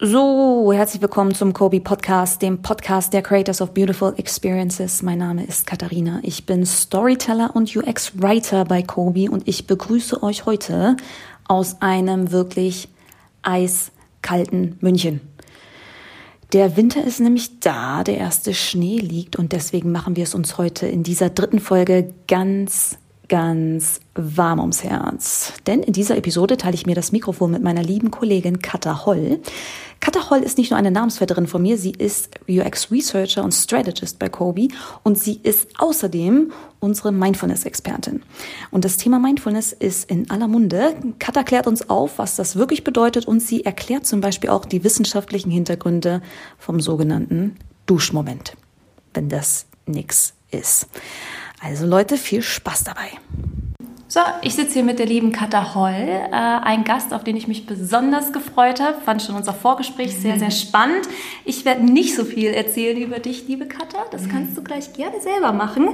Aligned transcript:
So, 0.00 0.72
herzlich 0.72 1.00
willkommen 1.02 1.36
zum 1.36 1.52
Kobe 1.52 1.78
Podcast, 1.80 2.42
dem 2.42 2.62
Podcast 2.62 3.12
der 3.12 3.22
Creators 3.22 3.60
of 3.60 3.74
Beautiful 3.74 4.12
Experiences. 4.16 5.02
Mein 5.02 5.18
Name 5.18 5.44
ist 5.44 5.68
Katharina. 5.68 6.18
Ich 6.24 6.46
bin 6.46 6.66
Storyteller 6.66 7.54
und 7.54 7.76
UX 7.76 8.20
Writer 8.20 8.64
bei 8.64 8.82
Kobe 8.82 9.30
und 9.30 9.46
ich 9.46 9.68
begrüße 9.68 10.20
euch 10.20 10.46
heute 10.46 10.96
aus 11.46 11.80
einem 11.80 12.32
wirklich 12.32 12.88
eiskalten 13.42 14.78
München. 14.80 15.20
Der 16.52 16.76
Winter 16.76 17.04
ist 17.04 17.20
nämlich 17.20 17.60
da, 17.60 18.02
der 18.02 18.18
erste 18.18 18.52
Schnee 18.52 18.98
liegt 18.98 19.36
und 19.36 19.52
deswegen 19.52 19.92
machen 19.92 20.16
wir 20.16 20.24
es 20.24 20.34
uns 20.34 20.58
heute 20.58 20.88
in 20.88 21.04
dieser 21.04 21.30
dritten 21.30 21.60
Folge 21.60 22.12
ganz 22.26 22.98
ganz 23.28 24.00
warm 24.14 24.60
ums 24.60 24.84
Herz. 24.84 25.52
Denn 25.66 25.82
in 25.82 25.92
dieser 25.92 26.16
Episode 26.16 26.56
teile 26.56 26.74
ich 26.74 26.86
mir 26.86 26.94
das 26.94 27.12
Mikrofon 27.12 27.50
mit 27.50 27.62
meiner 27.62 27.82
lieben 27.82 28.10
Kollegin 28.10 28.60
Katha 28.60 29.06
Holl. 29.06 29.40
Katha 30.00 30.28
Holl 30.28 30.40
ist 30.40 30.58
nicht 30.58 30.70
nur 30.70 30.78
eine 30.78 30.90
Namensvetterin 30.90 31.46
von 31.46 31.62
mir, 31.62 31.78
sie 31.78 31.92
ist 31.92 32.28
UX 32.48 32.90
Researcher 32.90 33.42
und 33.42 33.52
Strategist 33.52 34.18
bei 34.18 34.28
Kobe 34.28 34.68
und 35.02 35.18
sie 35.18 35.40
ist 35.42 35.70
außerdem 35.78 36.52
unsere 36.80 37.10
Mindfulness-Expertin. 37.10 38.22
Und 38.70 38.84
das 38.84 38.98
Thema 38.98 39.18
Mindfulness 39.18 39.72
ist 39.72 40.10
in 40.10 40.30
aller 40.30 40.48
Munde. 40.48 40.94
Katha 41.18 41.42
klärt 41.42 41.66
uns 41.66 41.88
auf, 41.88 42.18
was 42.18 42.36
das 42.36 42.56
wirklich 42.56 42.84
bedeutet 42.84 43.26
und 43.26 43.40
sie 43.40 43.64
erklärt 43.64 44.04
zum 44.04 44.20
Beispiel 44.20 44.50
auch 44.50 44.66
die 44.66 44.84
wissenschaftlichen 44.84 45.50
Hintergründe 45.50 46.20
vom 46.58 46.80
sogenannten 46.80 47.56
Duschmoment, 47.86 48.56
wenn 49.14 49.30
das 49.30 49.66
nix 49.86 50.34
ist. 50.50 50.88
Also 51.64 51.86
Leute, 51.86 52.18
viel 52.18 52.42
Spaß 52.42 52.84
dabei. 52.84 53.08
So, 54.06 54.20
ich 54.42 54.54
sitze 54.54 54.74
hier 54.74 54.82
mit 54.84 54.98
der 54.98 55.06
lieben 55.06 55.32
Katha 55.32 55.74
Holl, 55.74 55.92
äh, 55.92 56.30
ein 56.30 56.84
Gast, 56.84 57.14
auf 57.14 57.24
den 57.24 57.36
ich 57.36 57.48
mich 57.48 57.64
besonders 57.64 58.32
gefreut 58.32 58.80
habe. 58.80 59.00
Fand 59.00 59.22
schon 59.22 59.34
unser 59.34 59.54
Vorgespräch 59.54 60.14
sehr, 60.14 60.38
sehr 60.38 60.50
spannend. 60.50 61.08
Ich 61.46 61.64
werde 61.64 61.82
nicht 61.82 62.14
so 62.14 62.24
viel 62.24 62.50
erzählen 62.50 62.98
über 62.98 63.18
dich, 63.18 63.48
liebe 63.48 63.66
Katha. 63.66 64.04
Das 64.10 64.28
kannst 64.28 64.56
du 64.58 64.62
gleich 64.62 64.92
gerne 64.92 65.20
selber 65.20 65.52
machen. 65.52 65.88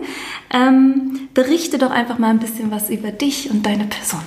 Ähm, 0.52 1.28
berichte 1.34 1.78
doch 1.78 1.92
einfach 1.92 2.18
mal 2.18 2.30
ein 2.30 2.40
bisschen 2.40 2.72
was 2.72 2.90
über 2.90 3.12
dich 3.12 3.48
und 3.50 3.64
deine 3.64 3.84
Person. 3.84 4.22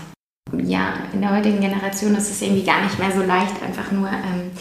Ja, 0.66 0.94
in 1.12 1.22
der 1.22 1.36
heutigen 1.36 1.60
Generation 1.60 2.16
ist 2.16 2.32
es 2.32 2.42
irgendwie 2.42 2.64
gar 2.64 2.82
nicht 2.84 2.98
mehr 3.00 3.12
so 3.12 3.22
leicht, 3.22 3.62
einfach 3.62 3.92
nur 3.92 4.08
ähm, 4.08 4.52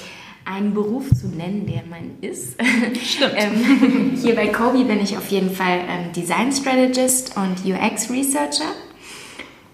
einen 0.44 0.74
Beruf 0.74 1.08
zu 1.10 1.28
nennen, 1.28 1.66
der 1.66 1.82
man 1.88 2.18
ist. 2.20 2.56
Stimmt. 3.02 3.34
ähm, 3.36 4.12
hier 4.20 4.34
bei 4.34 4.48
Kobe 4.48 4.84
bin 4.84 5.00
ich 5.00 5.16
auf 5.16 5.28
jeden 5.28 5.50
Fall 5.50 5.80
ähm, 5.88 6.12
Design 6.12 6.52
Strategist 6.52 7.36
und 7.36 7.64
UX 7.64 8.10
Researcher 8.10 8.72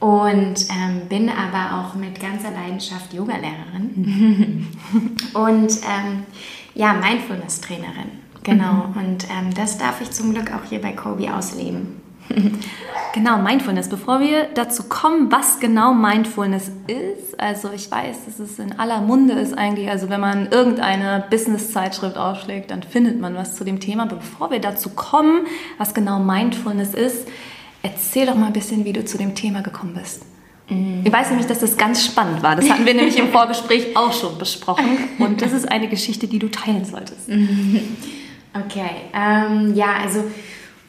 und 0.01 0.67
ähm, 0.71 1.09
bin 1.09 1.29
aber 1.29 1.81
auch 1.81 1.95
mit 1.95 2.21
ganzer 2.21 2.51
Leidenschaft 2.51 3.13
Yogalehrerin 3.13 4.69
und 5.35 5.73
ähm, 5.73 6.25
ja, 6.75 6.93
Mindfulness-Trainerin. 6.93 8.29
Genau, 8.45 8.87
mhm. 8.89 8.97
und 8.97 9.25
ähm, 9.25 9.53
das 9.55 9.79
darf 9.79 10.01
ich 10.01 10.11
zum 10.11 10.33
Glück 10.33 10.53
auch 10.55 10.69
hier 10.69 10.81
bei 10.81 10.93
Kobe 10.93 11.35
ausleben. 11.35 12.01
Genau, 13.15 13.39
Mindfulness. 13.39 13.89
Bevor 13.89 14.21
wir 14.21 14.45
dazu 14.55 14.85
kommen, 14.85 15.33
was 15.33 15.61
genau 15.61 15.95
Mindfulness 15.95 16.71
ist, 16.87 17.41
also 17.41 17.71
ich 17.75 17.91
weiß, 17.91 18.27
dass 18.27 18.39
es 18.39 18.59
in 18.59 18.79
aller 18.79 19.01
Munde 19.01 19.35
ist 19.35 19.57
eigentlich, 19.57 19.89
also 19.89 20.09
wenn 20.09 20.21
man 20.21 20.49
irgendeine 20.51 21.25
Business-Zeitschrift 21.31 22.17
aufschlägt, 22.17 22.71
dann 22.71 22.83
findet 22.83 23.19
man 23.19 23.35
was 23.35 23.57
zu 23.57 23.65
dem 23.65 23.81
Thema. 23.81 24.05
Aber 24.05 24.17
bevor 24.17 24.51
wir 24.51 24.61
dazu 24.61 24.91
kommen, 24.91 25.47
was 25.79 25.95
genau 25.95 26.19
Mindfulness 26.19 26.95
ist, 26.95 27.27
erzähl 27.83 28.27
doch 28.27 28.35
mal 28.35 28.47
ein 28.47 28.53
bisschen, 28.53 28.85
wie 28.85 28.93
du 28.93 29.05
zu 29.05 29.19
dem 29.19 29.35
Thema 29.35 29.63
gekommen 29.63 29.95
bist. 29.95 30.25
Mhm. 30.69 31.01
Ich 31.05 31.13
weiß 31.13 31.31
nämlich, 31.31 31.47
dass 31.47 31.61
das 31.61 31.77
ganz 31.77 32.05
spannend 32.05 32.43
war. 32.43 32.57
Das 32.57 32.69
hatten 32.69 32.85
wir 32.85 32.95
nämlich 32.95 33.19
im 33.19 33.29
Vorgespräch 33.33 33.97
auch 33.97 34.13
schon 34.13 34.37
besprochen. 34.39 34.87
Und 35.19 35.41
das 35.41 35.53
ist 35.53 35.71
eine 35.71 35.89
Geschichte, 35.89 36.27
die 36.27 36.39
du 36.39 36.49
teilen 36.51 36.85
solltest. 36.85 37.29
Okay, 38.55 38.91
ähm, 39.13 39.75
ja, 39.75 39.99
also 40.03 40.25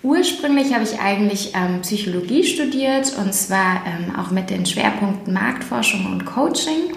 Ursprünglich 0.02 0.74
habe 0.74 0.84
ich 0.84 1.00
eigentlich 1.00 1.54
ähm, 1.56 1.82
Psychologie 1.82 2.46
studiert 2.46 3.18
und 3.18 3.34
zwar 3.34 3.84
ähm, 3.86 4.16
auch 4.16 4.32
mit 4.32 4.50
den 4.50 4.66
Schwerpunkten 4.66 5.34
Marktforschung 5.34 6.06
und 6.06 6.26
Coaching. 6.26 6.94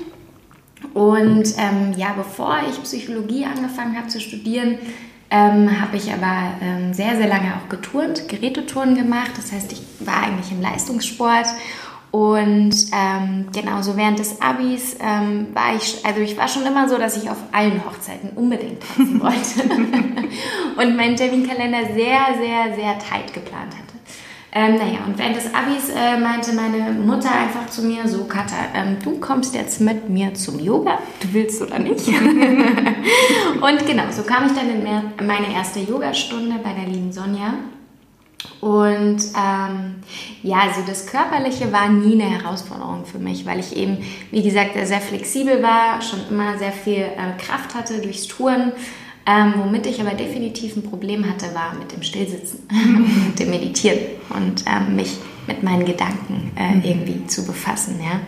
Und 0.94 1.54
ähm, 1.59 1.94
ja, 1.97 2.12
bevor 2.16 2.60
ich 2.71 2.81
Psychologie 2.82 3.44
angefangen 3.44 3.97
habe 3.97 4.09
zu 4.09 4.21
studieren, 4.21 4.78
ähm, 5.31 5.81
habe 5.81 5.97
ich 5.97 6.12
aber 6.12 6.54
ähm, 6.60 6.93
sehr, 6.93 7.16
sehr 7.16 7.27
lange 7.27 7.54
auch 7.56 7.69
geturnt, 7.69 8.28
Gerätetouren 8.28 8.94
gemacht. 8.94 9.32
Das 9.37 9.50
heißt, 9.50 9.72
ich 9.72 9.82
war 10.00 10.25
eigentlich 10.25 10.53
im 10.53 10.60
Leistungssport 10.60 11.47
und 12.12 12.75
ähm, 12.93 13.47
genauso 13.55 13.97
während 13.97 14.19
des 14.19 14.43
Abis 14.43 14.97
ähm, 15.00 15.47
war 15.55 15.75
ich, 15.75 16.05
also 16.05 16.21
ich 16.21 16.37
war 16.37 16.47
schon 16.47 16.67
immer 16.67 16.87
so, 16.87 16.99
dass 16.99 17.17
ich 17.17 17.31
auf 17.31 17.39
allen 17.53 17.83
Hochzeiten 17.87 18.31
unbedingt 18.37 18.83
tanzen 18.83 19.21
wollte 19.23 19.62
und 20.77 20.95
meinen 20.95 21.17
Terminkalender 21.17 21.87
sehr, 21.95 22.21
sehr, 22.39 22.77
sehr 22.77 22.99
tight 22.99 23.33
geplant 23.33 23.72
hatte. 23.72 23.93
Ähm, 24.55 24.77
naja, 24.77 24.99
und 25.06 25.17
während 25.17 25.37
des 25.37 25.47
Abis 25.55 25.89
äh, 25.89 26.19
meinte 26.21 26.53
meine 26.53 26.93
Mutter 26.93 27.31
einfach 27.31 27.71
zu 27.71 27.81
mir, 27.83 28.06
so 28.06 28.25
Katha, 28.25 28.56
ähm, 28.75 28.99
du 29.03 29.19
kommst 29.19 29.55
jetzt 29.55 29.81
mit 29.81 30.11
mir 30.11 30.34
zum 30.34 30.61
Yoga, 30.61 30.99
du 31.21 31.33
willst 31.33 31.62
oder 31.62 31.78
nicht. 31.78 32.09
und 32.09 33.87
genau, 33.87 34.03
so 34.11 34.22
kam 34.25 34.45
ich 34.45 34.53
dann 34.53 34.69
in 34.69 35.27
meine 35.27 35.55
erste 35.55 35.81
Yogastunde 35.81 36.56
bei 36.62 36.75
der 36.75 36.93
lieben 36.93 37.11
Sonja. 37.11 37.55
Und 38.60 39.19
ähm, 39.36 39.97
ja, 40.42 40.60
also 40.60 40.82
das 40.86 41.06
Körperliche 41.06 41.72
war 41.72 41.88
nie 41.88 42.20
eine 42.20 42.30
Herausforderung 42.30 43.04
für 43.04 43.19
mich, 43.19 43.44
weil 43.44 43.58
ich 43.58 43.76
eben, 43.76 43.98
wie 44.30 44.42
gesagt, 44.42 44.72
sehr 44.84 45.00
flexibel 45.00 45.62
war, 45.62 46.00
schon 46.00 46.20
immer 46.30 46.58
sehr 46.58 46.72
viel 46.72 47.03
äh, 47.03 47.36
Kraft 47.38 47.75
hatte 47.75 48.00
durchs 48.00 48.28
Touren. 48.28 48.72
Ähm, 49.25 49.54
womit 49.56 49.86
ich 49.86 50.00
aber 50.00 50.14
definitiv 50.14 50.76
ein 50.76 50.82
Problem 50.82 51.28
hatte, 51.28 51.54
war 51.54 51.75
mit 51.78 51.92
dem 51.92 52.03
Stillsitzen, 52.03 52.66
mit 53.28 53.38
dem 53.38 53.50
Meditieren 53.50 53.98
und 54.30 54.64
ähm, 54.66 54.97
mich 54.97 55.16
mit 55.47 55.62
meinen 55.62 55.84
Gedanken 55.84 56.50
äh, 56.56 56.74
mhm. 56.74 56.82
irgendwie 56.84 57.26
zu 57.26 57.47
befassen. 57.47 58.00
Ja. 58.03 58.20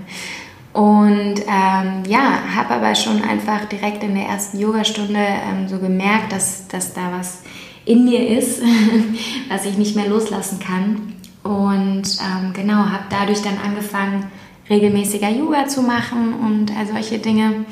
Und 0.75 1.41
ähm, 1.47 2.03
ja, 2.09 2.39
habe 2.57 2.75
aber 2.75 2.95
schon 2.97 3.23
einfach 3.23 3.65
direkt 3.67 4.03
in 4.03 4.15
der 4.17 4.27
ersten 4.27 4.59
Yogastunde 4.59 5.21
ähm, 5.21 5.69
so 5.69 5.79
gemerkt, 5.79 6.33
dass, 6.33 6.67
dass 6.67 6.93
da 6.93 7.13
was 7.13 7.43
in 7.85 8.05
mir 8.05 8.39
ist, 8.39 8.63
was 9.49 9.67
ich 9.67 9.77
nicht 9.77 9.97
mehr 9.97 10.09
loslassen 10.09 10.59
kann. 10.59 11.15
Und 11.43 12.03
ähm, 12.21 12.53
genau, 12.55 12.77
habe 12.77 13.05
dadurch 13.11 13.43
dann 13.43 13.59
angefangen, 13.59 14.27
regelmäßiger 14.71 15.29
Yoga 15.29 15.67
zu 15.67 15.83
machen 15.83 16.33
und 16.35 16.75
all 16.77 16.87
solche 16.87 17.19
Dinge. 17.19 17.67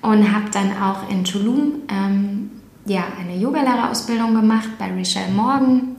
Und 0.00 0.32
habe 0.32 0.50
dann 0.50 0.72
auch 0.82 1.08
in 1.08 1.22
Tulum 1.22 1.74
ähm, 1.88 2.50
ja, 2.86 3.04
eine 3.20 3.36
Yogalehrerausbildung 3.38 4.34
gemacht 4.34 4.70
bei 4.78 4.92
Richelle 4.92 5.30
Morgan. 5.32 5.96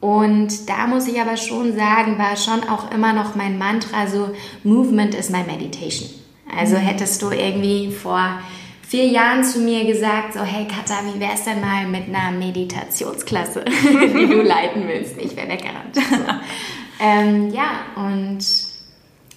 Und 0.00 0.68
da 0.68 0.86
muss 0.86 1.06
ich 1.06 1.20
aber 1.20 1.36
schon 1.36 1.76
sagen, 1.76 2.18
war 2.18 2.36
schon 2.36 2.68
auch 2.68 2.90
immer 2.92 3.12
noch 3.12 3.34
mein 3.34 3.58
Mantra 3.58 4.06
so, 4.06 4.30
Movement 4.64 5.14
is 5.14 5.30
my 5.30 5.42
meditation. 5.42 6.08
Also 6.54 6.76
mhm. 6.76 6.80
hättest 6.80 7.20
du 7.22 7.30
irgendwie 7.30 7.90
vor 7.90 8.38
vier 8.88 9.06
Jahren 9.06 9.42
zu 9.42 9.60
mir 9.60 9.84
gesagt, 9.84 10.34
so 10.34 10.42
hey 10.42 10.66
Katha, 10.66 11.00
wie 11.04 11.18
wär's 11.20 11.44
denn 11.44 11.60
mal 11.60 11.86
mit 11.86 12.08
einer 12.08 12.36
Meditationsklasse, 12.36 13.64
die 13.82 14.26
du 14.26 14.42
leiten 14.42 14.86
willst? 14.86 15.16
Ich 15.18 15.36
wäre 15.36 15.48
weggerannt. 15.48 15.94
So. 15.94 16.00
ähm, 17.00 17.50
ja, 17.52 17.66
und 17.96 18.38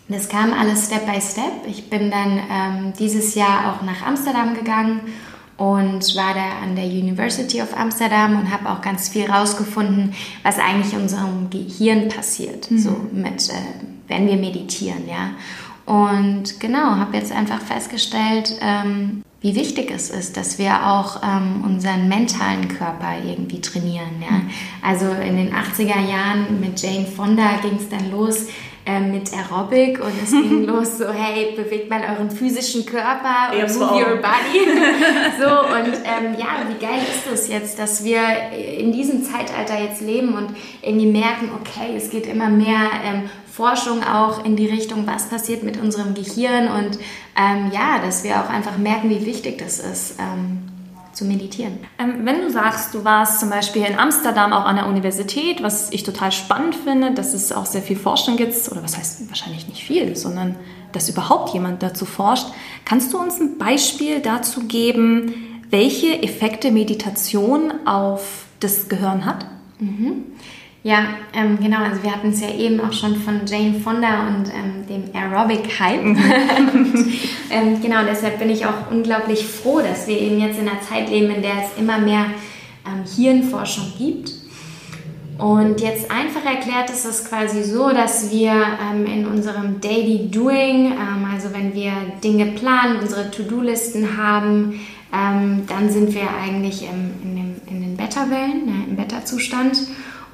das 0.08 0.30
kam 0.30 0.54
alles 0.54 0.88
Step 0.88 1.06
by 1.06 1.20
Step. 1.22 1.68
Ich 1.68 1.90
bin 1.90 2.12
dann 2.12 2.40
ähm, 2.52 2.94
dieses 2.98 3.36
Jahr 3.36 3.74
auch 3.74 3.86
nach 3.86 4.06
Amsterdam 4.06 4.54
gegangen 4.54 5.02
und 5.58 6.16
war 6.16 6.34
da 6.34 6.64
an 6.64 6.76
der 6.76 6.86
University 6.86 7.62
of 7.62 7.78
Amsterdam 7.78 8.40
und 8.40 8.52
habe 8.52 8.70
auch 8.70 8.81
ganz 8.81 9.10
viel 9.10 9.30
rausgefunden, 9.30 10.14
was 10.42 10.58
eigentlich 10.58 10.94
in 10.94 11.02
unserem 11.02 11.50
Gehirn 11.50 12.08
passiert, 12.08 12.72
mhm. 12.72 12.80
so 12.80 12.92
mit, 13.12 13.50
äh, 13.50 13.54
wenn 14.08 14.28
wir 14.28 14.38
meditieren, 14.38 15.08
ja. 15.08 15.31
Und 15.86 16.60
genau, 16.60 16.96
habe 16.98 17.18
jetzt 17.18 17.31
einfach 17.31 17.62
festgestellt, 17.62 18.56
ähm, 18.62 19.24
wie 19.41 19.55
wichtig 19.55 19.91
es 19.91 20.09
ist, 20.09 20.36
dass 20.36 20.59
wir 20.59 20.88
auch 20.88 21.21
ähm, 21.24 21.63
unseren 21.65 22.09
mentalen 22.09 22.68
Körper 22.68 23.15
irgendwie 23.25 23.62
trainieren. 23.62 24.21
Ja? 24.21 24.41
Also 24.81 25.06
in 25.12 25.38
den 25.38 25.53
80er 25.53 26.09
Jahren 26.09 26.59
mit 26.59 26.81
Jane 26.81 27.06
Fonda 27.06 27.57
ging 27.62 27.77
es 27.77 27.88
dann 27.88 28.12
los 28.12 28.47
äh, 28.86 29.00
mit 29.00 29.31
Aerobic 29.33 30.00
und 30.03 30.12
es 30.21 30.31
ging 30.31 30.63
los 30.65 30.97
so, 30.97 31.06
hey, 31.13 31.53
bewegt 31.56 31.89
mal 31.89 32.01
euren 32.01 32.30
physischen 32.30 32.86
Körper 32.86 33.51
und 33.53 33.75
move 33.75 33.94
your 33.94 34.18
body. 34.18 34.65
so 35.39 35.45
und 35.74 35.95
ähm, 36.03 36.35
ja, 36.38 36.65
wie 36.68 36.85
geil 36.85 37.00
ist 37.01 37.31
es 37.31 37.47
jetzt, 37.47 37.80
dass 37.80 38.03
wir 38.03 38.19
in 38.77 38.92
diesem 38.92 39.24
Zeitalter 39.24 39.81
jetzt 39.81 40.01
leben 40.01 40.33
und 40.33 40.50
irgendwie 40.81 41.07
merken, 41.07 41.50
okay, 41.62 41.95
es 41.95 42.09
geht 42.09 42.27
immer 42.27 42.50
mehr 42.50 42.89
ähm, 43.06 43.30
Forschung 43.59 44.03
auch 44.03 44.45
in 44.45 44.56
die 44.56 44.67
Richtung, 44.67 45.06
was 45.06 45.27
passiert 45.27 45.63
mit 45.63 45.75
unserem 45.81 46.13
Gehirn 46.13 46.69
und 46.69 46.97
ähm, 47.35 47.71
ja, 47.73 48.00
dass 48.01 48.23
wir 48.23 48.39
auch 48.39 48.50
einfach 48.50 48.77
merken, 48.77 49.09
wie 49.09 49.25
wichtig 49.25 49.57
das 49.57 49.79
ist, 49.79 50.15
ähm, 50.17 50.59
zu 51.11 51.25
meditieren. 51.25 51.79
Ähm, 52.00 52.21
wenn 52.23 52.39
du 52.39 52.50
sagst, 52.50 52.94
du 52.94 53.03
warst 53.03 53.41
zum 53.41 53.50
Beispiel 53.50 53.83
in 53.83 54.00
Amsterdam 54.00 54.53
auch 54.53 54.63
an 54.63 54.77
der 54.77 54.88
Universität, 54.88 55.61
was 55.61 55.91
ich 55.91 56.03
total 56.03 56.31
spannend 56.31 56.73
finde, 56.73 57.11
dass 57.11 57.33
es 57.33 57.51
auch 57.51 57.65
sehr 57.65 57.81
viel 57.81 57.97
Forschung 57.97 58.38
gibt, 58.38 58.53
oder 58.71 58.81
was 58.81 58.97
heißt 58.97 59.27
wahrscheinlich 59.27 59.67
nicht 59.67 59.83
viel, 59.83 60.15
sondern 60.15 60.56
dass 60.94 61.09
überhaupt 61.09 61.53
jemand 61.53 61.83
dazu 61.83 62.06
forscht. 62.06 62.47
Kannst 62.85 63.11
du 63.11 63.19
uns 63.19 63.41
ein 63.41 63.57
Beispiel 63.57 64.21
dazu 64.21 64.67
geben, 64.67 65.63
welche 65.69 66.23
Effekte 66.23 66.71
Meditation 66.71 67.73
auf 67.85 68.45
das 68.61 68.88
Gehirn 68.88 69.25
hat? 69.25 69.45
Mhm. 69.79 70.23
Ja, 70.84 71.08
ähm, 71.34 71.60
genau. 71.62 71.80
Also 71.80 72.02
wir 72.04 72.12
hatten 72.12 72.30
es 72.30 72.40
ja 72.40 72.50
eben 72.52 72.80
auch 72.80 72.94
schon 72.94 73.16
von 73.18 73.42
Jane 73.46 73.80
Fonda 73.81 74.28
und 74.28 74.48
ähm, 74.48 74.88
dem 74.88 75.14
Aerobic-Hype. 75.14 76.04
ähm, 77.52 77.81
genau, 77.81 78.06
deshalb 78.10 78.40
bin 78.40 78.50
ich 78.50 78.66
auch 78.66 78.90
unglaublich 78.90 79.46
froh, 79.46 79.81
dass 79.81 80.08
wir 80.08 80.20
eben 80.20 80.40
jetzt 80.40 80.58
in 80.58 80.70
einer 80.70 80.80
Zeit 80.81 81.10
leben, 81.10 81.36
in 81.36 81.42
der 81.42 81.52
es 81.66 81.78
immer 81.78 81.98
mehr 81.98 82.28
ähm, 82.88 83.04
Hirnforschung 83.04 83.92
gibt. 83.98 84.31
Und 85.38 85.81
jetzt 85.81 86.10
einfach 86.12 86.46
erklärt 86.46 86.90
ist 86.90 87.06
es 87.06 87.26
quasi 87.26 87.64
so, 87.64 87.90
dass 87.90 88.31
wir 88.31 88.52
ähm, 88.52 89.06
in 89.06 89.26
unserem 89.26 89.81
Daily 89.81 90.30
Doing, 90.31 90.94
ähm, 90.94 91.28
also 91.34 91.54
wenn 91.54 91.74
wir 91.74 91.92
Dinge 92.24 92.54
planen, 92.54 93.00
unsere 93.02 93.30
To-Do-Listen 93.31 94.18
haben, 94.18 94.80
dann 95.12 95.90
sind 95.90 96.14
wir 96.14 96.30
eigentlich 96.40 96.84
im, 96.84 97.12
in, 97.24 97.36
dem, 97.36 97.56
in 97.66 97.81
den 97.81 97.98
Beta-Wellen, 97.98 98.68
ne, 98.68 98.86
im 98.88 98.96
Beta-Zustand. 98.96 99.88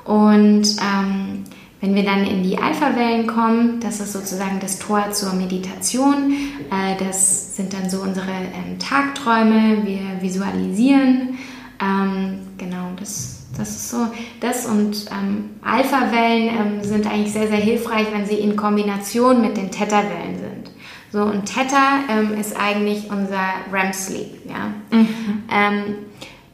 Und 0.06 0.64
ähm, 0.80 1.44
wenn 1.82 1.94
wir 1.94 2.04
dann 2.04 2.26
in 2.26 2.44
die 2.44 2.58
Alpha-Wellen 2.58 3.28
kommen, 3.28 3.80
das 3.80 4.00
ist 4.00 4.14
sozusagen 4.14 4.60
das 4.60 4.80
Tor 4.80 5.12
zur 5.12 5.34
Meditation. 5.34 6.34
Äh, 6.72 7.04
das 7.04 7.56
sind 7.56 7.74
dann 7.74 7.90
so 7.90 8.02
unsere 8.02 8.32
ähm, 8.32 8.80
Tagträume. 8.80 9.86
Wir 9.86 10.22
visualisieren. 10.22 11.38
Ähm, 11.82 12.40
genau, 12.58 12.92
das, 12.98 13.48
das 13.58 13.70
ist 13.70 13.90
so. 13.90 14.08
Das 14.40 14.66
und 14.66 15.06
ähm, 15.12 15.50
Alpha-Wellen 15.64 16.50
ähm, 16.50 16.84
sind 16.84 17.08
eigentlich 17.08 17.34
sehr, 17.34 17.48
sehr 17.48 17.58
hilfreich, 17.58 18.08
wenn 18.14 18.26
sie 18.26 18.36
in 18.36 18.56
Kombination 18.56 19.42
mit 19.42 19.58
den 19.58 19.72
Theta-Wellen 19.72 20.40
sind. 20.40 20.72
So, 21.12 21.24
und 21.24 21.46
Theta 21.46 22.00
ähm, 22.10 22.34
ist 22.38 22.56
eigentlich 22.60 23.10
unser 23.10 23.42
REM-Sleep. 23.72 24.50
Ja? 24.50 24.74
Mhm. 24.92 25.44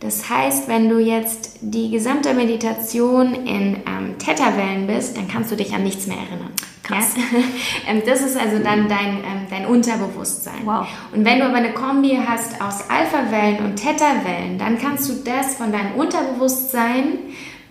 Das 0.02 0.28
heißt, 0.30 0.68
wenn 0.68 0.90
du 0.90 0.98
jetzt 0.98 1.60
die 1.62 1.92
gesamte 1.92 2.34
Meditation 2.34 3.36
in 3.46 3.76
ähm, 3.86 4.18
Theta-Wellen 4.18 4.88
bist, 4.88 5.16
dann 5.16 5.28
kannst 5.28 5.52
du 5.52 5.56
dich 5.56 5.74
an 5.74 5.84
nichts 5.84 6.08
mehr 6.08 6.18
erinnern. 6.18 6.52
Krass. 6.84 7.14
Ja? 7.16 7.40
Ähm, 7.88 8.02
das 8.06 8.22
ist 8.22 8.38
also 8.38 8.60
dann 8.64 8.88
dein, 8.88 9.18
ähm, 9.18 9.48
dein 9.50 9.66
Unterbewusstsein. 9.66 10.62
Wow. 10.66 10.88
Und 11.14 11.26
wenn 11.26 11.40
du 11.40 11.46
aber 11.46 11.56
eine 11.56 11.74
Kombi 11.74 12.20
hast 12.24 12.62
aus 12.62 12.90
Alpha-Wellen 12.90 13.66
und 13.66 13.76
Theta-Wellen, 13.76 14.58
dann 14.58 14.78
kannst 14.78 15.10
du 15.10 15.14
das 15.24 15.56
von 15.56 15.72
deinem 15.72 15.94
Unterbewusstsein 15.96 17.20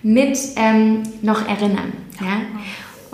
mit 0.03 0.39
ähm, 0.57 1.03
noch 1.23 1.47
erinnern. 1.49 1.93
Ja? 2.21 2.43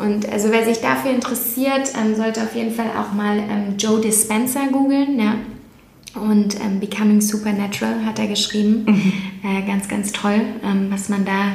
Und 0.02 0.30
also 0.30 0.50
wer 0.50 0.64
sich 0.64 0.80
dafür 0.80 1.10
interessiert, 1.10 1.92
ähm, 1.98 2.14
sollte 2.14 2.42
auf 2.42 2.54
jeden 2.54 2.74
Fall 2.74 2.90
auch 2.98 3.12
mal 3.12 3.38
ähm, 3.38 3.76
Joe 3.78 4.00
Dispenza 4.00 4.66
googeln. 4.70 5.18
Ja? 5.18 5.34
Und 6.16 6.60
ähm, 6.60 6.80
Becoming 6.80 7.20
Supernatural 7.20 8.04
hat 8.04 8.18
er 8.18 8.26
geschrieben. 8.26 8.84
Mhm. 8.86 9.12
Äh, 9.44 9.66
ganz, 9.66 9.88
ganz 9.88 10.12
toll, 10.12 10.40
ähm, 10.64 10.88
was 10.90 11.08
man 11.08 11.24
da 11.24 11.52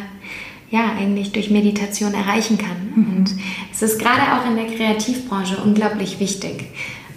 ja 0.70 0.94
eigentlich 0.98 1.32
durch 1.32 1.52
Meditation 1.52 2.14
erreichen 2.14 2.58
kann. 2.58 2.78
Mhm. 2.96 3.18
Und 3.18 3.36
es 3.72 3.82
ist 3.82 4.00
gerade 4.00 4.22
auch 4.22 4.50
in 4.50 4.56
der 4.56 4.68
Kreativbranche 4.68 5.58
unglaublich 5.58 6.20
wichtig, 6.20 6.68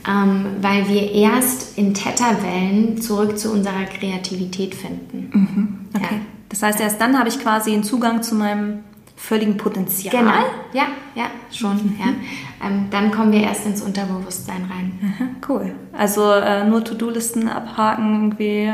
ähm, 0.08 0.46
weil 0.60 0.88
wir 0.88 1.12
erst 1.12 1.78
in 1.78 1.94
Theta-Wellen 1.94 3.00
zurück 3.00 3.38
zu 3.38 3.52
unserer 3.52 3.84
Kreativität 3.84 4.74
finden. 4.74 5.30
Mhm. 5.32 5.78
Okay. 5.94 6.14
Ja. 6.16 6.20
Das 6.48 6.62
heißt, 6.62 6.80
erst 6.80 7.00
dann 7.00 7.18
habe 7.18 7.28
ich 7.28 7.38
quasi 7.40 7.72
einen 7.72 7.84
Zugang 7.84 8.22
zu 8.22 8.34
meinem 8.34 8.80
völligen 9.24 9.56
Potenzial. 9.56 10.14
Genau, 10.14 10.44
ja, 10.74 10.88
ja, 11.14 11.26
schon. 11.50 11.76
Mhm. 11.76 11.96
Ja. 11.98 12.66
Ähm, 12.66 12.86
dann 12.90 13.10
kommen 13.10 13.32
wir 13.32 13.42
erst 13.42 13.64
ins 13.64 13.80
Unterbewusstsein 13.80 14.68
rein. 14.70 15.00
Aha, 15.02 15.24
cool. 15.48 15.74
Also 15.92 16.30
äh, 16.30 16.64
nur 16.64 16.84
To-Do-Listen 16.84 17.48
abhaken 17.48 18.14
irgendwie 18.14 18.70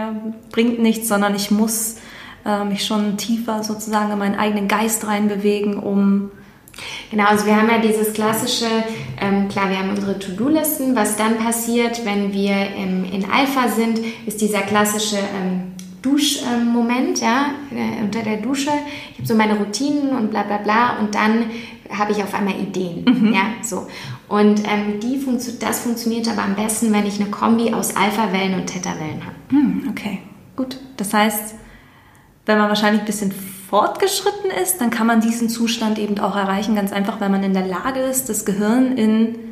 bringt 0.51 0.81
nichts, 0.81 1.09
sondern 1.09 1.37
ich 1.37 1.53
muss 1.53 1.99
äh, 2.45 2.65
mich 2.65 2.85
schon 2.85 3.17
tiefer 3.17 3.63
sozusagen 3.63 4.11
in 4.11 4.19
meinen 4.19 4.35
eigenen 4.35 4.67
Geist 4.67 5.07
reinbewegen, 5.07 5.79
um 5.79 6.31
Genau, 7.11 7.25
also 7.25 7.45
wir 7.45 7.57
haben 7.57 7.69
ja 7.69 7.79
dieses 7.79 8.15
klassische, 8.15 8.65
ähm, 9.21 9.49
klar, 9.49 9.69
wir 9.69 9.79
haben 9.79 9.91
unsere 9.91 10.19
To-Do-Listen. 10.19 10.97
Was 10.97 11.17
dann 11.17 11.37
passiert, 11.37 12.07
wenn 12.07 12.33
wir 12.33 12.75
im, 12.75 13.05
in 13.05 13.31
Alpha 13.31 13.69
sind, 13.69 14.01
ist 14.25 14.41
dieser 14.41 14.61
klassische 14.63 15.17
ähm, 15.17 15.73
Duschmoment, 16.03 17.21
ja, 17.21 17.53
äh, 17.71 18.03
unter 18.03 18.23
der 18.23 18.39
Dusche. 18.39 18.71
Ich 19.13 19.19
habe 19.19 19.27
so 19.27 19.35
meine 19.35 19.57
Routinen 19.57 20.11
und 20.11 20.31
bla 20.31 20.43
bla 20.43 20.59
bla 20.59 20.99
und 20.99 21.15
dann 21.15 21.47
habe 21.91 22.13
ich 22.13 22.23
auf 22.23 22.35
einmal 22.35 22.55
Ideen, 22.55 23.05
mhm. 23.05 23.33
ja, 23.33 23.43
so. 23.63 23.87
Und 24.29 24.61
ähm, 24.61 25.01
die 25.03 25.19
funktio 25.19 25.55
das 25.59 25.81
funktioniert 25.81 26.29
aber 26.29 26.45
am 26.45 26.55
besten, 26.55 26.93
wenn 26.93 27.07
ich 27.07 27.21
eine 27.21 27.31
Kombi 27.31 27.75
aus 27.75 27.97
Alpha-Wellen 27.97 28.55
und 28.55 28.67
Theta-Wellen 28.67 29.25
habe. 29.25 29.35
Hm, 29.49 29.89
okay, 29.91 30.21
gut. 30.55 30.79
Das 30.97 31.13
heißt, 31.13 31.57
wenn 32.47 32.59
man 32.59 32.69
wahrscheinlich 32.69 33.03
ein 33.03 33.07
bisschen 33.07 33.33
fortgeschritten 33.33 34.51
ist, 34.63 34.81
dann 34.81 34.91
kann 34.91 35.07
man 35.07 35.21
diesen 35.21 35.49
Zustand 35.49 35.99
eben 35.99 36.19
auch 36.21 36.37
erreichen, 36.37 36.77
ganz 36.77 36.93
einfach, 36.93 37.21
weil 37.21 37.29
man 37.29 37.43
in 37.43 37.55
der 37.55 37.67
Lage 37.67 38.01
ist, 38.01 38.29
das 38.29 38.45
Gehirn 38.45 38.97
in 38.97 39.51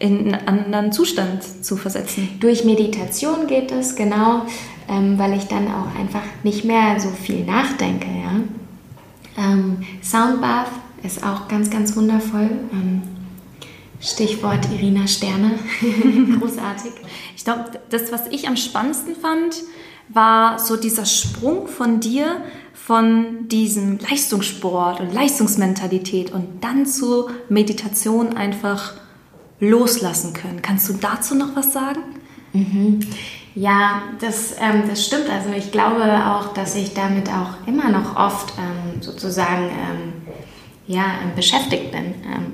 in 0.00 0.34
einen 0.34 0.72
anderen 0.72 0.92
Zustand 0.92 1.42
zu 1.42 1.76
versetzen. 1.76 2.28
Durch 2.40 2.64
Meditation 2.64 3.46
geht 3.46 3.70
es, 3.70 3.96
genau 3.96 4.46
ähm, 4.90 5.18
weil 5.18 5.34
ich 5.34 5.44
dann 5.44 5.68
auch 5.68 5.94
einfach 5.98 6.22
nicht 6.42 6.64
mehr 6.64 6.98
so 6.98 7.10
viel 7.10 7.44
nachdenke. 7.44 8.06
Ja? 8.06 9.42
Ähm, 9.42 9.78
Soundbath 10.02 10.70
ist 11.02 11.24
auch 11.24 11.48
ganz, 11.48 11.70
ganz 11.70 11.96
wundervoll. 11.96 12.50
Ähm, 12.72 13.02
Stichwort 14.00 14.66
Irina 14.72 15.06
Sterne, 15.06 15.58
großartig. 16.38 16.92
Ich 17.36 17.44
glaube, 17.44 17.66
das, 17.90 18.10
was 18.10 18.26
ich 18.30 18.48
am 18.48 18.56
spannendsten 18.56 19.14
fand, 19.14 19.62
war 20.08 20.58
so 20.58 20.76
dieser 20.76 21.04
Sprung 21.04 21.68
von 21.68 22.00
dir 22.00 22.42
von 22.72 23.46
diesem 23.48 23.98
Leistungssport 23.98 25.00
und 25.00 25.12
Leistungsmentalität 25.14 26.32
und 26.32 26.64
dann 26.64 26.86
zu 26.86 27.28
Meditation 27.48 28.36
einfach 28.36 28.94
loslassen 29.60 30.32
können. 30.32 30.62
Kannst 30.62 30.88
du 30.88 30.94
dazu 30.94 31.34
noch 31.34 31.54
was 31.54 31.72
sagen? 31.72 32.00
Mhm. 32.52 33.00
Ja, 33.54 34.02
das, 34.20 34.54
ähm, 34.60 34.84
das 34.88 35.04
stimmt. 35.04 35.28
Also 35.28 35.50
ich 35.56 35.72
glaube 35.72 36.04
auch, 36.26 36.54
dass 36.54 36.76
ich 36.76 36.94
damit 36.94 37.28
auch 37.28 37.66
immer 37.66 37.90
noch 37.90 38.16
oft 38.16 38.54
ähm, 38.58 39.02
sozusagen 39.02 39.64
ähm, 39.64 40.12
ja, 40.86 41.04
ähm, 41.22 41.32
beschäftigt 41.34 41.90
bin. 41.90 42.14
Ähm, 42.24 42.52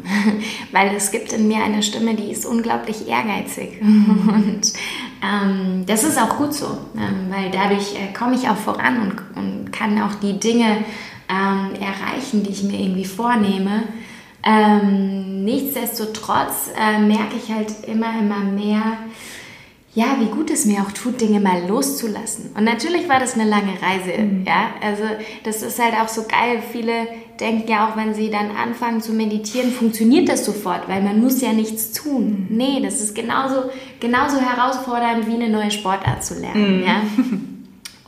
weil 0.72 0.94
es 0.96 1.10
gibt 1.10 1.32
in 1.32 1.48
mir 1.48 1.62
eine 1.62 1.82
Stimme, 1.82 2.14
die 2.14 2.30
ist 2.30 2.46
unglaublich 2.46 3.08
ehrgeizig. 3.08 3.78
Und 3.82 4.72
ähm, 5.22 5.84
das 5.86 6.04
ist 6.04 6.18
auch 6.18 6.38
gut 6.38 6.54
so, 6.54 6.78
weil 6.94 7.50
dadurch 7.50 7.94
äh, 7.94 8.14
komme 8.16 8.34
ich 8.34 8.48
auch 8.48 8.56
voran 8.56 9.00
und, 9.00 9.16
und, 9.36 9.72
kann 9.72 10.00
auch 10.00 10.14
die 10.22 10.38
Dinge 10.38 10.84
erreichen, 11.28 12.44
die 12.44 12.50
ich 12.50 12.62
mir 12.62 12.78
irgendwie 12.78 13.04
vornehme. 13.04 13.82
nichtsdestotrotz 14.44 16.70
äh, 16.78 17.00
merke 17.00 17.34
ich 17.36 17.52
halt 17.52 17.72
immer, 17.88 18.16
immer 18.20 18.38
mehr, 18.38 18.98
ja, 19.96 20.18
wie 20.20 20.26
gut 20.26 20.50
es 20.50 20.66
mir 20.66 20.82
auch 20.82 20.92
tut, 20.92 21.22
Dinge 21.22 21.40
mal 21.40 21.66
loszulassen. 21.66 22.50
Und 22.54 22.64
natürlich 22.64 23.08
war 23.08 23.18
das 23.18 23.32
eine 23.32 23.48
lange 23.48 23.72
Reise, 23.80 24.22
mhm. 24.22 24.44
ja. 24.46 24.68
Also 24.82 25.04
das 25.42 25.62
ist 25.62 25.82
halt 25.82 25.94
auch 25.94 26.08
so 26.08 26.24
geil. 26.24 26.62
Viele 26.70 26.92
denken 27.40 27.66
ja 27.66 27.88
auch, 27.88 27.96
wenn 27.96 28.12
sie 28.12 28.30
dann 28.30 28.50
anfangen 28.50 29.00
zu 29.00 29.14
meditieren, 29.14 29.72
funktioniert 29.72 30.28
das 30.28 30.44
sofort, 30.44 30.86
weil 30.86 31.00
man 31.00 31.18
muss 31.22 31.40
ja 31.40 31.54
nichts 31.54 31.92
tun. 31.92 32.46
Mhm. 32.50 32.56
Nee, 32.58 32.80
das 32.82 33.00
ist 33.00 33.14
genauso, 33.14 33.70
genauso 33.98 34.38
herausfordernd 34.38 35.26
wie 35.28 35.34
eine 35.42 35.48
neue 35.48 35.70
Sportart 35.70 36.22
zu 36.22 36.34
lernen, 36.38 36.80
mhm. 36.80 36.86
ja. 36.86 37.02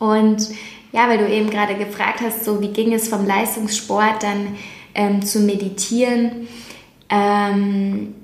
Und 0.07 0.47
ja, 0.93 1.09
weil 1.09 1.17
du 1.17 1.27
eben 1.27 1.49
gerade 1.49 1.75
gefragt 1.75 2.21
hast, 2.23 2.45
so 2.45 2.61
wie 2.61 2.69
ging 2.69 2.93
es 2.93 3.09
vom 3.09 3.27
Leistungssport 3.27 4.23
dann 4.23 4.59
ähm, 4.95 5.25
zu 5.25 5.41
meditieren. 5.41 6.49
Ähm, 7.09 8.15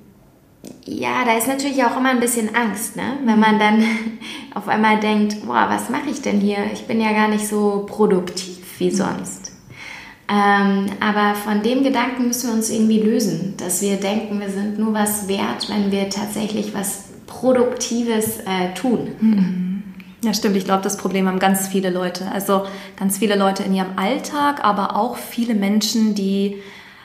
ja, 0.87 1.25
da 1.25 1.37
ist 1.37 1.49
natürlich 1.49 1.83
auch 1.85 1.97
immer 1.97 2.11
ein 2.11 2.21
bisschen 2.21 2.55
Angst, 2.55 2.97
ne? 2.97 3.19
wenn 3.25 3.39
man 3.39 3.59
dann 3.59 3.83
auf 4.55 4.69
einmal 4.69 5.01
denkt, 5.01 5.47
boah, 5.47 5.67
was 5.69 5.89
mache 5.89 6.11
ich 6.11 6.21
denn 6.21 6.41
hier? 6.41 6.59
Ich 6.73 6.87
bin 6.87 7.01
ja 7.01 7.13
gar 7.13 7.29
nicht 7.29 7.47
so 7.49 7.85
produktiv 7.87 8.59
wie 8.79 8.91
mhm. 8.91 8.97
sonst. 8.97 9.53
Ähm, 10.29 10.87
aber 11.01 11.35
von 11.35 11.63
dem 11.63 11.83
Gedanken 11.83 12.29
müssen 12.29 12.49
wir 12.49 12.55
uns 12.55 12.71
irgendwie 12.71 13.01
lösen, 13.01 13.55
dass 13.59 13.83
wir 13.83 13.97
denken, 13.97 14.41
wir 14.41 14.49
sind 14.49 14.79
nur 14.79 14.95
was 14.95 15.29
wert, 15.29 15.69
wenn 15.69 15.91
wir 15.91 16.09
tatsächlich 16.09 16.75
was 16.75 17.05
Produktives 17.27 18.39
äh, 18.41 18.73
tun. 18.75 19.09
Mhm. 19.21 19.83
Ja, 20.23 20.33
stimmt. 20.33 20.57
Ich 20.57 20.65
glaube, 20.65 20.83
das 20.83 20.97
Problem 20.97 21.29
haben 21.29 21.39
ganz 21.39 21.69
viele 21.69 21.91
Leute. 21.91 22.31
Also 22.33 22.63
ganz 22.97 23.19
viele 23.19 23.37
Leute 23.37 23.63
in 23.63 23.75
ihrem 23.75 23.97
Alltag, 23.97 24.65
aber 24.65 24.97
auch 24.97 25.17
viele 25.17 25.55
Menschen, 25.55 26.15
die 26.15 26.63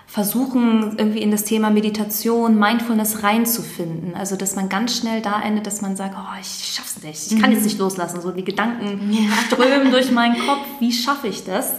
versuchen, 0.10 0.98
irgendwie 0.98 1.22
in 1.22 1.30
das 1.30 1.44
Thema 1.44 1.70
Meditation, 1.70 2.58
Mindfulness 2.58 3.22
reinzufinden. 3.22 4.16
Also, 4.16 4.36
dass 4.36 4.56
man 4.56 4.68
ganz 4.68 4.98
schnell 4.98 5.22
da 5.22 5.40
endet, 5.40 5.68
dass 5.68 5.82
man 5.82 5.96
sagt, 5.96 6.16
oh, 6.18 6.40
ich 6.42 6.74
schaff's 6.74 7.02
nicht, 7.04 7.32
ich 7.32 7.40
kann 7.40 7.52
jetzt 7.52 7.60
mhm. 7.60 7.68
nicht 7.68 7.80
loslassen. 7.80 8.20
So 8.20 8.32
die 8.32 8.44
Gedanken 8.44 9.12
ja. 9.12 9.30
strömen 9.46 9.92
durch 9.92 10.12
meinen 10.12 10.36
Kopf. 10.48 10.66
Wie 10.80 10.92
schaffe 10.92 11.28
ich 11.28 11.44
das? 11.44 11.76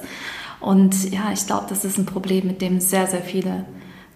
Und 0.60 1.10
ja, 1.10 1.32
ich 1.32 1.44
glaube, 1.46 1.66
das 1.68 1.84
ist 1.84 1.98
ein 1.98 2.06
Problem, 2.06 2.46
mit 2.46 2.62
dem 2.62 2.80
sehr, 2.80 3.08
sehr 3.08 3.22
viele 3.22 3.64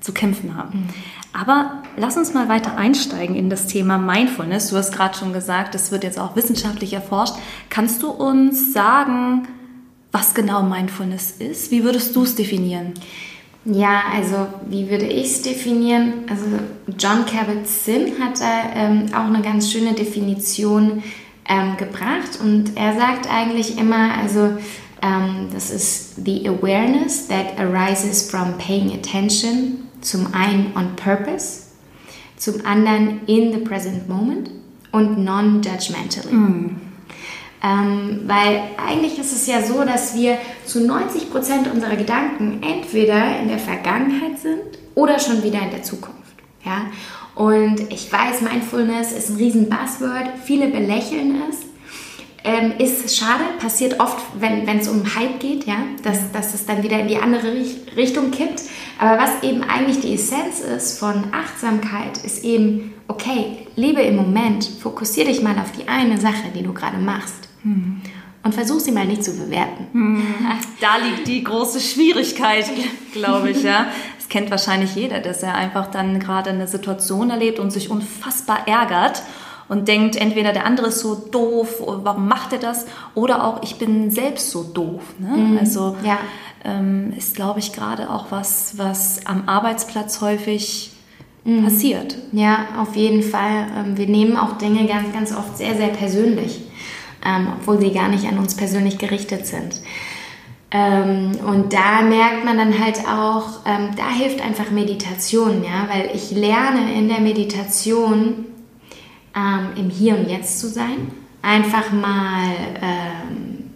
zu 0.01 0.13
kämpfen 0.13 0.57
haben. 0.57 0.81
Mhm. 0.81 0.89
Aber 1.33 1.83
lass 1.97 2.17
uns 2.17 2.35
mal 2.35 2.49
weiter 2.49 2.77
einsteigen 2.77 3.35
in 3.35 3.51
das 3.51 3.67
Thema 3.67 3.99
Mindfulness. 3.99 4.71
Du 4.71 4.77
hast 4.77 4.93
gerade 4.93 5.19
schon 5.19 5.33
gesagt, 5.33 5.75
das 5.75 5.91
wird 5.91 6.05
jetzt 6.05 6.21
auch 6.21 6.37
wissenschaftlich 6.37 6.93
erforscht. 6.93 7.35
Kannst 7.69 8.05
du 8.05 8.11
uns 8.11 8.73
sagen, 8.73 9.49
was 10.13 10.35
genau 10.35 10.63
Mindfulness 10.63 11.33
ist? 11.33 11.73
Wie 11.73 11.83
würdest 11.83 12.15
du 12.15 12.23
es 12.23 12.37
definieren? 12.37 12.95
Ja, 13.65 14.03
also 14.15 14.47
wie 14.69 14.91
würde 14.91 15.07
ich 15.07 15.27
es 15.27 15.43
definieren? 15.43 16.25
Also 16.29 16.45
John 16.99 17.25
Kabat-Zinn 17.25 18.13
hat 18.21 18.41
da 18.41 18.63
ähm, 18.75 19.07
auch 19.15 19.25
eine 19.25 19.41
ganz 19.41 19.73
schöne 19.73 19.95
Definition 19.95 21.03
ähm, 21.49 21.77
gebracht 21.79 22.41
und 22.43 22.77
er 22.77 22.95
sagt 22.95 23.29
eigentlich 23.31 23.79
immer, 23.79 24.15
also 24.19 24.59
ähm, 25.01 25.49
das 25.53 25.71
ist 25.71 26.25
the 26.25 26.47
awareness 26.47 27.27
that 27.29 27.59
arises 27.59 28.31
from 28.31 28.59
paying 28.59 28.93
attention, 28.93 29.89
zum 30.03 30.27
einen 30.35 30.73
on 30.77 30.95
purpose, 30.97 31.63
zum 32.37 32.65
anderen 32.67 33.21
in 33.27 33.53
the 33.53 33.59
present 33.59 34.09
moment 34.09 34.51
und 34.93 35.25
non-judgmentally. 35.25 36.33
Mm. 36.33 36.81
Ähm, 37.65 38.21
weil 38.27 38.61
eigentlich 38.77 39.19
ist 39.19 39.33
es 39.33 39.47
ja 39.47 39.63
so, 39.63 39.85
dass 39.85 40.15
wir 40.15 40.37
zu 40.67 40.87
90 40.87 41.31
Prozent 41.31 41.73
unserer 41.73 41.97
Gedanken 41.97 42.63
entweder 42.63 43.39
in 43.41 43.49
der 43.49 43.59
Vergangenheit 43.59 44.39
sind 44.39 44.79
oder 44.95 45.19
schon 45.19 45.43
wieder 45.43 45.63
in 45.63 45.71
der 45.71 45.83
Zukunft. 45.83 46.35
Ja? 46.63 46.83
Und 47.35 47.91
ich 47.91 48.13
weiß, 48.13 48.43
Mindfulness 48.43 49.13
ist 49.13 49.31
ein 49.31 49.37
riesen 49.37 49.71
Buzzword. 49.71 50.29
Viele 50.45 50.69
belächeln 50.69 51.41
es. 51.49 51.61
Ähm, 52.47 52.75
ist 52.77 53.17
schade, 53.17 53.43
passiert 53.59 53.99
oft, 53.99 54.19
wenn 54.39 54.69
es 54.79 54.87
um 54.87 55.03
Hype 55.17 55.41
geht, 55.41 55.65
ja, 55.65 55.77
dass, 56.03 56.31
dass 56.33 56.53
es 56.53 56.67
dann 56.67 56.83
wieder 56.83 57.01
in 57.01 57.09
die 57.09 57.17
andere 57.17 57.55
Richtung 57.97 58.31
kippt. 58.31 58.65
Aber 58.99 59.19
was 59.19 59.43
eben 59.43 59.63
eigentlich 59.63 60.01
die 60.01 60.13
Essenz 60.13 60.61
ist 60.61 60.99
von 60.99 61.25
Achtsamkeit, 61.33 62.19
ist 62.23 62.45
eben, 62.45 62.93
okay, 63.09 63.67
lebe 63.77 64.03
im 64.03 64.17
Moment, 64.17 64.69
fokussiere 64.83 65.29
dich 65.29 65.41
mal 65.41 65.59
auf 65.59 65.73
die 65.73 65.89
eine 65.89 66.21
Sache, 66.21 66.51
die 66.55 66.63
du 66.63 66.75
gerade 66.75 66.99
machst. 66.99 67.49
Und 68.43 68.55
versuch 68.55 68.79
sie 68.79 68.93
mal 68.93 69.07
nicht 69.07 69.25
zu 69.25 69.33
bewerten. 69.33 69.87
Hm. 69.93 70.23
Da 70.81 70.99
liegt 70.99 71.27
die 71.27 71.43
große 71.43 71.81
Schwierigkeit, 71.81 72.67
glaube 73.13 73.51
ich, 73.51 73.63
ja. 73.63 73.87
Das 74.19 74.29
kennt 74.29 74.51
wahrscheinlich 74.51 74.95
jeder, 74.95 75.21
dass 75.21 75.43
er 75.43 75.55
einfach 75.55 75.91
dann 75.91 76.21
gerade 76.21 76.51
eine 76.51 76.67
Situation 76.67 77.31
erlebt 77.31 77.59
und 77.59 77.71
sich 77.71 77.91
unfassbar 77.91 78.69
ärgert 78.69 79.23
und 79.69 79.89
denkt, 79.89 80.17
entweder 80.17 80.53
der 80.53 80.67
andere 80.67 80.89
ist 80.89 81.01
so 81.01 81.15
doof, 81.15 81.83
warum 81.87 82.29
macht 82.29 82.53
er 82.53 82.59
das? 82.59 82.87
Oder 83.15 83.45
auch, 83.45 83.63
ich 83.63 83.77
bin 83.77 84.11
selbst 84.11 84.51
so 84.51 84.63
doof. 84.63 85.03
Ne? 85.19 85.29
Mhm. 85.29 85.59
Also 85.59 85.97
ja. 86.05 86.19
ähm, 86.65 87.15
ist, 87.17 87.35
glaube 87.35 87.61
ich, 87.61 87.73
gerade 87.73 88.11
auch 88.11 88.27
was, 88.31 88.77
was 88.77 89.27
am 89.27 89.49
Arbeitsplatz 89.49 90.21
häufig 90.21 90.93
mhm. 91.45 91.65
passiert. 91.65 92.17
Ja, 92.33 92.67
auf 92.79 92.95
jeden 92.95 93.23
Fall. 93.23 93.69
Ähm, 93.75 93.97
wir 93.97 94.07
nehmen 94.07 94.37
auch 94.37 94.59
Dinge 94.59 94.87
ganz, 94.87 95.13
ganz 95.15 95.35
oft 95.35 95.57
sehr, 95.57 95.75
sehr 95.77 95.89
persönlich 95.89 96.61
ähm, 97.25 97.49
obwohl 97.59 97.81
sie 97.81 97.93
gar 97.93 98.09
nicht 98.09 98.27
an 98.27 98.39
uns 98.39 98.57
persönlich 98.57 98.99
gerichtet 98.99 99.47
sind. 99.47 99.81
Ähm, 100.71 101.33
und 101.47 101.73
da 101.73 102.03
merkt 102.03 102.45
man 102.45 102.59
dann 102.59 102.79
halt 102.83 102.99
auch, 103.07 103.61
ähm, 103.65 103.91
da 103.97 104.11
hilft 104.11 104.45
einfach 104.45 104.71
Meditation, 104.71 105.63
ja, 105.63 105.89
weil 105.89 106.11
ich 106.15 106.33
lerne 106.33 106.93
in 106.95 107.09
der 107.09 107.21
Meditation 107.21 108.47
ähm, 109.37 109.69
im 109.77 109.89
Hier 109.89 110.17
und 110.19 110.29
Jetzt 110.29 110.59
zu 110.59 110.69
sein, 110.69 111.13
einfach 111.43 111.93
mal 111.93 112.51
ähm, 112.83 113.71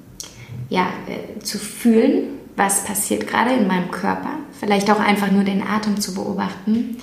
ja, 0.68 0.88
äh, 1.06 1.38
zu 1.38 1.58
fühlen, 1.58 2.38
was 2.56 2.84
passiert 2.84 3.28
gerade 3.28 3.52
in 3.52 3.68
meinem 3.68 3.92
Körper, 3.92 4.30
vielleicht 4.58 4.90
auch 4.90 5.00
einfach 5.00 5.30
nur 5.30 5.44
den 5.44 5.62
Atem 5.62 6.00
zu 6.00 6.14
beobachten. 6.14 6.96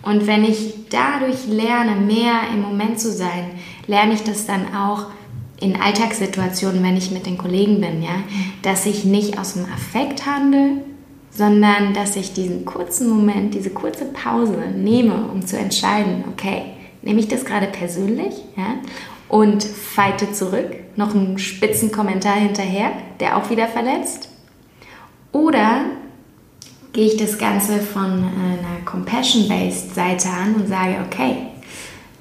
Und 0.00 0.26
wenn 0.26 0.44
ich 0.44 0.88
dadurch 0.90 1.46
lerne, 1.46 1.96
mehr 1.96 2.48
im 2.52 2.62
Moment 2.62 2.98
zu 2.98 3.12
sein, 3.12 3.50
lerne 3.86 4.14
ich 4.14 4.22
das 4.22 4.46
dann 4.46 4.74
auch 4.74 5.06
in 5.64 5.80
Alltagssituationen, 5.80 6.82
wenn 6.82 6.96
ich 6.96 7.10
mit 7.10 7.24
den 7.24 7.38
Kollegen 7.38 7.80
bin, 7.80 8.02
ja, 8.02 8.22
dass 8.62 8.84
ich 8.84 9.04
nicht 9.04 9.38
aus 9.38 9.54
dem 9.54 9.64
Affekt 9.64 10.26
handle, 10.26 10.82
sondern 11.30 11.94
dass 11.94 12.16
ich 12.16 12.34
diesen 12.34 12.66
kurzen 12.66 13.08
Moment, 13.08 13.54
diese 13.54 13.70
kurze 13.70 14.04
Pause 14.04 14.58
nehme, 14.76 15.26
um 15.32 15.44
zu 15.44 15.58
entscheiden, 15.58 16.24
okay, 16.30 16.64
nehme 17.02 17.18
ich 17.18 17.28
das 17.28 17.46
gerade 17.46 17.66
persönlich, 17.66 18.34
ja, 18.56 18.74
und 19.28 19.64
feite 19.64 20.30
zurück, 20.32 20.76
noch 20.96 21.14
einen 21.14 21.38
spitzen 21.38 21.90
Kommentar 21.90 22.36
hinterher, 22.36 22.92
der 23.18 23.38
auch 23.38 23.48
wieder 23.48 23.66
verletzt, 23.66 24.28
oder 25.32 25.86
gehe 26.92 27.06
ich 27.06 27.16
das 27.16 27.38
Ganze 27.38 27.80
von 27.80 28.04
einer 28.04 28.84
compassion-based 28.84 29.94
Seite 29.94 30.28
an 30.28 30.54
und 30.54 30.68
sage, 30.68 30.96
okay, 31.04 31.36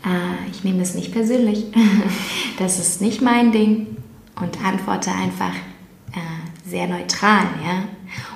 äh, 0.05 0.50
ich 0.51 0.63
nehme 0.63 0.81
es 0.81 0.95
nicht 0.95 1.12
persönlich, 1.12 1.65
das 2.60 2.79
ist 2.79 3.01
nicht 3.01 3.22
mein 3.22 3.51
Ding 3.51 3.98
und 4.41 4.63
antworte 4.63 5.12
einfach 5.12 5.53
äh, 6.13 6.69
sehr 6.69 6.88
neutral, 6.88 7.45
ja, 7.63 7.83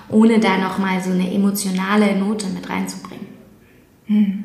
ohne 0.10 0.40
da 0.40 0.58
nochmal 0.58 1.02
so 1.02 1.12
eine 1.12 1.32
emotionale 1.34 2.16
Note 2.16 2.48
mit 2.48 2.70
reinzubringen. 2.70 3.28
Hm. 4.06 4.44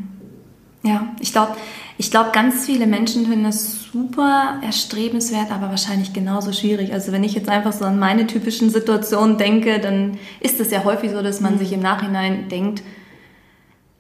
Ja, 0.83 1.15
ich 1.21 1.33
glaube, 1.33 1.57
ich 1.97 2.11
glaube, 2.11 2.31
ganz 2.33 2.67
viele 2.67 2.89
Menschen 2.89 3.27
finden 3.27 3.45
das 3.45 3.85
super 3.93 4.59
erstrebenswert, 4.65 5.53
aber 5.53 5.69
wahrscheinlich 5.69 6.13
genauso 6.13 6.53
schwierig. 6.53 6.93
Also 6.93 7.13
wenn 7.13 7.23
ich 7.23 7.35
jetzt 7.35 7.49
einfach 7.49 7.73
so 7.73 7.85
an 7.85 8.01
meine 8.01 8.27
typischen 8.27 8.71
Situationen 8.71 9.39
denke, 9.39 9.79
dann 9.79 10.19
ist 10.41 10.59
es 10.59 10.73
ja 10.73 10.83
häufig 10.83 11.13
so, 11.13 11.23
dass 11.23 11.41
man 11.41 11.53
hm. 11.53 11.59
sich 11.59 11.73
im 11.73 11.81
Nachhinein 11.81 12.49
denkt, 12.49 12.83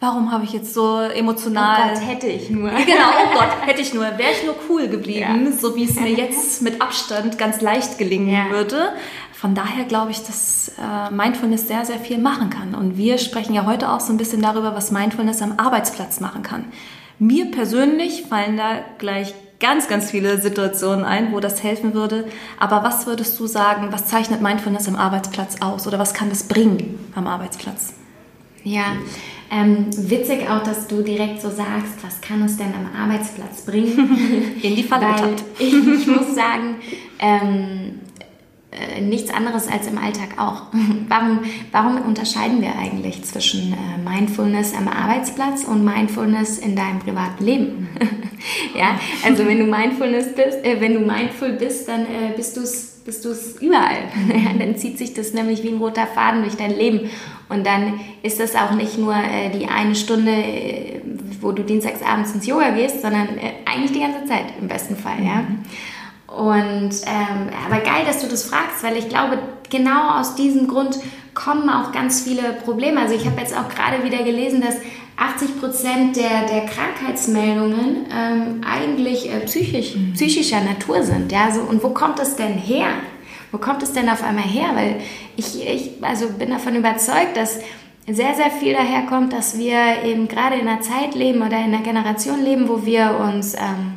warum 0.02 0.32
habe 0.32 0.44
ich 0.44 0.52
jetzt 0.52 0.74
so 0.74 0.98
emotional. 0.98 1.92
Oh 1.92 1.94
Gott, 1.94 2.06
hätte 2.06 2.26
ich 2.26 2.50
nur. 2.50 2.70
Genau, 2.86 3.08
oh 3.24 3.34
Gott, 3.38 3.66
hätte 3.66 3.80
ich 3.80 3.94
nur. 3.94 4.02
Wäre 4.02 4.32
ich 4.32 4.44
nur 4.44 4.56
cool 4.68 4.88
geblieben, 4.88 5.46
ja. 5.46 5.52
so 5.52 5.76
wie 5.76 5.84
es 5.84 5.94
mir 5.94 6.10
jetzt 6.12 6.60
mit 6.60 6.82
Abstand 6.82 7.38
ganz 7.38 7.60
leicht 7.60 7.98
gelingen 7.98 8.28
ja. 8.28 8.50
würde. 8.50 8.92
Von 9.32 9.54
daher 9.54 9.84
glaube 9.84 10.10
ich, 10.10 10.18
dass 10.18 10.72
äh, 10.76 11.10
Mindfulness 11.12 11.68
sehr, 11.68 11.84
sehr 11.84 11.98
viel 11.98 12.18
machen 12.18 12.50
kann. 12.50 12.74
Und 12.74 12.96
wir 12.98 13.18
sprechen 13.18 13.54
ja 13.54 13.64
heute 13.64 13.90
auch 13.90 14.00
so 14.00 14.12
ein 14.12 14.16
bisschen 14.16 14.42
darüber, 14.42 14.74
was 14.74 14.90
Mindfulness 14.90 15.40
am 15.40 15.54
Arbeitsplatz 15.56 16.20
machen 16.20 16.42
kann. 16.42 16.64
Mir 17.20 17.50
persönlich 17.52 18.24
fallen 18.28 18.56
da 18.56 18.80
gleich 18.98 19.34
ganz, 19.60 19.86
ganz 19.86 20.10
viele 20.10 20.40
Situationen 20.40 21.04
ein, 21.04 21.32
wo 21.32 21.38
das 21.38 21.62
helfen 21.62 21.94
würde. 21.94 22.26
Aber 22.58 22.82
was 22.82 23.06
würdest 23.06 23.38
du 23.38 23.46
sagen, 23.46 23.88
was 23.92 24.06
zeichnet 24.06 24.42
Mindfulness 24.42 24.88
am 24.88 24.96
Arbeitsplatz 24.96 25.56
aus? 25.60 25.86
Oder 25.86 26.00
was 26.00 26.12
kann 26.12 26.28
das 26.28 26.42
bringen 26.48 26.98
am 27.14 27.28
Arbeitsplatz? 27.28 27.94
Ja, 28.64 28.96
ähm, 29.52 29.86
witzig 30.08 30.48
auch, 30.48 30.62
dass 30.62 30.88
du 30.88 31.02
direkt 31.02 31.42
so 31.42 31.50
sagst, 31.50 32.02
was 32.02 32.20
kann 32.22 32.42
es 32.42 32.56
denn 32.56 32.72
am 32.74 32.88
Arbeitsplatz 32.98 33.66
bringen? 33.66 34.56
In 34.62 34.74
die 34.74 34.82
Falle 34.82 35.04
Weil 35.06 35.34
ich, 35.58 35.74
ich 35.74 36.06
muss 36.06 36.34
sagen, 36.34 36.76
ähm, 37.18 38.00
äh, 38.72 39.02
nichts 39.02 39.30
anderes 39.30 39.68
als 39.68 39.86
im 39.86 39.98
Alltag 39.98 40.38
auch. 40.38 40.62
warum, 41.08 41.40
warum 41.72 42.00
unterscheiden 42.00 42.62
wir 42.62 42.74
eigentlich 42.78 43.22
zwischen 43.22 43.74
äh, 43.74 43.98
Mindfulness 44.02 44.74
am 44.74 44.88
Arbeitsplatz 44.88 45.64
und 45.64 45.84
Mindfulness 45.84 46.58
in 46.58 46.74
deinem 46.74 46.98
privaten 46.98 47.44
Leben? 47.44 47.88
ja, 48.74 48.98
also 49.26 49.46
wenn 49.46 49.58
du 49.58 49.66
Mindfulness 49.66 50.34
bist, 50.34 50.64
äh, 50.64 50.80
wenn 50.80 50.94
du 50.94 51.00
mindful 51.00 51.52
bist, 51.52 51.86
dann 51.86 52.02
äh, 52.02 52.32
bist 52.34 52.56
du 52.56 52.62
es 52.62 52.88
bist 53.04 53.26
überall. 53.60 54.04
dann 54.58 54.76
zieht 54.76 54.96
sich 54.96 55.12
das 55.12 55.34
nämlich 55.34 55.62
wie 55.64 55.70
ein 55.70 55.78
roter 55.78 56.06
Faden 56.06 56.42
durch 56.42 56.54
dein 56.54 56.70
Leben. 56.70 57.10
Und 57.48 57.66
dann 57.66 58.00
ist 58.22 58.38
das 58.38 58.54
auch 58.54 58.70
nicht 58.72 58.96
nur 58.96 59.14
äh, 59.14 59.50
die 59.50 59.66
eine 59.66 59.96
Stunde, 59.96 60.32
wo 61.40 61.50
du 61.50 61.64
dienstags 61.64 62.00
abends 62.00 62.32
ins 62.32 62.46
Yoga 62.46 62.70
gehst, 62.70 63.02
sondern 63.02 63.28
eigentlich 63.66 63.92
die 63.92 64.00
ganze 64.00 64.24
Zeit 64.24 64.44
im 64.60 64.68
besten 64.68 64.96
Fall. 64.96 65.18
Mhm. 65.18 65.58
Und 66.36 66.90
ähm, 67.06 67.50
aber 67.66 67.80
geil, 67.82 68.04
dass 68.06 68.20
du 68.20 68.28
das 68.28 68.44
fragst, 68.44 68.82
weil 68.82 68.96
ich 68.96 69.08
glaube, 69.08 69.38
genau 69.70 70.18
aus 70.18 70.34
diesem 70.34 70.68
Grund 70.68 70.98
kommen 71.34 71.68
auch 71.68 71.92
ganz 71.92 72.22
viele 72.22 72.54
Probleme. 72.64 73.00
Also 73.00 73.14
ich 73.14 73.26
habe 73.26 73.40
jetzt 73.40 73.56
auch 73.56 73.68
gerade 73.68 74.04
wieder 74.04 74.22
gelesen, 74.22 74.60
dass 74.60 74.76
80 75.16 75.60
Prozent 75.60 76.16
der, 76.16 76.46
der 76.46 76.66
Krankheitsmeldungen 76.66 78.06
ähm, 78.12 78.60
eigentlich 78.66 79.32
äh, 79.32 79.40
psychisch, 79.40 79.94
mhm. 79.94 80.14
psychischer 80.14 80.60
Natur 80.60 81.02
sind. 81.02 81.30
Ja? 81.30 81.50
So, 81.52 81.62
und 81.62 81.82
wo 81.82 81.90
kommt 81.90 82.18
das 82.18 82.36
denn 82.36 82.54
her? 82.54 82.88
Wo 83.50 83.58
kommt 83.58 83.82
es 83.82 83.92
denn 83.92 84.08
auf 84.08 84.22
einmal 84.22 84.44
her? 84.44 84.70
Weil 84.74 84.96
ich, 85.36 85.66
ich 85.66 85.90
also 86.02 86.28
bin 86.30 86.50
davon 86.50 86.74
überzeugt, 86.74 87.36
dass 87.36 87.60
sehr, 88.06 88.34
sehr 88.34 88.50
viel 88.50 88.72
daher 88.72 89.02
kommt, 89.02 89.32
dass 89.32 89.58
wir 89.58 90.02
eben 90.04 90.26
gerade 90.26 90.56
in 90.56 90.66
einer 90.66 90.80
Zeit 90.80 91.14
leben 91.14 91.40
oder 91.40 91.58
in 91.58 91.74
einer 91.74 91.82
Generation 91.82 92.42
leben, 92.42 92.68
wo 92.68 92.84
wir 92.84 93.20
uns 93.20 93.54
ähm, 93.54 93.92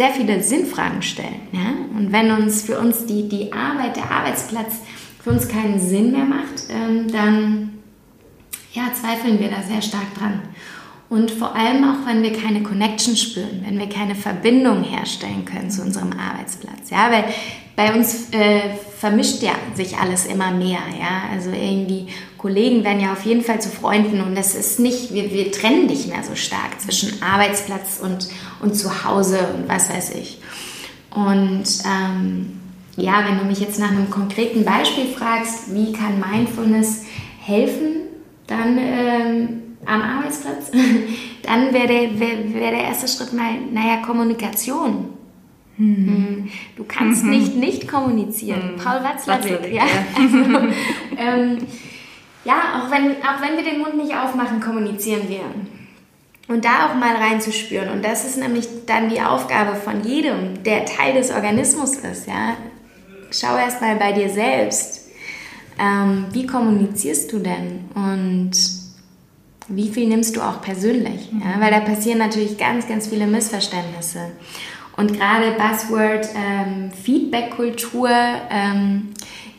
sehr 0.00 0.12
viele 0.12 0.42
Sinnfragen 0.42 1.02
stellen. 1.02 1.42
Ja? 1.52 1.74
Und 1.94 2.10
wenn 2.10 2.30
uns 2.30 2.62
für 2.62 2.78
uns 2.78 3.04
die, 3.04 3.28
die 3.28 3.52
Arbeit, 3.52 3.96
der 3.96 4.10
Arbeitsplatz 4.10 4.76
für 5.22 5.28
uns 5.28 5.46
keinen 5.46 5.78
Sinn 5.78 6.12
mehr 6.12 6.24
macht, 6.24 6.70
ähm, 6.70 7.12
dann 7.12 7.72
ja, 8.72 8.84
zweifeln 8.94 9.38
wir 9.38 9.50
da 9.50 9.60
sehr 9.60 9.82
stark 9.82 10.14
dran. 10.18 10.40
Und 11.10 11.30
vor 11.30 11.54
allem 11.54 11.84
auch, 11.84 12.06
wenn 12.06 12.22
wir 12.22 12.32
keine 12.32 12.62
Connection 12.62 13.14
spüren, 13.14 13.62
wenn 13.66 13.78
wir 13.78 13.90
keine 13.90 14.14
Verbindung 14.14 14.84
herstellen 14.84 15.44
können 15.44 15.70
zu 15.70 15.82
unserem 15.82 16.14
Arbeitsplatz. 16.14 16.88
Ja, 16.88 17.10
weil 17.10 17.24
bei 17.76 17.94
uns 17.94 18.30
äh, 18.30 18.70
vermischt 19.00 19.42
ja 19.42 19.52
sich 19.74 19.96
alles 19.96 20.26
immer 20.26 20.50
mehr. 20.50 20.80
Ja, 20.98 21.30
also 21.32 21.48
irgendwie 21.50 22.08
Kollegen 22.36 22.84
werden 22.84 23.00
ja 23.00 23.12
auf 23.12 23.24
jeden 23.24 23.42
Fall 23.42 23.58
zu 23.58 23.70
Freunden 23.70 24.20
und 24.20 24.34
das 24.34 24.54
ist 24.54 24.78
nicht, 24.78 25.14
wir, 25.14 25.32
wir 25.32 25.50
trennen 25.50 25.86
nicht 25.86 26.08
mehr 26.08 26.22
so 26.22 26.34
stark 26.34 26.78
zwischen 26.78 27.22
Arbeitsplatz 27.22 27.98
und, 28.02 28.28
und 28.60 28.74
Zuhause 28.74 29.38
und 29.54 29.68
was 29.70 29.88
weiß 29.88 30.14
ich. 30.16 30.38
Und 31.14 31.64
ähm, 31.86 32.60
ja, 32.96 33.24
wenn 33.26 33.38
du 33.38 33.44
mich 33.44 33.60
jetzt 33.60 33.78
nach 33.78 33.90
einem 33.90 34.10
konkreten 34.10 34.66
Beispiel 34.66 35.06
fragst, 35.06 35.74
wie 35.74 35.94
kann 35.94 36.20
Mindfulness 36.20 37.04
helfen, 37.40 38.02
dann 38.46 38.76
ähm, 38.76 39.62
am 39.86 40.02
Arbeitsplatz, 40.02 40.70
dann 41.42 41.72
wäre 41.72 42.20
wär, 42.20 42.52
wär 42.52 42.70
der 42.70 42.84
erste 42.84 43.08
Schritt 43.08 43.32
mal, 43.32 43.54
naja, 43.72 44.02
Kommunikation. 44.04 45.19
Hm. 45.80 46.50
Du 46.76 46.84
kannst 46.84 47.24
mhm. 47.24 47.30
nicht 47.30 47.56
nicht 47.56 47.88
kommunizieren. 47.88 48.74
Hm. 48.74 48.76
Paul 48.76 49.02
Watzlawick, 49.02 49.72
ja. 49.72 49.84
Also, 50.14 50.36
ähm, 51.16 51.58
ja, 52.44 52.82
auch 52.82 52.90
wenn, 52.90 53.12
auch 53.22 53.40
wenn 53.40 53.56
wir 53.56 53.64
den 53.64 53.80
Mund 53.80 53.96
nicht 53.96 54.14
aufmachen, 54.14 54.60
kommunizieren 54.60 55.22
wir. 55.28 55.40
Und 56.48 56.66
da 56.66 56.86
auch 56.86 56.94
mal 56.94 57.16
reinzuspüren. 57.16 57.88
Und 57.88 58.04
das 58.04 58.26
ist 58.26 58.36
nämlich 58.36 58.68
dann 58.84 59.08
die 59.08 59.22
Aufgabe 59.22 59.74
von 59.74 60.04
jedem, 60.04 60.62
der 60.64 60.84
Teil 60.84 61.14
des 61.14 61.30
Organismus 61.30 61.96
ist. 61.96 62.26
Ja? 62.26 62.56
Schau 63.30 63.56
erst 63.56 63.80
mal 63.80 63.96
bei 63.96 64.12
dir 64.12 64.28
selbst. 64.28 65.08
Ähm, 65.78 66.26
wie 66.32 66.46
kommunizierst 66.46 67.32
du 67.32 67.38
denn? 67.38 67.84
Und 67.94 68.52
wie 69.68 69.88
viel 69.88 70.08
nimmst 70.08 70.36
du 70.36 70.42
auch 70.42 70.60
persönlich? 70.60 71.30
Ja? 71.32 71.60
Weil 71.60 71.70
da 71.70 71.80
passieren 71.80 72.18
natürlich 72.18 72.58
ganz, 72.58 72.86
ganz 72.86 73.06
viele 73.06 73.26
Missverständnisse. 73.26 74.32
Und 75.00 75.14
gerade 75.14 75.52
Buzzword 75.52 76.28
ähm, 76.36 76.90
Feedback-Kultur, 76.92 78.10
ähm, 78.50 79.14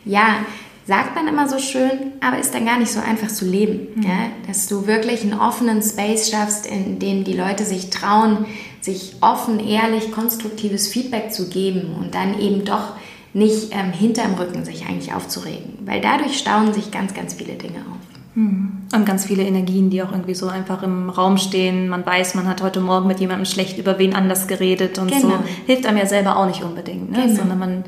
ja, 0.06 0.46
sagt 0.86 1.16
man 1.16 1.28
immer 1.28 1.50
so 1.50 1.58
schön, 1.58 2.14
aber 2.22 2.38
ist 2.38 2.54
dann 2.54 2.68
gar 2.68 2.78
nicht 2.78 2.92
so 2.92 3.00
einfach 3.00 3.30
zu 3.30 3.46
leben. 3.46 3.88
Mhm. 3.96 4.04
Ja? 4.04 4.30
Dass 4.46 4.68
du 4.68 4.86
wirklich 4.86 5.24
einen 5.24 5.34
offenen 5.34 5.82
Space 5.82 6.30
schaffst, 6.30 6.68
in 6.68 7.00
dem 7.00 7.24
die 7.24 7.34
Leute 7.34 7.66
sich 7.66 7.90
trauen, 7.90 8.46
sich 8.82 9.16
offen, 9.22 9.60
ehrlich, 9.60 10.12
konstruktives 10.12 10.88
Feedback 10.88 11.34
zu 11.34 11.50
geben 11.50 11.96
und 12.00 12.14
dann 12.14 12.40
eben 12.40 12.64
doch 12.64 12.94
nicht 13.34 13.72
ähm, 13.72 13.92
hinterm 13.94 14.36
Rücken 14.36 14.64
sich 14.64 14.86
eigentlich 14.86 15.12
aufzuregen. 15.12 15.80
Weil 15.86 16.02
dadurch 16.02 16.38
stauen 16.38 16.72
sich 16.72 16.92
ganz, 16.92 17.16
ganz 17.16 17.34
viele 17.34 17.54
Dinge 17.54 17.80
auf. 17.80 18.11
Mhm. 18.34 18.84
Und 18.94 19.06
ganz 19.06 19.26
viele 19.26 19.44
Energien, 19.44 19.90
die 19.90 20.02
auch 20.04 20.12
irgendwie 20.12 20.36
so 20.36 20.48
einfach 20.48 20.84
im 20.84 21.10
Raum 21.10 21.38
stehen. 21.38 21.90
Man 21.90 22.06
weiß, 22.06 22.36
man 22.36 22.48
hat 22.48 22.62
heute 22.62 22.80
Morgen 22.80 23.08
mit 23.08 23.20
jemandem 23.20 23.46
schlecht 23.46 23.78
über 23.78 24.00
wen 24.00 24.16
anders 24.16 24.48
geredet 24.48 25.00
und 25.00 25.12
genau. 25.12 25.22
so. 25.22 25.34
Hilft 25.66 25.86
einem 25.86 25.98
ja 25.98 26.06
selber 26.06 26.38
auch 26.38 26.46
nicht 26.46 26.64
unbedingt, 26.64 27.12
ne? 27.12 27.24
Genau. 27.24 27.36
sondern 27.36 27.60
man 27.60 27.84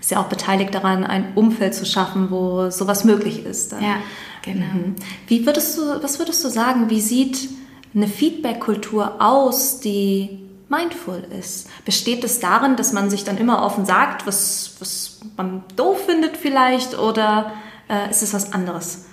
ist 0.00 0.10
ja 0.10 0.20
auch 0.20 0.26
beteiligt 0.28 0.74
daran, 0.74 1.04
ein 1.04 1.32
Umfeld 1.34 1.74
zu 1.74 1.84
schaffen, 1.84 2.30
wo 2.30 2.70
sowas 2.70 3.04
möglich 3.04 3.44
ist. 3.44 3.72
Dann. 3.72 3.82
Ja, 3.82 3.96
genau. 4.42 4.66
Mhm. 4.66 4.94
Wie 5.26 5.44
würdest 5.46 5.76
du, 5.78 6.02
was 6.02 6.18
würdest 6.18 6.44
du 6.44 6.48
sagen, 6.48 6.90
wie 6.90 7.00
sieht 7.00 7.48
eine 7.94 8.06
Feedback-Kultur 8.06 9.20
aus, 9.20 9.80
die 9.80 10.38
mindful 10.68 11.24
ist? 11.38 11.68
Besteht 11.84 12.22
es 12.22 12.38
darin, 12.38 12.76
dass 12.76 12.92
man 12.92 13.10
sich 13.10 13.24
dann 13.24 13.38
immer 13.38 13.64
offen 13.64 13.84
sagt, 13.84 14.26
was, 14.26 14.76
was 14.78 15.18
man 15.36 15.64
doof 15.74 15.98
findet 16.06 16.36
vielleicht, 16.36 16.96
oder 16.96 17.52
äh, 17.88 18.10
ist 18.10 18.22
es 18.22 18.34
was 18.34 18.52
anderes? 18.52 19.06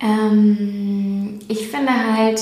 Ähm, 0.00 1.38
ich 1.48 1.68
finde 1.68 1.92
halt, 1.92 2.40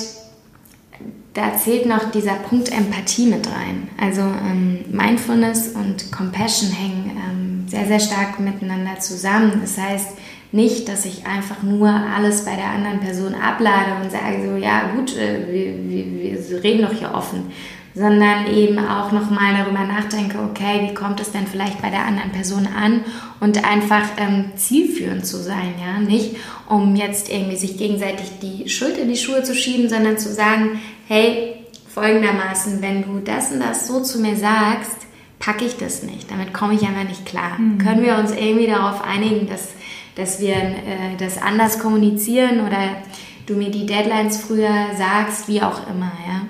da 1.35 1.57
zählt 1.57 1.87
noch 1.87 2.11
dieser 2.11 2.35
Punkt 2.35 2.71
Empathie 2.73 3.27
mit 3.27 3.47
rein. 3.47 3.89
Also 4.01 4.23
ähm, 4.23 4.85
Mindfulness 4.91 5.69
und 5.69 6.11
Compassion 6.11 6.71
hängen 6.71 7.11
ähm, 7.17 7.69
sehr, 7.69 7.87
sehr 7.87 8.01
stark 8.01 8.41
miteinander 8.41 8.99
zusammen. 8.99 9.59
Das 9.61 9.79
heißt 9.79 10.17
nicht, 10.51 10.89
dass 10.89 11.05
ich 11.05 11.27
einfach 11.27 11.63
nur 11.63 11.89
alles 11.89 12.45
bei 12.45 12.57
der 12.57 12.71
anderen 12.71 13.01
Person 13.01 13.35
ablade 13.35 14.03
und 14.03 14.11
sage 14.11 14.43
so, 14.47 14.57
ja 14.57 14.91
gut, 14.95 15.17
äh, 15.17 15.47
wir, 15.47 15.91
wir, 15.91 16.51
wir 16.51 16.63
reden 16.65 16.83
doch 16.83 16.93
hier 16.93 17.13
offen, 17.13 17.53
sondern 17.99 18.47
eben 18.47 18.79
auch 18.79 19.11
nochmal 19.11 19.57
darüber 19.57 19.85
nachdenke, 19.85 20.39
okay, 20.39 20.89
wie 20.89 20.95
kommt 20.95 21.21
es 21.21 21.33
denn 21.33 21.49
vielleicht 21.49 21.83
bei 21.83 21.91
der 21.91 22.07
anderen 22.07 22.31
Person 22.31 22.69
an 22.69 23.01
und 23.41 23.65
einfach 23.65 24.05
ähm, 24.19 24.53
zielführend 24.57 25.27
zu 25.27 25.39
sein, 25.39 25.75
ja, 25.81 25.99
nicht 25.99 26.37
um 26.69 26.95
jetzt 26.95 27.29
irgendwie 27.29 27.57
sich 27.57 27.77
gegenseitig 27.77 28.39
die 28.41 28.69
Schuld 28.69 28.99
in 28.99 29.09
die 29.09 29.17
Schuhe 29.17 29.43
zu 29.43 29.53
schieben, 29.53 29.89
sondern 29.89 30.17
zu 30.17 30.33
sagen, 30.33 30.81
hey, 31.09 31.57
folgendermaßen, 31.89 32.81
wenn 32.83 33.03
du 33.03 33.19
das 33.19 33.51
und 33.51 33.61
das 33.61 33.89
so 33.89 34.01
zu 34.01 34.21
mir 34.21 34.37
sagst, 34.37 35.09
packe 35.41 35.65
ich 35.65 35.77
das 35.77 36.05
nicht, 36.05 36.31
damit 36.31 36.55
komme 36.55 36.75
ich 36.75 36.83
einfach 36.83 37.09
nicht 37.09 37.27
klar. 37.27 37.59
Mhm. 37.59 37.79
Können 37.79 38.05
wir 38.05 38.17
uns 38.17 38.31
irgendwie 38.31 38.69
darauf 38.69 39.03
einigen, 39.03 39.49
dass, 39.49 39.71
dass 40.15 40.41
wir 40.41 40.55
äh, 40.55 41.17
das 41.19 41.41
anders 41.43 41.81
kommunizieren 41.81 42.61
oder 42.61 43.03
du 43.47 43.55
mir 43.55 43.73
die 43.73 43.87
Deadlines 43.87 44.41
früher 44.41 44.91
sagst, 44.97 45.49
wie 45.49 45.63
auch 45.63 45.89
immer, 45.91 46.13
ja. 46.29 46.43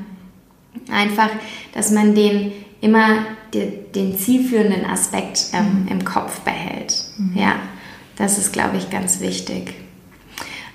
Einfach, 0.91 1.31
dass 1.75 1.91
man 1.91 2.15
den 2.15 2.53
immer 2.81 3.27
den, 3.55 3.93
den 3.95 4.19
zielführenden 4.19 4.85
Aspekt 4.85 5.47
ähm, 5.53 5.83
mhm. 5.83 5.89
im 5.89 6.05
Kopf 6.05 6.41
behält. 6.41 7.05
Mhm. 7.17 7.37
Ja, 7.37 7.57
das 8.17 8.39
ist, 8.39 8.53
glaube 8.53 8.77
ich, 8.77 8.91
ganz 8.91 9.21
wichtig. 9.21 9.75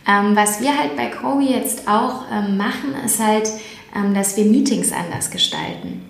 Ähm, 0.08 0.36
was 0.36 0.62
wir 0.62 0.78
halt 0.78 0.98
bei 0.98 1.08
Kobe 1.08 1.44
jetzt 1.44 1.88
auch 1.88 2.24
ähm, 2.32 2.58
machen, 2.58 2.94
ist 3.06 3.20
halt, 3.24 3.50
ähm, 3.96 4.14
dass 4.14 4.36
wir 4.36 4.46
Meetings 4.46 4.92
anders 4.92 5.32
gestalten. 5.32 6.02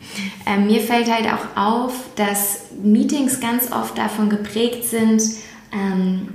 Ähm, 0.47 0.65
mir 0.67 0.81
fällt 0.81 1.13
halt 1.13 1.27
auch 1.27 1.57
auf, 1.61 1.93
dass 2.15 2.71
Meetings 2.81 3.39
ganz 3.39 3.71
oft 3.71 3.97
davon 3.97 4.29
geprägt 4.29 4.85
sind, 4.85 5.21
ähm, 5.71 6.29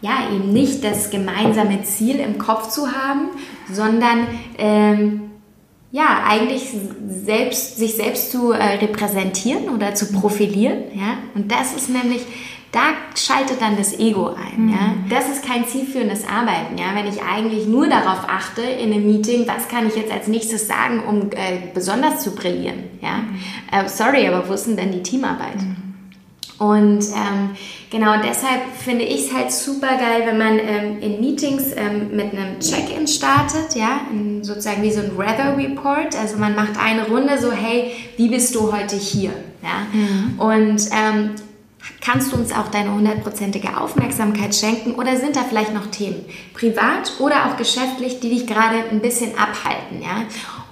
ja, 0.00 0.28
eben 0.34 0.52
nicht 0.52 0.84
das 0.84 1.10
gemeinsame 1.10 1.82
Ziel 1.82 2.16
im 2.16 2.38
Kopf 2.38 2.68
zu 2.68 2.92
haben, 2.92 3.28
sondern 3.72 4.26
ja, 5.94 6.24
eigentlich 6.26 6.74
selbst, 7.06 7.76
sich 7.76 7.94
selbst 7.94 8.32
zu 8.32 8.50
äh, 8.50 8.78
repräsentieren 8.78 9.68
oder 9.68 9.94
zu 9.94 10.10
profilieren. 10.10 10.82
Ja? 10.92 11.18
Und 11.36 11.52
das 11.52 11.72
ist 11.72 11.88
nämlich, 11.88 12.22
da 12.72 12.80
schaltet 13.14 13.60
dann 13.60 13.76
das 13.76 13.96
Ego 13.96 14.30
ein. 14.30 14.64
Mhm. 14.64 14.68
Ja? 14.70 14.94
Das 15.08 15.28
ist 15.28 15.46
kein 15.46 15.68
zielführendes 15.68 16.26
Arbeiten. 16.26 16.78
Ja? 16.78 16.96
Wenn 16.96 17.06
ich 17.06 17.22
eigentlich 17.22 17.68
nur 17.68 17.86
darauf 17.86 18.28
achte 18.28 18.62
in 18.62 18.92
einem 18.92 19.06
Meeting, 19.06 19.46
was 19.46 19.68
kann 19.68 19.86
ich 19.86 19.94
jetzt 19.94 20.10
als 20.10 20.26
nächstes 20.26 20.66
sagen, 20.66 21.00
um 21.08 21.30
äh, 21.30 21.60
besonders 21.72 22.24
zu 22.24 22.34
brillieren. 22.34 22.82
Ja? 23.00 23.18
Mhm. 23.18 23.38
Äh, 23.70 23.88
sorry, 23.88 24.26
aber 24.26 24.48
wo 24.48 24.54
ist 24.54 24.66
denn 24.66 24.76
dann 24.76 24.90
die 24.90 25.02
Teamarbeit? 25.04 25.62
Mhm. 25.62 25.83
Und 26.58 27.00
ähm, 27.00 27.50
genau 27.90 28.14
deshalb 28.22 28.62
finde 28.78 29.04
ich 29.04 29.26
es 29.26 29.34
halt 29.34 29.50
super 29.50 29.96
geil, 29.96 30.22
wenn 30.24 30.38
man 30.38 30.58
ähm, 30.58 31.00
in 31.00 31.20
Meetings 31.20 31.72
ähm, 31.74 32.14
mit 32.14 32.32
einem 32.32 32.60
Check-in 32.60 33.06
startet, 33.08 33.74
ja, 33.74 34.02
in 34.12 34.44
sozusagen 34.44 34.82
wie 34.82 34.92
so 34.92 35.00
ein 35.00 35.18
Weather 35.18 35.56
Report. 35.56 36.16
Also 36.16 36.36
man 36.36 36.54
macht 36.54 36.78
eine 36.80 37.08
Runde 37.08 37.38
so, 37.38 37.50
hey, 37.50 37.92
wie 38.16 38.28
bist 38.28 38.54
du 38.54 38.72
heute 38.72 38.96
hier? 38.96 39.32
Ja? 39.62 39.86
Mhm. 39.92 40.38
Und 40.38 40.88
ähm, 40.92 41.30
kannst 42.04 42.32
du 42.32 42.36
uns 42.36 42.52
auch 42.52 42.68
deine 42.68 42.92
hundertprozentige 42.92 43.76
Aufmerksamkeit 43.76 44.54
schenken 44.54 44.94
oder 44.94 45.16
sind 45.16 45.36
da 45.36 45.40
vielleicht 45.42 45.72
noch 45.72 45.86
Themen, 45.86 46.24
privat 46.52 47.12
oder 47.18 47.46
auch 47.46 47.56
geschäftlich, 47.56 48.20
die 48.20 48.30
dich 48.30 48.46
gerade 48.46 48.76
ein 48.90 49.00
bisschen 49.00 49.32
abhalten, 49.38 50.02
ja? 50.02 50.24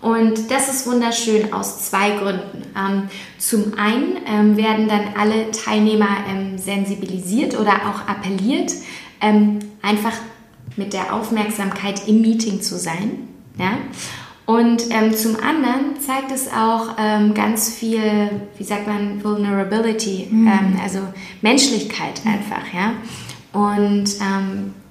Und 0.02 0.50
das 0.50 0.68
ist 0.68 0.86
wunderschön 0.86 1.52
aus 1.52 1.88
zwei 1.88 2.10
Gründen. 2.10 2.64
Ähm, 2.76 3.08
zum 3.38 3.74
einen 3.78 4.16
ähm, 4.26 4.56
werden 4.56 4.88
dann 4.88 5.14
alle 5.16 5.52
Teilnehmer 5.52 6.08
ähm, 6.28 6.58
sensibilisiert 6.58 7.58
oder 7.58 7.72
auch 7.72 8.08
appelliert, 8.08 8.72
einfach 9.82 10.14
mit 10.76 10.92
der 10.92 11.14
Aufmerksamkeit 11.14 12.08
im 12.08 12.22
Meeting 12.22 12.60
zu 12.60 12.76
sein. 12.76 13.28
Ja? 13.56 13.78
Und 14.52 14.90
ähm, 14.90 15.14
zum 15.14 15.36
anderen 15.36 15.98
zeigt 15.98 16.30
es 16.30 16.48
auch 16.48 16.96
ähm, 16.98 17.32
ganz 17.32 17.74
viel, 17.74 18.02
wie 18.58 18.64
sagt 18.64 18.86
man, 18.86 19.24
Vulnerability, 19.24 20.28
mhm. 20.30 20.78
also 20.82 20.98
Menschlichkeit 21.40 22.20
einfach. 22.26 22.62
Ja? 22.74 22.92
Und 23.58 24.18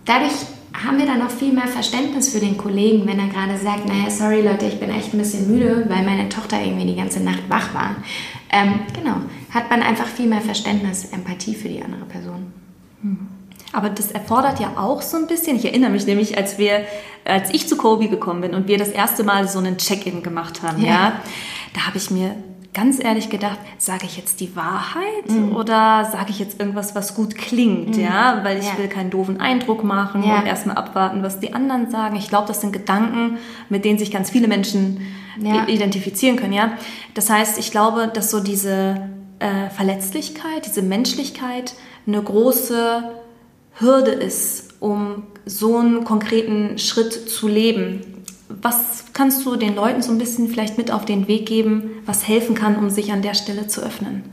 dadurch 0.06 0.34
haben 0.74 0.97
wir 0.97 1.06
dann 1.06 1.19
noch 1.19 1.30
viel 1.30 1.54
mehr 1.54 1.67
Verständnis 1.67 2.30
für 2.30 2.39
den 2.39 2.58
Kollegen, 2.58 3.06
wenn 3.06 3.19
er 3.19 3.28
gerade 3.28 3.58
sagt, 3.58 3.88
naja, 3.88 4.10
sorry 4.10 4.41
Leute, 4.41 4.65
ich 4.65 4.80
bin 4.80 4.89
echt 4.89 5.13
ein 5.13 5.19
bisschen 5.19 5.52
müde, 5.52 5.86
weil 5.89 6.04
meine 6.04 6.30
Tochter 6.30 6.60
irgendwie 6.60 6.88
die 6.88 6.95
ganze 6.95 7.21
Nacht 7.21 7.43
wach 7.50 7.74
war. 7.74 7.97
Ähm, 8.52 8.80
genau, 8.95 9.17
hat 9.52 9.69
man 9.69 9.84
einfach 9.84 10.08
viel 10.08 10.28
mehr 10.28 10.41
Verständnis, 10.41 11.06
Empathie 11.12 11.54
für 11.54 11.69
die 11.69 11.84
andere 11.84 12.06
Person. 12.06 12.54
Hm. 13.02 13.28
Aber 13.74 13.90
das 13.90 14.12
erfordert 14.12 14.60
ja 14.60 14.74
auch 14.78 15.02
so 15.02 15.18
ein 15.18 15.28
bisschen, 15.28 15.56
ich 15.56 15.66
erinnere 15.66 15.92
mich 15.92 16.06
nämlich, 16.06 16.38
als 16.38 16.58
wir, 16.58 16.86
als 17.26 17.54
ich 17.54 17.68
zu 17.68 17.78
Kobe 17.78 18.10
gekommen 18.10 18.42
bin 18.42 18.54
und 18.54 18.68
wir 18.68 18.78
das 18.78 18.90
erste 18.90 19.24
Mal 19.24 19.48
so 19.48 19.60
einen 19.60 19.78
Check-in 19.78 20.24
gemacht 20.24 20.62
haben, 20.62 20.82
ja, 20.82 20.90
ja 20.90 21.14
da 21.74 21.88
habe 21.88 21.98
ich 21.98 22.12
mir 22.12 22.36
ganz 22.74 23.04
ehrlich 23.04 23.30
gedacht, 23.30 23.60
sage 23.78 24.06
ich 24.06 24.18
jetzt 24.18 24.40
die 24.40 24.56
Wahrheit 24.56 25.30
mhm. 25.30 25.56
oder 25.56 26.08
sage 26.10 26.28
ich 26.30 26.40
jetzt 26.40 26.60
irgendwas, 26.60 26.96
was 26.96 27.16
gut 27.16 27.36
klingt, 27.36 27.98
mhm. 27.98 28.04
ja, 28.04 28.40
weil 28.44 28.60
ich 28.60 28.66
ja. 28.66 28.78
will 28.78 28.88
keinen 28.88 29.10
doofen 29.10 29.42
Eindruck 29.42 29.84
machen 29.84 30.24
ja. 30.24 30.40
und 30.40 30.46
erstmal 30.46 30.78
abwarten, 30.78 31.22
was 31.22 31.40
die 31.40 31.54
anderen 31.54 31.92
sagen. 31.92 32.16
Ich 32.16 32.30
glaube, 32.30 32.48
das 32.48 32.62
sind 32.62 32.72
Gedanken, 32.72 33.40
mit 33.70 33.84
denen 33.84 34.00
sich 34.00 34.10
ganz 34.10 34.30
viele 34.30 34.48
Menschen 34.48 35.02
ja. 35.42 35.68
identifizieren 35.68 36.38
können, 36.38 36.54
ja. 36.54 36.72
Das 37.14 37.30
heißt, 37.30 37.58
ich 37.58 37.72
glaube, 37.72 38.10
dass 38.14 38.32
so 38.32 38.40
diese 38.40 39.10
äh, 39.40 39.70
Verletzlichkeit, 39.70 40.66
diese 40.66 40.82
Menschlichkeit 40.82 41.74
eine 42.08 42.22
große 42.22 43.04
Hürde 43.82 44.12
ist, 44.12 44.76
um 44.80 45.24
so 45.46 45.78
einen 45.78 46.04
konkreten 46.04 46.78
Schritt 46.78 47.13
zu 47.13 47.48
leben. 47.48 48.02
Was 48.48 49.06
kannst 49.13 49.46
du 49.46 49.56
den 49.56 49.76
Leuten 49.76 50.02
so 50.02 50.12
ein 50.12 50.17
bisschen 50.17 50.48
vielleicht 50.48 50.78
mit 50.78 50.91
auf 50.91 51.06
den 51.06 51.28
Weg 51.28 51.46
geben, 51.46 51.91
was 52.06 52.28
helfen 52.28 52.56
kann, 52.56 52.76
um 52.76 52.89
sich 52.89 53.12
an 53.12 53.22
der 53.22 53.34
Stelle 53.34 53.67
zu 53.67 53.82
öffnen? 53.82 54.24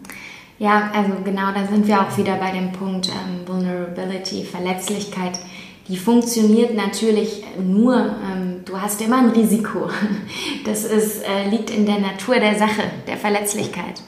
Ja, 0.58 0.90
also 0.92 1.12
genau, 1.24 1.52
da 1.52 1.66
sind 1.66 1.86
wir 1.86 2.00
auch 2.00 2.16
wieder 2.18 2.34
bei 2.36 2.50
dem 2.50 2.72
Punkt 2.72 3.08
ähm, 3.08 3.46
Vulnerability, 3.46 4.44
Verletzlichkeit. 4.44 5.38
Die 5.86 5.96
funktioniert 5.96 6.74
natürlich 6.74 7.44
nur, 7.58 7.94
ähm, 7.96 8.62
du 8.64 8.78
hast 8.80 9.00
immer 9.00 9.18
ein 9.18 9.30
Risiko. 9.30 9.88
Das 10.64 10.84
ist, 10.84 11.22
äh, 11.22 11.48
liegt 11.48 11.70
in 11.70 11.86
der 11.86 11.98
Natur 11.98 12.40
der 12.40 12.58
Sache, 12.58 12.82
der 13.06 13.16
Verletzlichkeit. 13.16 14.02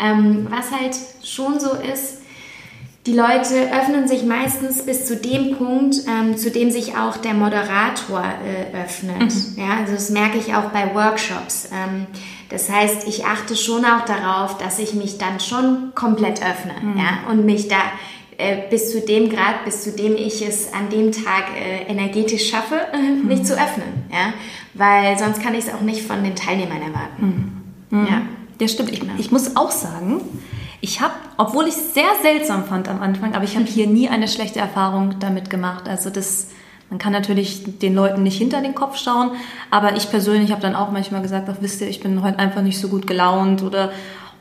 Ähm, 0.00 0.48
was 0.50 0.72
halt 0.72 0.96
schon 1.22 1.60
so 1.60 1.74
ist, 1.74 2.19
die 3.06 3.14
Leute 3.14 3.72
öffnen 3.72 4.06
sich 4.06 4.24
meistens 4.24 4.84
bis 4.84 5.06
zu 5.06 5.16
dem 5.16 5.56
Punkt, 5.56 5.96
ähm, 6.06 6.36
zu 6.36 6.50
dem 6.50 6.70
sich 6.70 6.96
auch 6.96 7.16
der 7.16 7.32
Moderator 7.32 8.22
äh, 8.22 8.84
öffnet. 8.84 9.20
Mhm. 9.22 9.54
Ja, 9.56 9.78
also 9.78 9.94
das 9.94 10.10
merke 10.10 10.36
ich 10.36 10.54
auch 10.54 10.70
bei 10.70 10.94
Workshops. 10.94 11.70
Ähm, 11.72 12.06
das 12.50 12.70
heißt, 12.70 13.08
ich 13.08 13.24
achte 13.24 13.56
schon 13.56 13.84
auch 13.84 14.04
darauf, 14.04 14.58
dass 14.58 14.78
ich 14.78 14.92
mich 14.94 15.16
dann 15.16 15.40
schon 15.40 15.92
komplett 15.94 16.42
öffne 16.42 16.74
mhm. 16.82 16.98
ja, 16.98 17.30
und 17.30 17.46
mich 17.46 17.68
da 17.68 17.78
äh, 18.36 18.68
bis 18.68 18.90
zu 18.92 19.00
dem 19.00 19.30
Grad, 19.30 19.64
bis 19.64 19.82
zu 19.82 19.92
dem 19.92 20.16
ich 20.16 20.46
es 20.46 20.72
an 20.72 20.90
dem 20.90 21.12
Tag 21.12 21.44
äh, 21.56 21.90
energetisch 21.90 22.50
schaffe, 22.50 22.80
äh, 22.92 22.98
mhm. 22.98 23.28
mich 23.28 23.44
zu 23.44 23.54
öffnen. 23.54 24.04
Ja? 24.12 24.34
Weil 24.74 25.18
sonst 25.18 25.42
kann 25.42 25.54
ich 25.54 25.66
es 25.66 25.72
auch 25.72 25.80
nicht 25.80 26.02
von 26.02 26.22
den 26.22 26.36
Teilnehmern 26.36 26.82
erwarten. 26.82 27.62
Mhm. 27.90 27.98
Mhm. 27.98 28.06
Ja. 28.06 28.22
ja, 28.60 28.68
stimmt. 28.68 28.92
Ich, 28.92 29.02
ich 29.16 29.30
muss 29.30 29.56
auch 29.56 29.70
sagen, 29.70 30.20
ich 30.80 31.00
habe, 31.00 31.14
obwohl 31.36 31.66
ich 31.66 31.74
es 31.74 31.94
sehr 31.94 32.10
seltsam 32.22 32.64
fand 32.64 32.88
am 32.88 33.02
Anfang, 33.02 33.34
aber 33.34 33.44
ich 33.44 33.56
habe 33.56 33.66
hier 33.66 33.86
nie 33.86 34.08
eine 34.08 34.28
schlechte 34.28 34.60
Erfahrung 34.60 35.18
damit 35.20 35.50
gemacht. 35.50 35.88
Also 35.88 36.10
das, 36.10 36.48
man 36.88 36.98
kann 36.98 37.12
natürlich 37.12 37.78
den 37.78 37.94
Leuten 37.94 38.22
nicht 38.22 38.38
hinter 38.38 38.60
den 38.62 38.74
Kopf 38.74 38.96
schauen, 38.96 39.32
aber 39.70 39.96
ich 39.96 40.10
persönlich 40.10 40.50
habe 40.50 40.62
dann 40.62 40.74
auch 40.74 40.90
manchmal 40.90 41.22
gesagt, 41.22 41.48
ach 41.50 41.56
wisst 41.60 41.80
ihr, 41.80 41.88
ich 41.88 42.00
bin 42.00 42.22
heute 42.22 42.38
einfach 42.38 42.62
nicht 42.62 42.80
so 42.80 42.88
gut 42.88 43.06
gelaunt 43.06 43.62
oder 43.62 43.90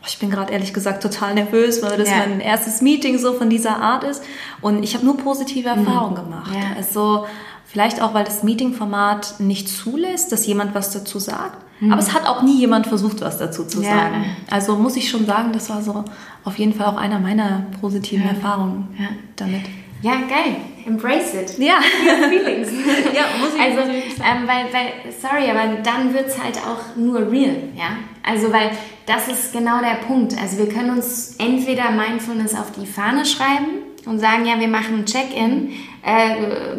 oh, 0.02 0.06
ich 0.08 0.18
bin 0.20 0.30
gerade 0.30 0.54
ehrlich 0.54 0.74
gesagt 0.74 1.04
total 1.04 1.34
nervös, 1.34 1.84
weil 1.84 1.98
das 1.98 2.10
ja. 2.10 2.18
mein 2.18 2.40
erstes 2.40 2.82
Meeting 2.82 3.18
so 3.18 3.34
von 3.34 3.50
dieser 3.50 3.82
Art 3.82 4.04
ist. 4.04 4.24
Und 4.62 4.84
ich 4.84 4.96
habe 4.96 5.06
nur 5.06 5.18
positive 5.18 5.70
mhm. 5.70 5.86
Erfahrungen 5.86 6.14
mhm. 6.14 6.30
gemacht. 6.30 6.52
Ja. 6.54 6.78
Also 6.78 7.26
Vielleicht 7.72 8.02
auch, 8.02 8.16
weil 8.16 8.24
das 8.24 8.42
Meeting-Format 8.42 9.36
nicht 9.40 9.70
zulässt, 9.70 10.32
dass 10.32 10.48
jemand 10.48 10.74
was 10.74 10.90
dazu 10.90 11.20
sagt. 11.20 11.64
Mhm. 11.80 11.92
Aber 11.92 12.02
es 12.02 12.14
hat 12.14 12.28
auch 12.28 12.42
nie 12.42 12.60
jemand 12.60 12.88
versucht, 12.88 13.22
was 13.22 13.38
dazu 13.38 13.66
zu 13.66 13.82
ja. 13.82 13.90
sagen. 13.90 14.26
Also 14.50 14.76
muss 14.76 14.96
ich 14.96 15.10
schon 15.10 15.26
sagen, 15.26 15.52
das 15.54 15.70
war 15.70 15.82
so 15.82 16.04
auf 16.44 16.58
jeden 16.58 16.74
Fall 16.74 16.88
auch 16.88 16.98
einer 16.98 17.20
meiner 17.20 17.66
positiven 17.80 18.26
ja. 18.26 18.32
Erfahrungen 18.32 18.88
ja. 18.98 19.08
damit. 19.36 19.62
Ja, 20.02 20.14
geil. 20.14 20.56
Embrace 20.86 21.34
it. 21.34 21.60
Ja. 21.60 21.80
Feelings. 22.30 22.70
ja, 23.14 23.24
muss 23.40 23.54
ich 23.56 23.62
also, 23.62 23.80
ähm, 23.82 24.48
weil, 24.48 24.66
weil, 24.72 25.12
sorry, 25.20 25.50
aber 25.50 25.82
dann 25.84 26.14
wird 26.14 26.28
es 26.28 26.42
halt 26.42 26.58
auch 26.58 26.96
nur 26.96 27.30
real, 27.30 27.56
ja. 27.76 27.98
Also, 28.24 28.52
weil 28.52 28.72
das 29.06 29.28
ist 29.28 29.54
genau 29.54 29.80
der 29.82 30.06
Punkt. 30.06 30.36
Also, 30.42 30.58
wir 30.58 30.70
können 30.70 30.92
uns 30.92 31.36
entweder 31.38 31.92
Mindfulness 31.92 32.56
auf 32.56 32.72
die 32.72 32.86
Fahne 32.86 33.26
schreiben 33.26 33.84
und 34.06 34.20
sagen, 34.20 34.46
ja, 34.46 34.60
wir 34.60 34.70
machen 34.70 35.00
ein 35.00 35.06
Check-in, 35.06 35.74
äh, 36.02 36.76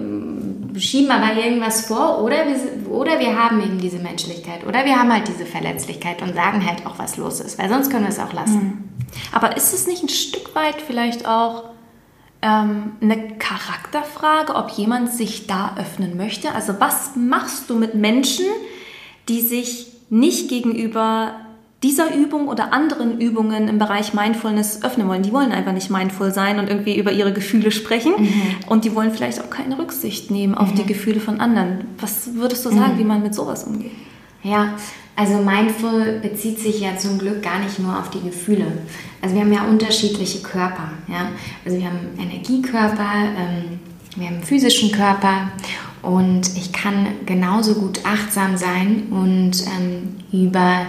schieben 0.78 1.10
aber 1.10 1.34
irgendwas 1.34 1.86
vor 1.86 2.22
oder 2.22 2.46
wir, 2.46 2.90
oder 2.90 3.18
wir 3.18 3.38
haben 3.38 3.60
eben 3.62 3.78
diese 3.78 3.98
Menschlichkeit 3.98 4.66
oder 4.66 4.84
wir 4.84 4.98
haben 4.98 5.12
halt 5.12 5.28
diese 5.28 5.46
Verletzlichkeit 5.46 6.22
und 6.22 6.34
sagen 6.34 6.66
halt 6.66 6.86
auch, 6.86 6.98
was 6.98 7.16
los 7.16 7.40
ist, 7.40 7.58
weil 7.58 7.68
sonst 7.68 7.90
können 7.90 8.04
wir 8.04 8.10
es 8.10 8.18
auch 8.18 8.32
lassen. 8.32 8.58
Mhm. 8.58 8.84
Aber 9.32 9.56
ist 9.56 9.72
es 9.72 9.86
nicht 9.86 10.02
ein 10.02 10.08
Stück 10.08 10.54
weit 10.54 10.80
vielleicht 10.80 11.26
auch 11.26 11.64
ähm, 12.42 12.92
eine 13.00 13.36
Charakterfrage, 13.38 14.54
ob 14.54 14.70
jemand 14.70 15.10
sich 15.12 15.46
da 15.46 15.76
öffnen 15.78 16.16
möchte? 16.16 16.54
Also 16.54 16.74
was 16.78 17.16
machst 17.16 17.68
du 17.70 17.74
mit 17.74 17.94
Menschen, 17.94 18.46
die 19.28 19.40
sich 19.40 19.88
nicht 20.08 20.48
gegenüber 20.48 21.34
dieser 21.82 22.14
Übung 22.14 22.48
oder 22.48 22.72
anderen 22.72 23.20
Übungen 23.20 23.68
im 23.68 23.78
Bereich 23.78 24.12
Mindfulness 24.12 24.82
öffnen 24.82 25.08
wollen. 25.08 25.22
Die 25.22 25.32
wollen 25.32 25.52
einfach 25.52 25.72
nicht 25.72 25.90
mindful 25.90 26.30
sein 26.32 26.58
und 26.58 26.68
irgendwie 26.68 26.98
über 26.98 27.10
ihre 27.10 27.32
Gefühle 27.32 27.70
sprechen 27.70 28.12
mhm. 28.18 28.42
und 28.66 28.84
die 28.84 28.94
wollen 28.94 29.12
vielleicht 29.12 29.40
auch 29.40 29.48
keine 29.48 29.78
Rücksicht 29.78 30.30
nehmen 30.30 30.54
auf 30.54 30.72
mhm. 30.72 30.76
die 30.76 30.86
Gefühle 30.86 31.20
von 31.20 31.40
anderen. 31.40 31.84
Was 31.98 32.34
würdest 32.34 32.66
du 32.66 32.70
sagen, 32.70 32.94
mhm. 32.94 32.98
wie 32.98 33.04
man 33.04 33.22
mit 33.22 33.34
sowas 33.34 33.64
umgeht? 33.64 33.92
Ja, 34.42 34.74
also 35.16 35.38
Mindful 35.38 36.20
bezieht 36.22 36.58
sich 36.58 36.80
ja 36.80 36.96
zum 36.96 37.18
Glück 37.18 37.42
gar 37.42 37.58
nicht 37.58 37.78
nur 37.78 37.98
auf 37.98 38.10
die 38.10 38.22
Gefühle. 38.22 38.66
Also 39.20 39.34
wir 39.34 39.42
haben 39.42 39.52
ja 39.52 39.64
unterschiedliche 39.64 40.40
Körper. 40.40 40.92
Ja? 41.08 41.30
Also 41.64 41.78
wir 41.78 41.86
haben 41.86 41.98
Energiekörper, 42.18 43.12
ähm, 43.36 43.80
wir 44.16 44.28
haben 44.28 44.42
physischen 44.42 44.92
Körper 44.92 45.50
und 46.02 46.56
ich 46.56 46.72
kann 46.72 47.06
genauso 47.26 47.74
gut 47.74 48.00
achtsam 48.04 48.56
sein 48.56 49.08
und 49.10 49.52
ähm, 49.66 50.16
über 50.32 50.86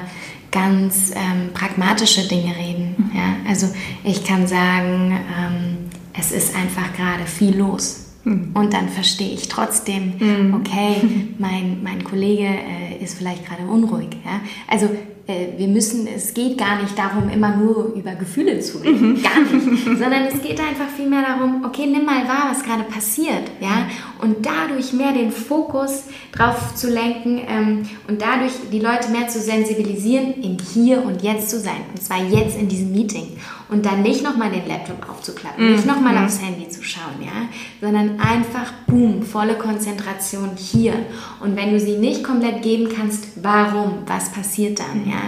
ganz 0.51 1.11
ähm, 1.15 1.53
pragmatische 1.53 2.27
Dinge 2.27 2.55
reden. 2.55 2.95
Mhm. 2.97 3.17
Ja? 3.17 3.35
Also 3.47 3.67
ich 4.03 4.23
kann 4.25 4.47
sagen, 4.47 5.11
ähm, 5.11 5.77
es 6.13 6.31
ist 6.31 6.55
einfach 6.55 6.93
gerade 6.93 7.25
viel 7.25 7.57
los. 7.57 8.07
Mhm. 8.23 8.51
Und 8.53 8.73
dann 8.73 8.89
verstehe 8.89 9.33
ich 9.33 9.47
trotzdem, 9.47 10.13
mhm. 10.19 10.53
okay, 10.53 11.01
mein, 11.37 11.81
mein 11.81 12.03
Kollege 12.03 12.47
äh, 12.47 13.03
ist 13.03 13.17
vielleicht 13.17 13.45
gerade 13.47 13.63
unruhig. 13.63 14.09
Ja? 14.25 14.41
Also 14.67 14.89
äh, 15.27 15.57
wir 15.57 15.67
müssen, 15.67 16.07
es 16.07 16.33
geht 16.33 16.57
gar 16.57 16.81
nicht 16.81 16.97
darum, 16.97 17.29
immer 17.29 17.55
nur 17.55 17.93
über 17.95 18.15
Gefühle 18.15 18.59
zu 18.59 18.79
reden, 18.79 19.21
gar 19.21 19.39
nicht, 19.39 19.83
sondern 19.85 20.23
es 20.25 20.41
geht 20.41 20.59
einfach 20.59 20.87
vielmehr 20.95 21.21
darum, 21.21 21.63
okay, 21.65 21.85
nimm 21.85 22.05
mal 22.05 22.27
wahr, 22.27 22.49
was 22.51 22.63
gerade 22.63 22.83
passiert, 22.83 23.51
ja, 23.59 23.87
und 24.21 24.45
dadurch 24.45 24.93
mehr 24.93 25.11
den 25.11 25.31
Fokus 25.31 26.03
drauf 26.31 26.75
zu 26.75 26.89
lenken 26.89 27.41
ähm, 27.47 27.89
und 28.07 28.21
dadurch 28.21 28.53
die 28.71 28.79
Leute 28.79 29.09
mehr 29.09 29.27
zu 29.27 29.39
sensibilisieren, 29.39 30.41
im 30.41 30.57
Hier 30.73 31.03
und 31.03 31.21
Jetzt 31.21 31.49
zu 31.49 31.59
sein, 31.59 31.81
und 31.91 32.01
zwar 32.01 32.23
jetzt 32.23 32.57
in 32.57 32.67
diesem 32.67 32.91
Meeting. 32.91 33.37
Und 33.69 33.85
dann 33.85 34.01
nicht 34.01 34.21
nochmal 34.23 34.51
den 34.51 34.67
Laptop 34.67 35.09
aufzuklappen, 35.09 35.65
mhm. 35.65 35.75
nicht 35.75 35.85
nochmal 35.85 36.15
mhm. 36.15 36.25
aufs 36.25 36.41
Handy 36.41 36.67
zu 36.67 36.83
schauen, 36.83 37.21
ja, 37.21 37.47
sondern 37.79 38.19
einfach, 38.19 38.73
boom, 38.85 39.23
volle 39.23 39.55
Konzentration 39.55 40.51
hier. 40.57 40.93
Und 41.39 41.55
wenn 41.55 41.71
du 41.71 41.79
sie 41.79 41.97
nicht 41.97 42.23
komplett 42.23 42.61
geben 42.61 42.89
kannst, 42.93 43.27
warum, 43.41 43.99
was 44.05 44.31
passiert 44.31 44.79
dann, 44.79 45.09
ja, 45.09 45.21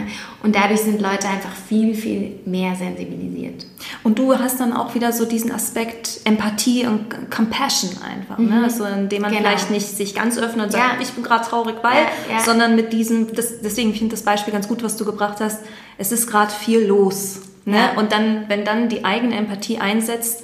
und 0.43 0.57
dadurch 0.57 0.81
sind 0.81 1.01
Leute 1.01 1.29
einfach 1.29 1.55
viel, 1.69 1.95
viel 1.95 2.41
mehr 2.45 2.75
sensibilisiert. 2.75 3.65
Und 4.03 4.19
du 4.19 4.37
hast 4.37 4.59
dann 4.59 4.73
auch 4.73 4.93
wieder 4.93 5.13
so 5.13 5.25
diesen 5.25 5.53
Aspekt 5.53 6.19
Empathie 6.25 6.85
und 6.85 7.31
Compassion 7.31 7.91
einfach, 8.03 8.37
ne? 8.37 8.43
mhm. 8.43 8.59
ne? 8.59 8.63
also 8.65 8.83
indem 8.83 9.21
man 9.21 9.31
genau. 9.31 9.43
vielleicht 9.43 9.71
nicht 9.71 9.87
sich 9.87 10.13
ganz 10.13 10.37
öffnet 10.37 10.65
und 10.65 10.71
sagt, 10.73 10.95
ja. 10.95 11.01
ich 11.01 11.11
bin 11.11 11.23
gerade 11.23 11.45
traurig, 11.45 11.77
weil, 11.81 12.03
ja, 12.29 12.35
ja. 12.35 12.39
sondern 12.43 12.75
mit 12.75 12.91
diesem, 12.91 13.33
das, 13.33 13.61
deswegen 13.61 13.93
finde 13.93 14.07
ich 14.07 14.11
das 14.19 14.23
Beispiel 14.23 14.51
ganz 14.51 14.67
gut, 14.67 14.83
was 14.83 14.97
du 14.97 15.05
gebracht 15.05 15.39
hast, 15.39 15.61
es 15.97 16.11
ist 16.11 16.29
gerade 16.29 16.51
viel 16.51 16.85
los. 16.85 17.39
Ne? 17.63 17.91
Und 17.95 18.11
dann, 18.11 18.49
wenn 18.49 18.65
dann 18.65 18.89
die 18.89 19.05
eigene 19.05 19.37
Empathie 19.37 19.77
einsetzt, 19.77 20.43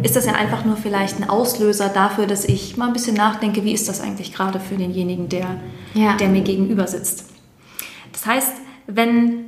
ist 0.00 0.14
das 0.14 0.26
ja 0.26 0.34
einfach 0.34 0.64
nur 0.64 0.76
vielleicht 0.76 1.20
ein 1.20 1.28
Auslöser 1.28 1.88
dafür, 1.88 2.28
dass 2.28 2.44
ich 2.44 2.76
mal 2.76 2.86
ein 2.86 2.92
bisschen 2.92 3.16
nachdenke, 3.16 3.64
wie 3.64 3.72
ist 3.72 3.88
das 3.88 4.00
eigentlich 4.00 4.32
gerade 4.32 4.60
für 4.60 4.76
denjenigen, 4.76 5.28
der, 5.28 5.56
der 5.94 6.28
mir 6.28 6.42
gegenüber 6.42 6.86
sitzt. 6.86 7.30
Das 8.12 8.26
heißt, 8.26 8.52
wenn 8.86 9.46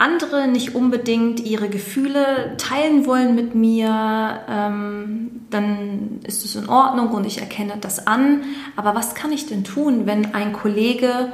andere 0.00 0.48
nicht 0.48 0.74
unbedingt 0.74 1.40
ihre 1.40 1.68
Gefühle 1.68 2.54
teilen 2.56 3.04
wollen 3.04 3.34
mit 3.34 3.54
mir, 3.54 4.40
ähm, 4.48 5.42
dann 5.50 6.20
ist 6.26 6.44
es 6.44 6.56
in 6.56 6.68
Ordnung 6.70 7.08
und 7.10 7.26
ich 7.26 7.38
erkenne 7.38 7.74
das 7.78 8.06
an. 8.06 8.42
Aber 8.76 8.94
was 8.94 9.14
kann 9.14 9.30
ich 9.30 9.46
denn 9.46 9.62
tun, 9.62 10.06
wenn 10.06 10.34
ein 10.34 10.54
Kollege 10.54 11.32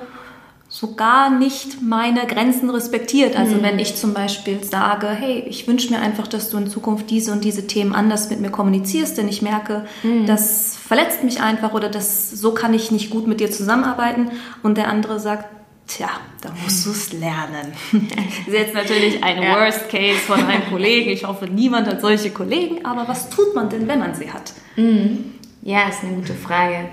sogar 0.68 1.30
nicht 1.30 1.80
meine 1.80 2.26
Grenzen 2.26 2.68
respektiert? 2.68 3.38
Also 3.38 3.54
mhm. 3.54 3.62
wenn 3.62 3.78
ich 3.78 3.94
zum 3.94 4.14
Beispiel 4.14 4.64
sage, 4.64 5.06
hey, 5.06 5.44
ich 5.46 5.68
wünsche 5.68 5.92
mir 5.92 6.00
einfach, 6.00 6.26
dass 6.26 6.50
du 6.50 6.56
in 6.56 6.68
Zukunft 6.68 7.09
diese 7.09 7.30
und 7.30 7.44
diese 7.44 7.68
Themen 7.68 7.94
anders 7.94 8.30
mit 8.30 8.40
mir 8.40 8.50
kommunizierst, 8.50 9.16
denn 9.16 9.28
ich 9.28 9.42
merke, 9.42 9.87
mhm. 10.02 10.26
das 10.26 10.76
verletzt 10.76 11.22
mich 11.22 11.40
einfach 11.40 11.72
oder 11.72 11.88
das, 11.88 12.32
so 12.32 12.52
kann 12.52 12.74
ich 12.74 12.90
nicht 12.90 13.11
gut 13.11 13.28
mit 13.28 13.38
dir 13.38 13.52
zusammenarbeiten. 13.52 14.32
Und 14.64 14.76
der 14.76 14.88
andere 14.88 15.20
sagt, 15.20 15.56
Tja, 15.87 16.09
da 16.40 16.51
musst 16.62 16.85
du 16.85 16.90
es 16.90 17.12
lernen. 17.12 17.72
Das 17.92 18.46
ist 18.46 18.53
jetzt 18.53 18.75
natürlich 18.75 19.22
ein 19.22 19.40
ja. 19.40 19.55
Worst 19.55 19.88
Case 19.88 20.18
von 20.18 20.44
einem 20.44 20.68
Kollegen. 20.68 21.11
Ich 21.11 21.25
hoffe, 21.25 21.46
niemand 21.46 21.87
hat 21.87 22.01
solche 22.01 22.31
Kollegen. 22.31 22.85
Aber 22.85 23.07
was 23.07 23.31
tut 23.31 23.55
man 23.55 23.68
denn, 23.68 23.87
wenn 23.87 24.01
man 24.01 24.14
sie 24.14 24.33
hat? 24.33 24.53
Mhm. 24.75 25.35
Ja, 25.62 25.88
ist 25.88 26.03
eine 26.03 26.14
gute 26.14 26.35
Frage. 26.35 26.88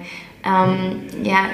Ähm, 0.46 1.04
ja, 1.24 1.46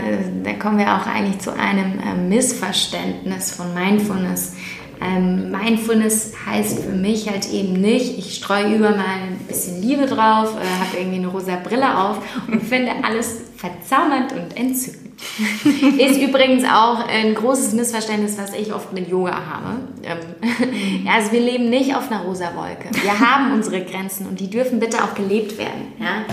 da 0.44 0.54
kommen 0.54 0.80
wir 0.80 0.88
auch 0.96 1.06
eigentlich 1.06 1.40
zu 1.40 1.54
einem 1.54 2.00
äh, 2.00 2.16
Missverständnis 2.16 3.52
von 3.52 3.74
Mindfulness. 3.74 4.56
Ähm, 5.02 5.52
Mindfulness 5.52 6.34
heißt 6.46 6.84
für 6.84 6.92
mich 6.92 7.30
halt 7.30 7.50
eben 7.54 7.74
nicht, 7.74 8.18
ich 8.18 8.36
streue 8.36 8.76
über 8.76 8.90
mal 8.92 9.22
ein 9.28 9.38
bisschen 9.48 9.82
Liebe 9.82 10.08
drauf, 10.08 10.56
äh, 10.56 10.80
habe 10.80 10.98
irgendwie 10.98 11.20
eine 11.20 11.28
rosa 11.28 11.56
Brille 11.56 11.98
auf 11.98 12.18
und 12.48 12.64
finde 12.64 12.92
alles 13.04 13.38
verzaubernd 13.56 14.34
und 14.34 14.58
entzückend. 14.58 15.09
Ist 15.98 16.22
übrigens 16.22 16.64
auch 16.64 17.08
ein 17.08 17.36
großes 17.36 17.74
Missverständnis, 17.74 18.38
was 18.38 18.54
ich 18.54 18.74
oft 18.74 18.94
mit 18.94 19.10
Yoga 19.10 19.34
habe. 19.34 19.80
Ähm, 20.04 21.04
ja, 21.06 21.14
also 21.14 21.32
wir 21.32 21.42
leben 21.42 21.70
nicht 21.70 21.96
auf 21.96 22.12
einer 22.12 22.22
rosa 22.22 22.56
Wolke. 22.56 22.90
Wir 23.02 23.20
haben 23.20 23.54
unsere 23.54 23.82
Grenzen 23.82 24.28
und 24.28 24.40
die 24.40 24.50
dürfen 24.50 24.80
bitte 24.80 25.04
auch 25.04 25.14
gelebt 25.16 25.58
werden. 25.58 25.94
Ja? 26.00 26.26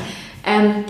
Ähm, 0.45 0.85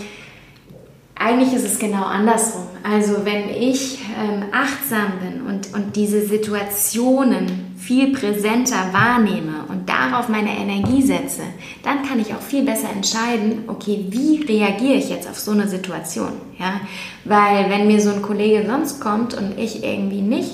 eigentlich 1.15 1.55
ist 1.55 1.65
es 1.65 1.79
genau 1.79 2.05
andersrum. 2.05 2.67
Also 2.83 3.25
wenn 3.25 3.49
ich 3.51 3.99
ähm, 4.23 4.45
achtsam 4.53 5.13
bin 5.21 5.47
und, 5.47 5.75
und 5.75 5.97
diese 5.97 6.27
Situationen 6.27 7.66
viel 7.77 8.13
präsenter 8.13 8.93
wahrnehme 8.93 9.65
und 9.69 9.89
darauf 9.89 10.29
meine 10.29 10.57
Energie 10.57 11.03
setze, 11.03 11.43
dann 11.83 12.03
kann 12.03 12.19
ich 12.19 12.35
auch 12.35 12.41
viel 12.41 12.65
besser 12.65 12.89
entscheiden, 12.91 13.65
okay, 13.67 14.07
wie 14.09 14.43
reagiere 14.45 14.95
ich 14.95 15.11
jetzt 15.11 15.29
auf 15.29 15.39
so 15.39 15.51
eine 15.51 15.69
Situation? 15.69 16.33
Ja? 16.59 16.81
Weil 17.25 17.71
wenn 17.71 17.87
mir 17.87 18.01
so 18.01 18.11
ein 18.11 18.23
Kollege 18.23 18.67
sonst 18.67 19.01
kommt 19.01 19.35
und 19.35 19.59
ich 19.59 19.85
irgendwie 19.85 20.23
nicht 20.23 20.53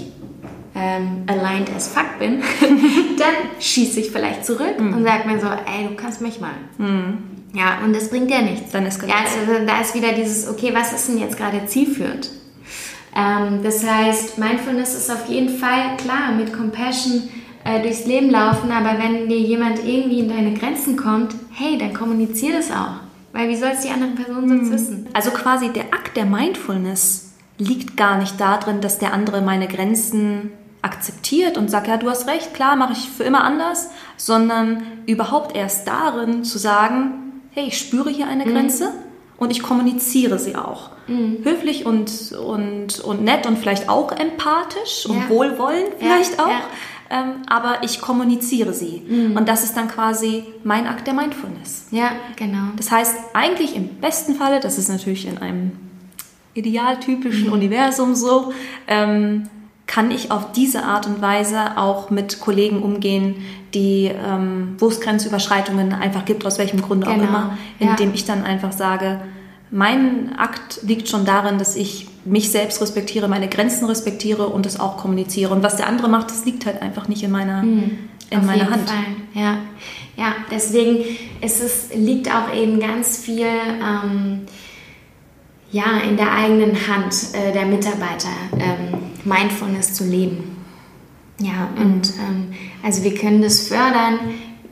ähm, 0.75 1.25
aligned 1.27 1.71
as 1.77 1.89
fuck 1.89 2.19
bin, 2.19 2.43
dann 3.19 3.61
schieße 3.61 4.01
ich 4.01 4.11
vielleicht 4.11 4.45
zurück 4.45 4.81
mhm. 4.81 4.95
und 4.95 5.05
sage 5.05 5.29
mir 5.29 5.41
so, 5.41 5.47
ey, 5.47 5.89
du 5.89 5.95
kannst 5.95 6.21
mich 6.21 6.41
mal. 6.41 6.55
Mhm. 6.79 7.19
Ja, 7.55 7.79
und 7.85 7.95
das 7.95 8.09
bringt 8.09 8.31
ja 8.31 8.41
nichts. 8.41 8.73
Dann 8.73 8.87
ist 8.87 9.03
ja, 9.03 9.15
also 9.15 9.67
da 9.67 9.81
ist 9.81 9.95
wieder 9.95 10.13
dieses, 10.13 10.49
okay, 10.49 10.71
was 10.73 10.93
ist 10.93 11.09
denn 11.09 11.19
jetzt 11.19 11.37
gerade 11.37 11.67
zielführend? 11.67 12.31
Ähm, 13.15 13.63
das 13.63 13.87
heißt, 13.87 14.39
Mindfulness 14.39 14.95
ist 14.95 15.11
auf 15.11 15.29
jeden 15.29 15.51
Fall 15.51 15.97
klar, 15.99 16.33
mit 16.33 16.53
Compassion 16.53 17.29
äh, 17.65 17.81
durchs 17.83 18.07
Leben 18.07 18.31
laufen, 18.31 18.71
aber 18.71 18.99
wenn 18.99 19.29
dir 19.29 19.39
jemand 19.39 19.85
irgendwie 19.85 20.21
in 20.21 20.29
deine 20.29 20.55
Grenzen 20.55 20.97
kommt, 20.97 21.35
hey, 21.51 21.79
dann 21.79 21.95
kommunizier 21.95 22.53
das 22.53 22.71
auch. 22.71 23.01
Weil 23.33 23.49
wie 23.49 23.57
soll 23.57 23.71
es 23.73 23.81
die 23.81 23.91
andere 23.91 24.11
Person 24.11 24.49
sonst 24.49 24.69
mhm. 24.69 24.73
wissen? 24.73 25.09
Also 25.13 25.31
quasi 25.31 25.71
der 25.71 25.85
Akt 25.85 26.17
der 26.17 26.27
Mindfulness 26.27 27.33
liegt 27.59 27.97
gar 27.97 28.19
nicht 28.19 28.41
darin, 28.41 28.81
dass 28.81 28.99
der 28.99 29.13
andere 29.13 29.43
meine 29.43 29.69
Grenzen 29.69 30.51
akzeptiert 30.83 31.57
und 31.57 31.71
sagt, 31.71 31.87
ja, 31.87 31.97
du 31.97 32.11
hast 32.11 32.27
recht, 32.27 32.55
klar, 32.55 32.77
mache 32.77 32.93
ich 32.93 33.09
für 33.09 33.23
immer 33.23 33.45
anders, 33.45 33.91
sondern 34.17 34.83
überhaupt 35.07 35.55
erst 35.57 35.87
darin 35.87 36.45
zu 36.45 36.59
sagen, 36.59 37.43
hey, 37.53 37.67
ich 37.69 37.79
spüre 37.79 38.11
hier 38.11 38.27
eine 38.27 38.45
mhm. 38.45 38.53
Grenze 38.53 38.93
und 39.43 39.51
ich 39.51 39.61
kommuniziere 39.61 40.39
sie 40.39 40.55
auch. 40.55 40.91
Mhm. 41.09 41.39
Höflich 41.43 41.85
und, 41.85 42.31
und, 42.31 43.01
und 43.01 43.25
nett 43.25 43.45
und 43.45 43.59
vielleicht 43.59 43.89
auch 43.89 44.13
empathisch 44.13 45.05
und 45.07 45.17
ja. 45.17 45.29
wohlwollend 45.29 45.95
vielleicht 45.99 46.39
ja, 46.39 46.45
auch. 46.45 46.49
Ja. 46.49 46.61
Ähm, 47.11 47.43
aber 47.49 47.79
ich 47.83 48.01
kommuniziere 48.01 48.73
sie. 48.73 49.03
Mhm. 49.05 49.37
Und 49.37 49.49
das 49.49 49.65
ist 49.65 49.77
dann 49.77 49.89
quasi 49.89 50.45
mein 50.63 50.87
Akt 50.87 51.09
der 51.09 51.15
Mindfulness. 51.15 51.89
Ja, 51.91 52.13
genau. 52.37 52.69
Das 52.77 52.93
heißt, 52.93 53.17
eigentlich 53.33 53.75
im 53.75 53.89
besten 53.97 54.37
Falle, 54.37 54.61
das 54.61 54.79
ist 54.79 54.89
natürlich 54.89 55.27
in 55.27 55.39
einem 55.39 55.73
idealtypischen 56.55 57.49
mhm. 57.49 57.53
Universum 57.53 58.15
so, 58.15 58.53
ähm, 58.87 59.51
kann 59.93 60.11
ich 60.11 60.31
auf 60.31 60.53
diese 60.53 60.85
Art 60.85 61.07
und 61.07 61.21
Weise 61.21 61.77
auch 61.77 62.09
mit 62.09 62.41
Kollegen 62.41 62.83
umgehen, 62.83 63.45
die, 63.75 64.07
ähm, 64.07 64.77
wo 64.79 64.89
es 64.89 65.03
Grenzüberschreitungen 65.03 65.93
einfach 65.93 66.25
gibt, 66.25 66.47
aus 66.47 66.59
welchem 66.59 66.81
Grunde 66.81 67.07
genau. 67.07 67.19
auch 67.19 67.29
immer, 67.29 67.59
indem 67.79 68.09
ja. 68.09 68.15
ich 68.15 68.25
dann 68.25 68.43
einfach 68.43 68.73
sage, 68.73 69.21
mein 69.71 70.35
Akt 70.39 70.81
liegt 70.83 71.11
schon 71.11 71.27
darin, 71.27 71.59
dass 71.59 71.77
ich 71.77 72.09
mich 72.25 72.51
selbst 72.51 72.81
respektiere, 72.81 73.29
meine 73.29 73.49
Grenzen 73.49 73.85
respektiere 73.85 74.47
und 74.47 74.65
es 74.65 74.81
auch 74.81 74.97
kommuniziere. 74.97 75.53
Und 75.53 75.63
was 75.63 75.77
der 75.77 75.89
andere 75.89 76.09
macht, 76.09 76.31
das 76.31 76.47
liegt 76.47 76.65
halt 76.65 76.81
einfach 76.81 77.09
nicht 77.09 77.23
in 77.23 77.31
meiner, 77.31 77.63
mhm. 77.63 77.99
in 78.31 78.47
meiner 78.47 78.71
Hand. 78.71 78.89
Fall. 78.89 79.05
Ja. 79.35 79.59
ja, 80.17 80.35
deswegen 80.51 81.05
ist 81.43 81.63
es, 81.63 81.91
liegt 81.95 82.29
auch 82.35 82.55
eben 82.55 82.81
ganz 82.81 83.19
viel 83.19 83.45
ähm, 83.47 84.47
ja, 85.71 85.99
in 86.09 86.17
der 86.17 86.33
eigenen 86.33 86.73
Hand 86.89 87.15
äh, 87.35 87.53
der 87.53 87.67
Mitarbeiter. 87.67 88.29
Ähm, 88.59 89.02
Mindfulness 89.25 89.95
zu 89.95 90.05
leben. 90.05 90.57
Ja, 91.39 91.71
und 91.77 92.13
ähm, 92.21 92.55
also 92.83 93.03
wir 93.03 93.15
können 93.15 93.43
das 93.43 93.67
fördern, 93.69 94.19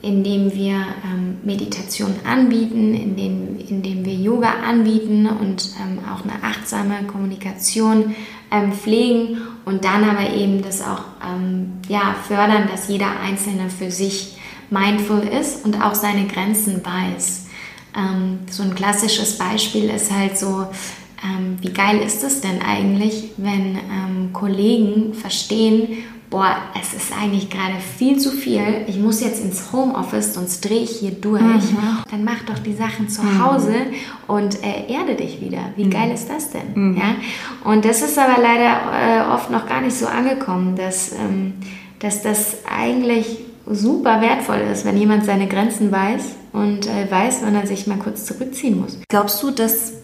indem 0.02 0.54
wir 0.54 0.76
ähm, 1.04 1.38
Meditation 1.44 2.14
anbieten, 2.24 2.94
indem, 2.94 3.58
indem 3.58 4.04
wir 4.04 4.14
Yoga 4.14 4.54
anbieten 4.66 5.26
und 5.26 5.70
ähm, 5.80 5.98
auch 6.08 6.24
eine 6.24 6.42
achtsame 6.42 7.04
Kommunikation 7.06 8.14
ähm, 8.50 8.72
pflegen 8.72 9.38
und 9.64 9.84
dann 9.84 10.04
aber 10.04 10.32
eben 10.32 10.62
das 10.62 10.80
auch 10.82 11.04
ähm, 11.26 11.72
ja, 11.88 12.14
fördern, 12.26 12.68
dass 12.70 12.88
jeder 12.88 13.20
Einzelne 13.20 13.68
für 13.68 13.90
sich 13.90 14.38
mindful 14.70 15.20
ist 15.20 15.64
und 15.64 15.82
auch 15.82 15.94
seine 15.94 16.26
Grenzen 16.26 16.80
weiß. 16.84 17.46
Ähm, 17.96 18.38
so 18.48 18.62
ein 18.62 18.74
klassisches 18.74 19.36
Beispiel 19.36 19.90
ist 19.90 20.10
halt 20.12 20.38
so, 20.38 20.66
ähm, 21.22 21.58
wie 21.60 21.72
geil 21.72 22.00
ist 22.00 22.24
es 22.24 22.40
denn 22.40 22.62
eigentlich, 22.62 23.32
wenn 23.36 23.76
ähm, 23.76 24.32
Kollegen 24.32 25.14
verstehen, 25.14 26.04
boah, 26.30 26.56
es 26.80 26.94
ist 26.94 27.12
eigentlich 27.12 27.50
gerade 27.50 27.74
viel 27.98 28.18
zu 28.18 28.30
viel, 28.30 28.84
ich 28.86 28.96
muss 28.96 29.20
jetzt 29.20 29.44
ins 29.44 29.72
Homeoffice, 29.72 30.34
sonst 30.34 30.60
drehe 30.60 30.82
ich 30.82 30.90
hier 30.90 31.10
durch. 31.10 31.42
Mhm. 31.42 31.98
Dann 32.10 32.24
mach 32.24 32.42
doch 32.44 32.58
die 32.60 32.72
Sachen 32.72 33.08
zu 33.08 33.22
mhm. 33.22 33.44
Hause 33.44 33.74
und 34.28 34.62
äh, 34.62 34.90
erde 34.90 35.16
dich 35.16 35.40
wieder. 35.40 35.72
Wie 35.76 35.84
mhm. 35.84 35.90
geil 35.90 36.12
ist 36.12 36.30
das 36.30 36.50
denn? 36.50 36.72
Mhm. 36.74 36.96
Ja? 36.96 37.16
Und 37.70 37.84
das 37.84 38.00
ist 38.00 38.16
aber 38.16 38.40
leider 38.40 39.28
äh, 39.28 39.34
oft 39.34 39.50
noch 39.50 39.68
gar 39.68 39.80
nicht 39.80 39.96
so 39.96 40.06
angekommen, 40.06 40.76
dass, 40.76 41.12
ähm, 41.12 41.54
dass 41.98 42.22
das 42.22 42.58
eigentlich 42.64 43.38
super 43.66 44.20
wertvoll 44.20 44.60
ist, 44.72 44.84
wenn 44.84 44.96
jemand 44.96 45.24
seine 45.24 45.48
Grenzen 45.48 45.90
weiß 45.90 46.22
und 46.52 46.86
äh, 46.86 47.10
weiß, 47.10 47.40
wann 47.42 47.56
er 47.56 47.66
sich 47.66 47.86
mal 47.88 47.98
kurz 47.98 48.24
zurückziehen 48.24 48.80
muss. 48.80 48.98
Glaubst 49.08 49.42
du, 49.42 49.50
dass 49.50 49.99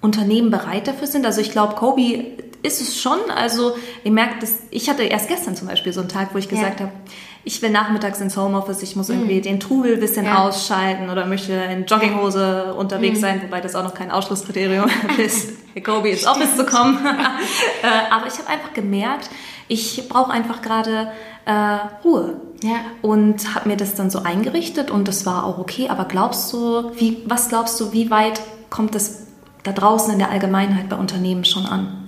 Unternehmen 0.00 0.50
bereit 0.50 0.88
dafür 0.88 1.06
sind. 1.06 1.26
Also 1.26 1.40
ich 1.40 1.50
glaube, 1.50 1.74
Kobe 1.74 2.24
ist 2.62 2.80
es 2.80 3.00
schon. 3.00 3.18
Also 3.34 3.76
ihr 4.04 4.12
merkt, 4.12 4.42
dass 4.42 4.58
ich 4.70 4.88
hatte 4.88 5.02
erst 5.02 5.28
gestern 5.28 5.56
zum 5.56 5.68
Beispiel 5.68 5.92
so 5.92 6.00
einen 6.00 6.08
Tag, 6.08 6.34
wo 6.34 6.38
ich 6.38 6.48
gesagt 6.48 6.80
ja. 6.80 6.86
habe, 6.86 6.96
ich 7.42 7.62
will 7.62 7.70
nachmittags 7.70 8.20
ins 8.20 8.36
Homeoffice, 8.36 8.82
ich 8.82 8.96
muss 8.96 9.08
mhm. 9.08 9.14
irgendwie 9.14 9.40
den 9.40 9.60
Trubel 9.60 9.94
ein 9.94 10.00
bisschen 10.00 10.26
ja. 10.26 10.44
ausschalten 10.44 11.08
oder 11.08 11.24
möchte 11.24 11.54
in 11.54 11.86
Jogginghose 11.86 12.74
unterwegs 12.74 13.18
mhm. 13.18 13.22
sein, 13.22 13.42
wobei 13.42 13.62
das 13.62 13.74
auch 13.74 13.82
noch 13.82 13.94
kein 13.94 14.10
Ausschlusskriterium 14.10 14.90
ist, 15.18 15.52
Kobe 15.82 16.10
ins 16.10 16.26
Office 16.26 16.56
zu 16.56 16.66
kommen. 16.66 16.98
Aber 18.10 18.26
ich 18.26 18.38
habe 18.38 18.48
einfach 18.48 18.74
gemerkt, 18.74 19.30
ich 19.68 20.08
brauche 20.08 20.30
einfach 20.30 20.60
gerade 20.60 21.12
äh, 21.46 21.78
Ruhe. 22.04 22.40
Ja. 22.62 22.76
Und 23.00 23.54
habe 23.54 23.70
mir 23.70 23.76
das 23.76 23.94
dann 23.94 24.10
so 24.10 24.18
eingerichtet 24.18 24.90
und 24.90 25.08
das 25.08 25.24
war 25.24 25.44
auch 25.44 25.58
okay. 25.58 25.88
Aber 25.88 26.04
glaubst 26.04 26.52
du, 26.52 26.92
wie, 26.96 27.22
was 27.24 27.48
glaubst 27.48 27.80
du, 27.80 27.92
wie 27.92 28.10
weit 28.10 28.40
kommt 28.68 28.94
das 28.94 29.29
da 29.62 29.72
draußen 29.72 30.12
in 30.12 30.18
der 30.18 30.30
Allgemeinheit 30.30 30.88
bei 30.88 30.96
Unternehmen 30.96 31.44
schon 31.44 31.66
an? 31.66 32.04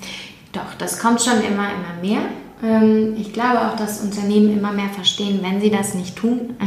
Doch, 0.52 0.74
das 0.78 0.98
kommt 0.98 1.22
schon 1.22 1.40
immer, 1.40 1.68
immer 1.70 2.00
mehr. 2.00 2.20
Ähm, 2.62 3.14
ich 3.18 3.32
glaube 3.32 3.60
auch, 3.60 3.76
dass 3.76 4.00
Unternehmen 4.00 4.56
immer 4.56 4.72
mehr 4.72 4.88
verstehen, 4.88 5.40
wenn 5.42 5.60
sie 5.60 5.70
das 5.70 5.94
nicht 5.94 6.16
tun, 6.16 6.54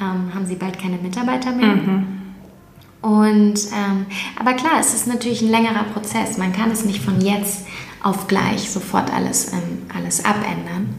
ähm, 0.00 0.34
haben 0.34 0.46
sie 0.46 0.56
bald 0.56 0.78
keine 0.78 0.96
Mitarbeiter 0.96 1.52
mehr. 1.52 1.76
Mhm. 1.76 2.22
Und, 3.02 3.54
ähm, 3.72 4.06
aber 4.38 4.52
klar, 4.54 4.74
es 4.80 4.94
ist 4.94 5.08
natürlich 5.08 5.42
ein 5.42 5.50
längerer 5.50 5.84
Prozess. 5.92 6.38
Man 6.38 6.52
kann 6.52 6.70
es 6.70 6.84
nicht 6.84 7.02
von 7.02 7.20
jetzt 7.20 7.66
auf 8.02 8.28
gleich 8.28 8.70
sofort 8.70 9.12
alles, 9.12 9.52
ähm, 9.52 9.86
alles 9.94 10.24
abändern. 10.24 10.94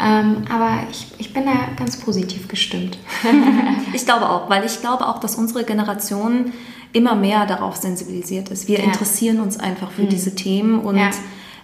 Ähm, 0.00 0.44
aber 0.52 0.78
ich, 0.90 1.12
ich 1.18 1.32
bin 1.32 1.44
da 1.44 1.52
ganz 1.76 1.98
positiv 1.98 2.48
gestimmt. 2.48 2.98
ich 3.92 4.04
glaube 4.04 4.28
auch, 4.28 4.50
weil 4.50 4.64
ich 4.64 4.80
glaube 4.80 5.06
auch, 5.06 5.20
dass 5.20 5.36
unsere 5.36 5.64
Generation 5.64 6.52
immer 6.94 7.14
mehr 7.14 7.44
darauf 7.44 7.76
sensibilisiert 7.76 8.50
ist. 8.50 8.68
Wir 8.68 8.78
ja. 8.78 8.84
interessieren 8.84 9.40
uns 9.40 9.58
einfach 9.58 9.90
für 9.90 10.02
mhm. 10.02 10.08
diese 10.08 10.34
Themen 10.34 10.78
und 10.78 10.96
ja. 10.96 11.10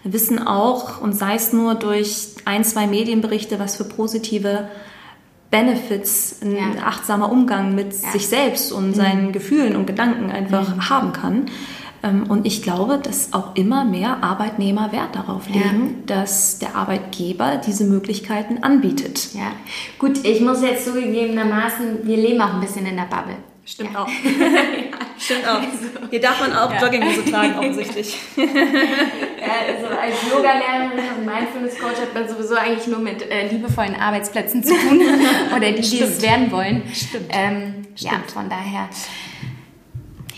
wissen 0.05 0.47
auch, 0.47 1.01
und 1.01 1.14
sei 1.14 1.37
es 1.37 1.53
nur 1.53 1.77
durch 1.77 2.29
ein, 2.45 2.64
zwei 2.64 2.87
Medienberichte, 2.87 3.59
was 3.59 3.77
für 3.77 3.85
positive 3.85 4.69
Benefits 5.51 6.37
ein 6.43 6.57
ja. 6.57 6.83
achtsamer 6.85 7.31
Umgang 7.31 7.75
mit 7.75 7.95
sich 7.95 8.29
selbst 8.29 8.73
und 8.73 8.88
mhm. 8.88 8.95
seinen 8.95 9.33
Gefühlen 9.33 9.77
und 9.77 9.87
Gedanken 9.87 10.31
einfach 10.31 10.77
mhm. 10.77 10.90
haben 10.90 11.12
kann. 11.12 11.47
Ähm, 12.03 12.25
und 12.29 12.47
ich 12.47 12.62
glaube, 12.62 12.99
dass 12.99 13.33
auch 13.33 13.55
immer 13.55 13.85
mehr 13.85 14.23
Arbeitnehmer 14.23 14.90
Wert 14.90 15.14
darauf 15.14 15.49
legen, 15.49 16.05
ja. 16.09 16.16
dass 16.16 16.59
der 16.59 16.75
Arbeitgeber 16.75 17.61
diese 17.64 17.85
Möglichkeiten 17.85 18.62
anbietet. 18.62 19.33
Ja, 19.35 19.53
gut, 19.99 20.25
ich 20.25 20.40
muss 20.40 20.62
jetzt 20.62 20.87
zugegebenermaßen, 20.87 22.01
wir 22.05 22.16
leben 22.16 22.40
auch 22.40 22.55
ein 22.55 22.61
bisschen 22.61 22.87
in 22.87 22.97
der 22.97 23.05
Bubble. 23.05 23.37
Stimmt 23.71 23.93
ja. 23.93 24.03
auch. 24.03 24.09
Stimmt 25.19 25.47
auch. 25.47 25.61
Also, 25.61 26.11
Hier 26.11 26.21
darf 26.21 26.41
man 26.41 26.53
auch 26.53 26.73
ja. 26.73 26.83
Jogginghose 26.83 27.25
tragen, 27.31 27.55
offensichtlich. 27.59 28.19
ja, 28.37 28.45
also 28.45 29.87
als 29.87 30.17
Yoga-Lehrerin 30.29 31.19
und 31.19 31.25
Mindfulness-Coach 31.25 32.01
hat 32.01 32.13
man 32.13 32.29
sowieso 32.29 32.57
eigentlich 32.57 32.89
nur 32.89 32.99
mit 32.99 33.23
äh, 33.31 33.47
liebevollen 33.47 33.95
Arbeitsplätzen 33.95 34.65
zu 34.65 34.75
tun. 34.75 35.01
Oder 35.57 35.71
die, 35.71 35.83
die 35.83 36.01
es 36.01 36.21
werden 36.21 36.51
wollen. 36.51 36.83
Stimmt. 36.93 37.27
Ähm, 37.31 37.87
Stimmt. 37.95 38.13
Ja, 38.13 38.33
von 38.33 38.49
daher, 38.49 38.89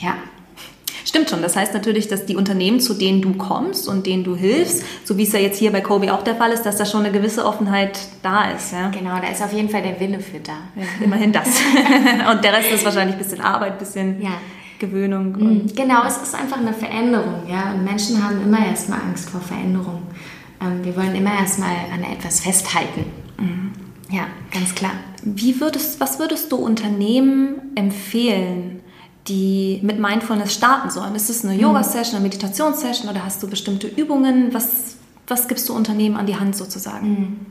ja. 0.00 0.16
Stimmt 1.12 1.28
schon. 1.28 1.42
Das 1.42 1.56
heißt 1.56 1.74
natürlich, 1.74 2.08
dass 2.08 2.24
die 2.24 2.36
Unternehmen, 2.36 2.80
zu 2.80 2.94
denen 2.94 3.20
du 3.20 3.34
kommst 3.34 3.86
und 3.86 4.06
denen 4.06 4.24
du 4.24 4.34
hilfst, 4.34 4.82
so 5.04 5.18
wie 5.18 5.24
es 5.24 5.32
ja 5.32 5.40
jetzt 5.40 5.58
hier 5.58 5.70
bei 5.70 5.82
Kobe 5.82 6.10
auch 6.10 6.22
der 6.22 6.36
Fall 6.36 6.52
ist, 6.52 6.62
dass 6.62 6.78
da 6.78 6.86
schon 6.86 7.04
eine 7.04 7.12
gewisse 7.12 7.44
Offenheit 7.44 7.98
da 8.22 8.50
ist. 8.50 8.72
Ja? 8.72 8.88
Genau, 8.88 9.20
da 9.20 9.28
ist 9.28 9.42
auf 9.42 9.52
jeden 9.52 9.68
Fall 9.68 9.82
der 9.82 10.00
Wille 10.00 10.20
für 10.20 10.40
da. 10.40 10.54
Ja, 10.74 10.84
immerhin 11.04 11.30
das. 11.30 11.48
und 12.32 12.42
der 12.42 12.54
Rest 12.54 12.72
ist 12.72 12.86
wahrscheinlich 12.86 13.16
ein 13.16 13.22
bisschen 13.22 13.42
Arbeit, 13.42 13.72
ein 13.72 13.78
bisschen 13.78 14.22
ja. 14.22 14.30
Gewöhnung. 14.78 15.32
Mhm. 15.32 15.66
genau, 15.76 16.06
es 16.06 16.16
ist 16.16 16.34
einfach 16.34 16.56
eine 16.56 16.72
Veränderung. 16.72 17.42
Ja? 17.46 17.74
Und 17.74 17.84
Menschen 17.84 18.24
haben 18.24 18.42
immer 18.42 18.64
erstmal 18.64 19.00
Angst 19.02 19.28
vor 19.28 19.42
Veränderung. 19.42 20.04
Ähm, 20.62 20.82
wir 20.82 20.96
wollen 20.96 21.14
immer 21.14 21.34
erstmal 21.34 21.76
an 21.92 22.10
etwas 22.10 22.40
festhalten. 22.40 23.04
Mhm. 23.36 23.72
Ja, 24.08 24.28
ganz 24.50 24.74
klar. 24.74 24.92
Wie 25.22 25.60
würdest, 25.60 26.00
was 26.00 26.18
würdest 26.18 26.50
du 26.52 26.56
Unternehmen 26.56 27.72
empfehlen, 27.74 28.80
die 29.28 29.80
mit 29.82 29.98
Mindfulness 29.98 30.52
starten 30.52 30.90
sollen? 30.90 31.14
Ist 31.14 31.30
es 31.30 31.44
eine 31.44 31.54
Yoga-Session, 31.54 32.16
eine 32.16 32.22
Meditationssession 32.22 33.10
oder 33.10 33.24
hast 33.24 33.42
du 33.42 33.48
bestimmte 33.48 33.86
Übungen? 33.86 34.52
Was, 34.52 34.96
was 35.26 35.48
gibst 35.48 35.68
du 35.68 35.74
Unternehmen 35.74 36.16
an 36.16 36.26
die 36.26 36.36
Hand 36.36 36.56
sozusagen? 36.56 37.08
Mhm. 37.08 37.46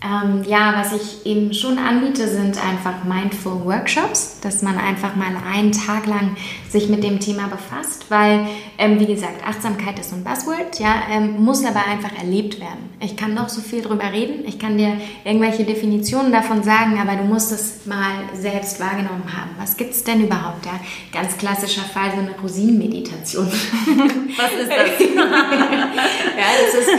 Ähm, 0.00 0.44
ja, 0.46 0.74
was 0.76 0.92
ich 0.92 1.26
eben 1.26 1.52
schon 1.52 1.76
anbiete, 1.76 2.28
sind 2.28 2.56
einfach 2.64 3.02
Mindful 3.02 3.64
Workshops, 3.64 4.38
dass 4.40 4.62
man 4.62 4.78
einfach 4.78 5.16
mal 5.16 5.32
einen 5.52 5.72
Tag 5.72 6.06
lang 6.06 6.36
sich 6.70 6.88
mit 6.88 7.02
dem 7.02 7.18
Thema 7.18 7.48
befasst, 7.48 8.06
weil, 8.08 8.46
ähm, 8.78 9.00
wie 9.00 9.06
gesagt, 9.06 9.44
Achtsamkeit 9.44 9.98
ist 9.98 10.10
so 10.10 10.16
ein 10.16 10.22
Buzzword, 10.22 10.78
ja, 10.78 11.02
ähm, 11.10 11.42
muss 11.42 11.64
aber 11.64 11.84
einfach 11.84 12.16
erlebt 12.16 12.60
werden. 12.60 12.90
Ich 13.00 13.16
kann 13.16 13.34
noch 13.34 13.48
so 13.48 13.60
viel 13.60 13.82
drüber 13.82 14.12
reden, 14.12 14.44
ich 14.46 14.60
kann 14.60 14.78
dir 14.78 14.98
irgendwelche 15.24 15.64
Definitionen 15.64 16.30
davon 16.30 16.62
sagen, 16.62 17.00
aber 17.00 17.16
du 17.16 17.24
musst 17.24 17.50
es 17.50 17.84
mal 17.86 18.12
selbst 18.34 18.78
wahrgenommen 18.78 19.24
haben. 19.36 19.50
Was 19.58 19.76
gibt 19.76 19.94
es 19.94 20.04
denn 20.04 20.22
überhaupt? 20.22 20.64
Ja? 20.64 20.78
Ganz 21.12 21.36
klassischer 21.38 21.82
Fall, 21.82 22.12
so 22.14 22.20
eine 22.20 22.38
Rosinenmeditation. 22.40 23.46
Was 24.36 24.52
ist 24.52 24.70
das? 24.70 25.00
ja, 25.16 26.46
das 26.62 26.74
ist 26.74 26.90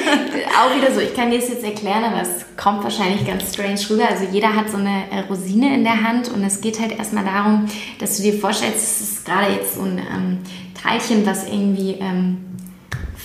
auch 0.59 0.75
wieder 0.75 0.93
so, 0.93 0.99
ich 0.99 1.13
kann 1.13 1.31
dir 1.31 1.39
das 1.39 1.47
jetzt 1.47 1.63
erklären, 1.63 2.03
aber 2.03 2.23
es 2.23 2.45
kommt 2.57 2.83
wahrscheinlich 2.89 3.25
ganz 3.25 3.53
strange 3.53 3.79
rüber. 3.89 4.09
Also 4.09 4.25
jeder 4.31 4.55
hat 4.55 4.69
so 4.69 4.77
eine 4.77 5.11
äh, 5.11 5.19
Rosine 5.29 5.75
in 5.75 5.83
der 5.83 6.03
Hand 6.03 6.29
und 6.29 6.43
es 6.43 6.59
geht 6.59 6.79
halt 6.79 6.97
erstmal 6.97 7.23
darum, 7.23 7.67
dass 7.99 8.17
du 8.17 8.23
dir 8.23 8.33
vorstellst, 8.33 8.77
es 8.77 9.01
ist 9.01 9.25
gerade 9.25 9.53
jetzt 9.53 9.75
so 9.75 9.81
ein 9.81 9.99
ähm, 9.99 10.37
Teilchen, 10.73 11.25
was 11.25 11.47
irgendwie 11.47 11.97
ähm, 11.99 12.37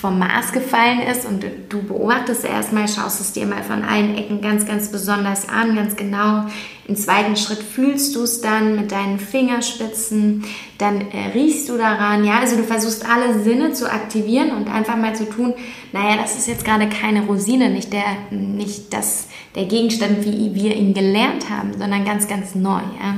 vom 0.04 0.18
Mars 0.18 0.52
gefallen 0.52 1.00
ist 1.00 1.24
und 1.24 1.46
du 1.70 1.82
beobachtest 1.82 2.44
erstmal, 2.44 2.86
schaust 2.88 3.22
es 3.22 3.32
dir 3.32 3.46
mal 3.46 3.62
von 3.62 3.82
allen 3.82 4.18
Ecken 4.18 4.42
ganz, 4.42 4.66
ganz 4.66 4.92
besonders 4.92 5.48
an, 5.48 5.74
ganz 5.74 5.96
genau. 5.96 6.44
Im 6.86 6.94
zweiten 6.94 7.36
Schritt 7.36 7.62
fühlst 7.62 8.14
du 8.14 8.24
es 8.24 8.42
dann 8.42 8.76
mit 8.76 8.92
deinen 8.92 9.18
Fingerspitzen, 9.18 10.44
dann 10.76 11.00
äh, 11.10 11.28
riechst 11.32 11.70
du 11.70 11.78
daran, 11.78 12.22
ja, 12.22 12.38
also 12.38 12.54
du 12.54 12.64
versuchst 12.64 13.08
alle 13.08 13.42
Sinne 13.42 13.72
zu 13.72 13.90
aktivieren 13.90 14.50
und 14.50 14.68
einfach 14.68 14.96
mal 14.96 15.16
zu 15.16 15.26
tun, 15.26 15.54
naja, 15.92 16.18
das 16.20 16.36
ist 16.36 16.48
jetzt 16.48 16.66
gerade 16.66 16.86
keine 16.90 17.22
Rosine, 17.22 17.70
nicht 17.70 17.90
der, 17.94 18.04
nicht 18.30 18.92
das, 18.92 19.28
der 19.54 19.64
Gegenstand, 19.64 20.22
wie 20.26 20.54
wir 20.54 20.76
ihn 20.76 20.92
gelernt 20.92 21.48
haben, 21.48 21.72
sondern 21.78 22.04
ganz, 22.04 22.28
ganz 22.28 22.54
neu, 22.54 22.82
ja. 23.00 23.16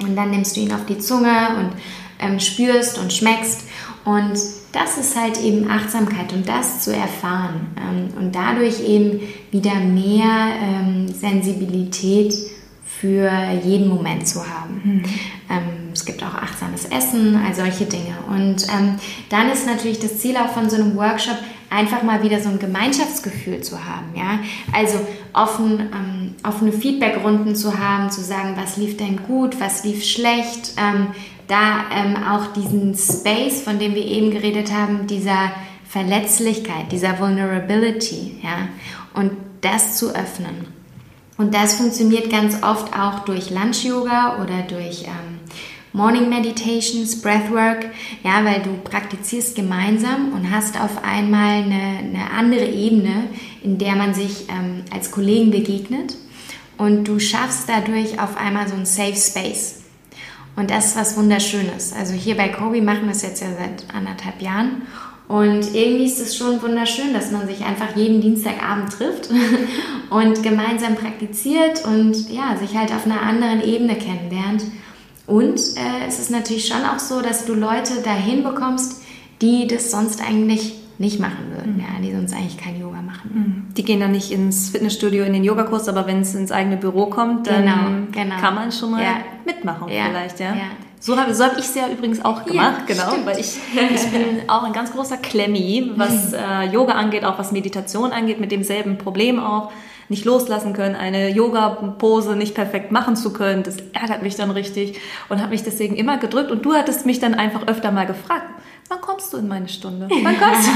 Und 0.00 0.16
dann 0.16 0.30
nimmst 0.30 0.56
du 0.56 0.60
ihn 0.60 0.72
auf 0.72 0.86
die 0.86 0.98
Zunge 0.98 1.58
und 1.58 1.72
ähm, 2.20 2.40
spürst 2.40 2.96
und 2.96 3.12
schmeckst 3.12 3.64
und 4.06 4.38
das 4.76 4.98
ist 4.98 5.16
halt 5.18 5.40
eben 5.42 5.70
Achtsamkeit 5.70 6.32
und 6.32 6.46
das 6.46 6.80
zu 6.80 6.94
erfahren 6.94 7.68
ähm, 7.78 8.08
und 8.18 8.34
dadurch 8.34 8.86
eben 8.86 9.20
wieder 9.50 9.74
mehr 9.76 10.48
ähm, 10.62 11.08
Sensibilität 11.08 12.34
für 12.84 13.30
jeden 13.62 13.88
Moment 13.88 14.26
zu 14.26 14.40
haben. 14.40 14.80
Mhm. 14.82 15.02
Es 15.92 16.04
gibt 16.04 16.22
auch 16.22 16.34
achtsames 16.34 16.86
Essen, 16.86 17.36
all 17.36 17.54
solche 17.54 17.84
Dinge. 17.84 18.16
Und 18.28 18.66
ähm, 18.68 18.96
dann 19.28 19.50
ist 19.50 19.66
natürlich 19.66 19.98
das 19.98 20.18
Ziel 20.18 20.36
auch 20.36 20.48
von 20.48 20.70
so 20.70 20.76
einem 20.76 20.96
Workshop, 20.96 21.36
einfach 21.68 22.02
mal 22.02 22.22
wieder 22.22 22.40
so 22.40 22.48
ein 22.48 22.58
Gemeinschaftsgefühl 22.58 23.60
zu 23.60 23.84
haben. 23.84 24.14
Ja? 24.14 24.38
Also 24.72 24.98
offen, 25.32 25.80
ähm, 25.80 26.34
offene 26.42 26.72
Feedbackrunden 26.72 27.54
zu 27.56 27.78
haben, 27.78 28.10
zu 28.10 28.22
sagen, 28.22 28.54
was 28.56 28.76
lief 28.76 28.96
denn 28.96 29.22
gut, 29.26 29.60
was 29.60 29.84
lief 29.84 30.04
schlecht, 30.04 30.72
ähm, 30.78 31.08
da 31.48 31.84
ähm, 31.94 32.16
auch 32.16 32.52
diesen 32.52 32.94
Space, 32.94 33.62
von 33.62 33.78
dem 33.78 33.94
wir 33.94 34.04
eben 34.04 34.30
geredet 34.30 34.72
haben, 34.72 35.06
dieser 35.06 35.52
Verletzlichkeit, 35.88 36.90
dieser 36.90 37.18
Vulnerability, 37.18 38.40
ja, 38.42 38.68
und 39.14 39.32
das 39.60 39.96
zu 39.96 40.14
öffnen. 40.14 40.66
Und 41.38 41.54
das 41.54 41.74
funktioniert 41.74 42.30
ganz 42.30 42.62
oft 42.62 42.98
auch 42.98 43.20
durch 43.20 43.50
Lunch-Yoga 43.50 44.42
oder 44.42 44.62
durch 44.62 45.04
ähm, 45.04 45.40
Morning 45.92 46.28
Meditations, 46.28 47.22
Breathwork, 47.22 47.86
ja, 48.22 48.44
weil 48.44 48.62
du 48.62 48.74
praktizierst 48.84 49.54
gemeinsam 49.54 50.32
und 50.32 50.50
hast 50.50 50.78
auf 50.80 51.02
einmal 51.02 51.62
eine, 51.62 51.98
eine 51.98 52.30
andere 52.30 52.66
Ebene, 52.66 53.28
in 53.62 53.78
der 53.78 53.96
man 53.96 54.12
sich 54.12 54.48
ähm, 54.48 54.82
als 54.92 55.10
Kollegen 55.10 55.50
begegnet 55.50 56.16
und 56.78 57.04
du 57.04 57.18
schaffst 57.18 57.68
dadurch 57.68 58.20
auf 58.20 58.36
einmal 58.36 58.68
so 58.68 58.74
ein 58.74 58.86
Safe 58.86 59.16
Space. 59.16 59.85
Und 60.56 60.70
das 60.70 60.86
ist 60.86 60.96
was 60.96 61.16
Wunderschönes. 61.16 61.92
Also 61.92 62.14
hier 62.14 62.36
bei 62.36 62.48
Kobe 62.48 62.80
machen 62.80 63.04
wir 63.04 63.12
es 63.12 63.22
jetzt 63.22 63.42
ja 63.42 63.48
seit 63.48 63.94
anderthalb 63.94 64.40
Jahren. 64.40 64.82
Und 65.28 65.74
irgendwie 65.74 66.06
ist 66.06 66.20
es 66.20 66.36
schon 66.36 66.62
wunderschön, 66.62 67.12
dass 67.12 67.32
man 67.32 67.46
sich 67.48 67.64
einfach 67.64 67.96
jeden 67.96 68.20
Dienstagabend 68.20 68.92
trifft 68.92 69.28
und 70.10 70.42
gemeinsam 70.42 70.94
praktiziert 70.94 71.84
und 71.84 72.30
ja, 72.30 72.56
sich 72.56 72.76
halt 72.76 72.92
auf 72.92 73.06
einer 73.06 73.20
anderen 73.22 73.60
Ebene 73.62 73.96
kennenlernt. 73.96 74.64
Und 75.26 75.58
äh, 75.58 76.06
es 76.06 76.20
ist 76.20 76.30
natürlich 76.30 76.68
schon 76.68 76.84
auch 76.84 77.00
so, 77.00 77.20
dass 77.20 77.44
du 77.44 77.54
Leute 77.54 78.02
dahin 78.04 78.44
bekommst, 78.44 79.02
die 79.42 79.66
das 79.66 79.90
sonst 79.90 80.22
eigentlich 80.22 80.74
nicht 80.98 81.18
machen 81.20 81.50
würden, 81.50 81.74
mhm. 81.74 81.80
ja, 81.80 81.86
die 82.00 82.12
sonst 82.12 82.32
eigentlich 82.32 82.56
kein 82.56 82.80
Yoga 82.80 83.02
machen. 83.02 83.30
Mhm. 83.34 83.74
Die 83.74 83.84
gehen 83.84 84.00
dann 84.00 84.12
nicht 84.12 84.30
ins 84.30 84.70
Fitnessstudio 84.70 85.24
in 85.24 85.32
den 85.32 85.44
Yogakurs, 85.44 85.88
aber 85.88 86.06
wenn 86.06 86.20
es 86.20 86.34
ins 86.34 86.52
eigene 86.52 86.76
Büro 86.76 87.06
kommt, 87.06 87.48
dann 87.48 87.64
genau, 87.64 88.24
genau. 88.28 88.40
kann 88.40 88.54
man 88.54 88.72
schon 88.72 88.92
mal 88.92 89.02
ja. 89.02 89.16
Mitmachen 89.46 89.88
ja. 89.88 90.06
vielleicht, 90.08 90.40
ja. 90.40 90.54
ja. 90.54 90.70
So 91.00 91.16
habe 91.18 91.34
so 91.34 91.44
hab 91.44 91.52
ich 91.52 91.64
es 91.64 91.74
ja 91.74 91.88
übrigens 91.88 92.24
auch 92.24 92.44
gemacht, 92.44 92.86
genau, 92.86 93.10
stimmt. 93.10 93.26
weil 93.26 93.38
ich, 93.38 93.56
ich 93.72 94.10
bin 94.10 94.42
auch 94.48 94.64
ein 94.64 94.72
ganz 94.72 94.92
großer 94.92 95.16
Klemmi, 95.16 95.92
was 95.94 96.32
mhm. 96.32 96.34
äh, 96.34 96.64
Yoga 96.64 96.94
angeht, 96.94 97.24
auch 97.24 97.38
was 97.38 97.52
Meditation 97.52 98.12
angeht, 98.12 98.40
mit 98.40 98.50
demselben 98.50 98.98
Problem 98.98 99.38
auch 99.38 99.70
nicht 100.08 100.24
loslassen 100.24 100.72
können, 100.72 100.94
eine 100.94 101.30
Yoga-Pose 101.30 102.36
nicht 102.36 102.54
perfekt 102.54 102.92
machen 102.92 103.16
zu 103.16 103.32
können. 103.32 103.62
Das 103.62 103.76
ärgert 103.92 104.22
mich 104.22 104.36
dann 104.36 104.50
richtig 104.50 105.00
und 105.28 105.40
habe 105.40 105.50
mich 105.50 105.64
deswegen 105.64 105.96
immer 105.96 106.16
gedrückt. 106.18 106.50
Und 106.50 106.64
du 106.64 106.74
hattest 106.74 107.06
mich 107.06 107.18
dann 107.18 107.34
einfach 107.34 107.66
öfter 107.66 107.90
mal 107.90 108.06
gefragt, 108.06 108.46
wann 108.88 109.00
kommst 109.00 109.32
du 109.32 109.38
in 109.38 109.48
meine 109.48 109.68
Stunde? 109.68 110.08
Wann 110.08 110.38
kommst 110.38 110.68
du? 110.68 110.72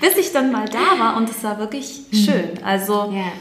Bis 0.00 0.16
ich 0.16 0.32
dann 0.32 0.52
mal 0.52 0.68
da 0.68 1.02
war 1.02 1.16
und 1.16 1.28
es 1.28 1.42
war 1.42 1.58
wirklich 1.58 2.02
mhm. 2.12 2.16
schön. 2.16 2.50
Also 2.64 3.10
yeah. 3.10 3.32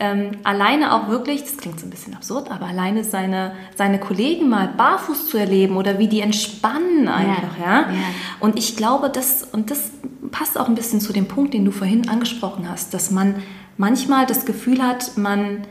Ähm, 0.00 0.32
alleine 0.44 0.94
auch 0.94 1.08
wirklich, 1.08 1.42
das 1.42 1.56
klingt 1.56 1.80
so 1.80 1.86
ein 1.86 1.90
bisschen 1.90 2.14
absurd, 2.14 2.50
aber 2.50 2.66
alleine 2.66 3.02
seine, 3.02 3.52
seine 3.76 3.98
Kollegen 3.98 4.48
mal 4.48 4.68
barfuß 4.68 5.26
zu 5.28 5.38
erleben 5.38 5.76
oder 5.76 5.98
wie 5.98 6.06
die 6.06 6.20
entspannen 6.20 7.08
einfach, 7.08 7.58
yeah. 7.58 7.66
ja. 7.66 7.80
Yeah. 7.80 7.98
Und 8.38 8.58
ich 8.58 8.76
glaube, 8.76 9.10
das, 9.10 9.42
und 9.50 9.70
das 9.70 9.90
passt 10.30 10.58
auch 10.58 10.68
ein 10.68 10.76
bisschen 10.76 11.00
zu 11.00 11.12
dem 11.12 11.26
Punkt, 11.26 11.52
den 11.52 11.64
du 11.64 11.72
vorhin 11.72 12.08
angesprochen 12.08 12.70
hast, 12.70 12.94
dass 12.94 13.10
man 13.10 13.42
manchmal 13.76 14.26
das 14.26 14.44
Gefühl 14.44 14.82
hat, 14.82 15.16
man 15.16 15.62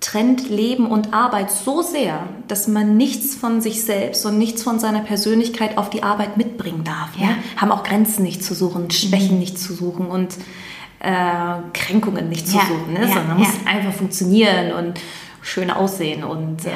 trennt 0.00 0.48
Leben 0.48 0.86
und 0.86 1.12
Arbeit 1.14 1.50
so 1.50 1.82
sehr, 1.82 2.28
dass 2.46 2.68
man 2.68 2.96
nichts 2.96 3.34
von 3.34 3.60
sich 3.60 3.82
selbst 3.82 4.24
und 4.26 4.38
nichts 4.38 4.62
von 4.62 4.78
seiner 4.78 5.00
Persönlichkeit 5.00 5.78
auf 5.78 5.90
die 5.90 6.04
Arbeit 6.04 6.36
mitbringen 6.36 6.84
darf. 6.84 7.16
Ja. 7.16 7.30
ja? 7.30 7.36
Haben 7.56 7.72
auch 7.72 7.82
Grenzen 7.82 8.22
nicht 8.22 8.44
zu 8.44 8.54
suchen, 8.54 8.90
Schwächen 8.92 9.34
mhm. 9.34 9.40
nicht 9.40 9.58
zu 9.58 9.72
suchen 9.74 10.06
und 10.06 10.36
äh, 11.06 11.70
Kränkungen 11.72 12.28
nicht 12.28 12.48
zu 12.48 12.56
ja. 12.56 12.62
suchen, 12.66 12.94
ne? 12.94 13.02
ja. 13.02 13.08
sondern 13.08 13.38
muss 13.38 13.48
einfach 13.64 13.92
funktionieren 13.92 14.72
und 14.72 15.00
schön 15.40 15.70
aussehen 15.70 16.24
und 16.24 16.66
äh, 16.66 16.70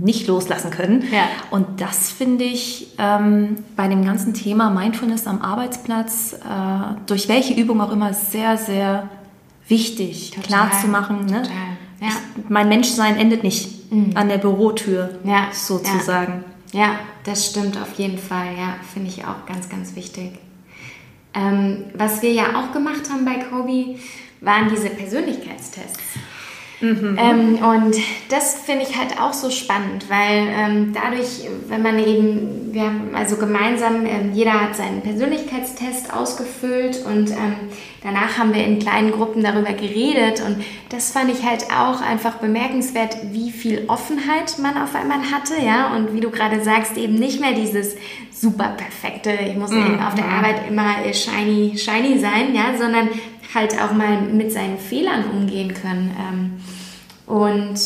nicht 0.00 0.28
loslassen 0.28 0.70
können. 0.70 1.04
Und 1.50 1.80
das 1.80 2.12
finde 2.12 2.44
ich 2.44 2.94
ähm, 2.98 3.56
bei 3.74 3.88
dem 3.88 4.04
ganzen 4.04 4.34
Thema 4.34 4.70
Mindfulness 4.70 5.26
am 5.26 5.42
Arbeitsplatz, 5.42 6.34
äh, 6.34 6.36
durch 7.06 7.28
welche 7.28 7.54
Übung 7.54 7.80
auch 7.80 7.90
immer, 7.90 8.14
sehr, 8.14 8.56
sehr 8.56 9.08
wichtig, 9.66 10.30
total, 10.30 10.46
klar 10.46 10.70
zu 10.80 10.86
machen. 10.86 11.26
Ne? 11.26 11.42
Ja. 12.00 12.08
Ich, 12.08 12.48
mein 12.48 12.68
Menschsein 12.68 13.16
endet 13.16 13.42
nicht 13.42 13.90
mhm. 13.90 14.12
an 14.14 14.28
der 14.28 14.38
Bürotür, 14.38 15.18
ja. 15.24 15.48
sozusagen. 15.52 16.44
Ja. 16.72 16.80
ja. 16.80 16.90
das 17.24 17.46
stimmt 17.46 17.76
auf 17.78 17.94
jeden 17.98 18.18
Fall. 18.18 18.54
Ja, 18.56 18.76
finde 18.92 19.08
ich 19.08 19.24
auch 19.24 19.44
ganz, 19.46 19.68
ganz 19.68 19.96
wichtig. 19.96 20.38
Ähm, 21.36 21.84
was 21.94 22.22
wir 22.22 22.32
ja 22.32 22.58
auch 22.58 22.72
gemacht 22.72 23.10
haben 23.10 23.24
bei 23.24 23.34
Kobe, 23.34 23.96
waren 24.40 24.68
diese 24.70 24.90
Persönlichkeitstests. 24.90 26.00
Mhm. 26.80 27.18
Ähm, 27.18 27.58
und 27.64 27.96
das 28.28 28.60
finde 28.64 28.84
ich 28.84 28.96
halt 28.98 29.18
auch 29.18 29.32
so 29.32 29.50
spannend, 29.50 30.10
weil 30.10 30.46
ähm, 30.48 30.92
dadurch, 30.92 31.48
wenn 31.68 31.80
man 31.80 31.98
eben, 31.98 32.72
wir 32.72 32.82
haben 32.82 33.14
also 33.14 33.36
gemeinsam, 33.36 34.04
ähm, 34.04 34.32
jeder 34.34 34.60
hat 34.60 34.76
seinen 34.76 35.00
Persönlichkeitstest 35.00 36.12
ausgefüllt 36.12 37.02
und 37.06 37.30
ähm, 37.30 37.54
danach 38.02 38.36
haben 38.36 38.52
wir 38.52 38.62
in 38.62 38.78
kleinen 38.78 39.10
Gruppen 39.10 39.42
darüber 39.42 39.72
geredet 39.72 40.42
und 40.46 40.62
das 40.90 41.12
fand 41.12 41.30
ich 41.30 41.46
halt 41.46 41.64
auch 41.70 42.02
einfach 42.02 42.34
bemerkenswert, 42.34 43.16
wie 43.32 43.50
viel 43.50 43.84
Offenheit 43.88 44.58
man 44.58 44.76
auf 44.76 44.94
einmal 44.94 45.20
hatte, 45.32 45.54
ja, 45.64 45.96
und 45.96 46.12
wie 46.12 46.20
du 46.20 46.30
gerade 46.30 46.62
sagst, 46.62 46.98
eben 46.98 47.14
nicht 47.14 47.40
mehr 47.40 47.52
dieses 47.52 47.96
super 48.40 48.76
perfekte, 48.76 49.30
ich 49.32 49.56
muss 49.56 49.70
mhm. 49.70 50.00
auf 50.00 50.14
der 50.14 50.26
Arbeit 50.26 50.68
immer 50.68 50.96
shiny, 51.12 51.76
shiny 51.76 52.18
sein, 52.18 52.54
ja, 52.54 52.76
sondern 52.78 53.08
halt 53.54 53.80
auch 53.80 53.92
mal 53.92 54.20
mit 54.20 54.52
seinen 54.52 54.78
Fehlern 54.78 55.24
umgehen 55.30 55.72
können. 55.74 56.14
Ähm, 56.18 56.52
und 57.26 57.78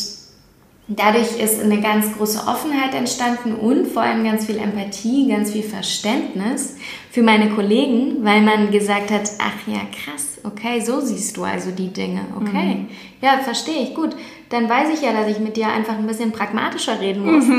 dadurch 0.96 1.40
ist 1.40 1.62
eine 1.62 1.80
ganz 1.80 2.16
große 2.16 2.46
Offenheit 2.46 2.94
entstanden 2.94 3.54
und 3.54 3.86
vor 3.86 4.02
allem 4.02 4.24
ganz 4.24 4.46
viel 4.46 4.58
Empathie, 4.58 5.28
ganz 5.28 5.52
viel 5.52 5.62
Verständnis 5.62 6.76
für 7.10 7.22
meine 7.22 7.50
Kollegen, 7.50 8.24
weil 8.24 8.42
man 8.42 8.70
gesagt 8.70 9.10
hat, 9.10 9.30
ach 9.38 9.66
ja, 9.66 9.80
krass, 9.92 10.38
okay, 10.42 10.80
so 10.80 11.00
siehst 11.00 11.36
du 11.36 11.44
also 11.44 11.70
die 11.70 11.92
Dinge, 11.92 12.22
okay. 12.36 12.74
Mhm. 12.74 12.88
Ja, 13.22 13.38
verstehe 13.38 13.82
ich, 13.82 13.94
gut. 13.94 14.16
Dann 14.48 14.68
weiß 14.68 14.88
ich 14.92 15.02
ja, 15.02 15.12
dass 15.12 15.28
ich 15.28 15.38
mit 15.38 15.56
dir 15.56 15.68
einfach 15.68 15.96
ein 15.96 16.06
bisschen 16.06 16.32
pragmatischer 16.32 17.00
reden 17.00 17.24
muss. 17.24 17.44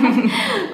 Mhm. 0.00 0.30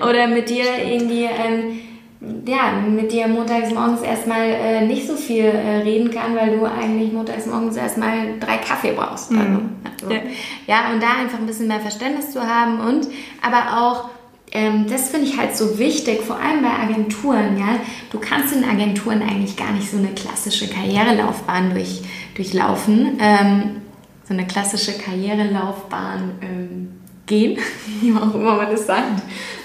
Oder 0.09 0.27
mit 0.27 0.51
dir 0.51 0.65
irgendwie... 0.85 1.25
Ähm, 1.25 1.81
ja, 2.21 2.73
mit 2.89 3.13
dir 3.13 3.29
montags 3.29 3.73
morgens 3.73 4.01
erstmal 4.01 4.49
äh, 4.49 4.87
nicht 4.87 5.07
so 5.07 5.17
viel 5.17 5.45
äh, 5.45 5.79
reden 5.79 6.11
kann, 6.11 6.35
weil 6.35 6.57
du 6.57 6.65
eigentlich 6.65 7.13
montags 7.13 7.47
morgens 7.47 7.77
erstmal 7.77 8.39
drei 8.41 8.57
Kaffee 8.57 8.93
brauchst. 8.93 9.31
Mhm. 9.31 9.71
Also, 10.01 10.15
ja. 10.15 10.21
ja, 10.67 10.93
und 10.93 11.03
da 11.03 11.09
einfach 11.21 11.39
ein 11.39 11.47
bisschen 11.47 11.69
mehr 11.69 11.81
Verständnis 11.81 12.31
zu 12.31 12.41
haben 12.41 12.81
und 12.81 13.09
aber 13.43 13.83
auch 13.83 14.11
ähm, 14.53 14.87
das 14.89 15.11
finde 15.11 15.27
ich 15.27 15.37
halt 15.37 15.57
so 15.57 15.79
wichtig, 15.79 16.23
vor 16.23 16.37
allem 16.37 16.63
bei 16.63 16.71
Agenturen, 16.71 17.59
ja. 17.59 17.81
Du 18.11 18.19
kannst 18.19 18.55
in 18.55 18.65
Agenturen 18.65 19.21
eigentlich 19.21 19.57
gar 19.57 19.73
nicht 19.73 19.91
so 19.91 19.99
eine 19.99 20.09
klassische 20.09 20.69
Karrierelaufbahn 20.69 21.75
durch, 21.75 22.03
durchlaufen. 22.35 23.19
Ähm, 23.21 23.83
so 24.27 24.35
eine 24.35 24.47
klassische 24.47 24.97
Karrierelaufbahn 24.97 26.31
ähm, 26.41 26.89
gehen, 27.27 27.59
wie 28.01 28.13
auch 28.13 28.35
immer 28.35 28.57
man 28.57 28.71
das 28.71 28.87
sagt. 28.87 29.23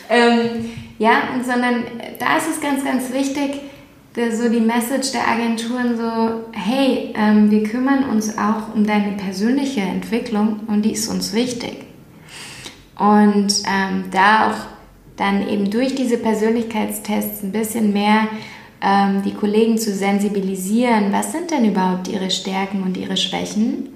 Ähm, 0.09 0.65
ja, 1.01 1.33
und 1.33 1.43
sondern 1.43 1.83
da 2.19 2.37
ist 2.37 2.47
es 2.47 2.61
ganz, 2.61 2.85
ganz 2.85 3.11
wichtig, 3.11 3.59
so 4.13 4.49
die 4.49 4.59
Message 4.59 5.11
der 5.13 5.27
Agenturen 5.27 5.97
so, 5.97 6.43
hey, 6.51 7.11
ähm, 7.15 7.49
wir 7.49 7.63
kümmern 7.63 8.03
uns 8.07 8.37
auch 8.37 8.75
um 8.75 8.85
deine 8.85 9.13
persönliche 9.13 9.81
Entwicklung 9.81 10.59
und 10.67 10.83
die 10.83 10.91
ist 10.91 11.07
uns 11.07 11.33
wichtig. 11.33 11.85
Und 12.99 13.63
ähm, 13.67 14.03
da 14.11 14.51
auch 14.51 14.57
dann 15.17 15.49
eben 15.49 15.71
durch 15.71 15.95
diese 15.95 16.19
Persönlichkeitstests 16.19 17.41
ein 17.41 17.51
bisschen 17.51 17.93
mehr 17.93 18.27
ähm, 18.79 19.23
die 19.23 19.33
Kollegen 19.33 19.79
zu 19.79 19.95
sensibilisieren, 19.95 21.11
was 21.11 21.31
sind 21.31 21.49
denn 21.49 21.65
überhaupt 21.65 22.09
ihre 22.09 22.29
Stärken 22.29 22.83
und 22.83 22.95
ihre 22.95 23.17
Schwächen 23.17 23.89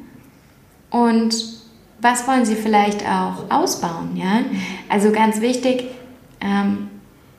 und 0.90 1.36
was 2.02 2.28
wollen 2.28 2.46
sie 2.46 2.56
vielleicht 2.56 3.08
auch 3.08 3.52
ausbauen. 3.52 4.16
Ja? 4.16 4.40
Also 4.90 5.12
ganz 5.12 5.40
wichtig, 5.40 5.84
ähm, 6.42 6.90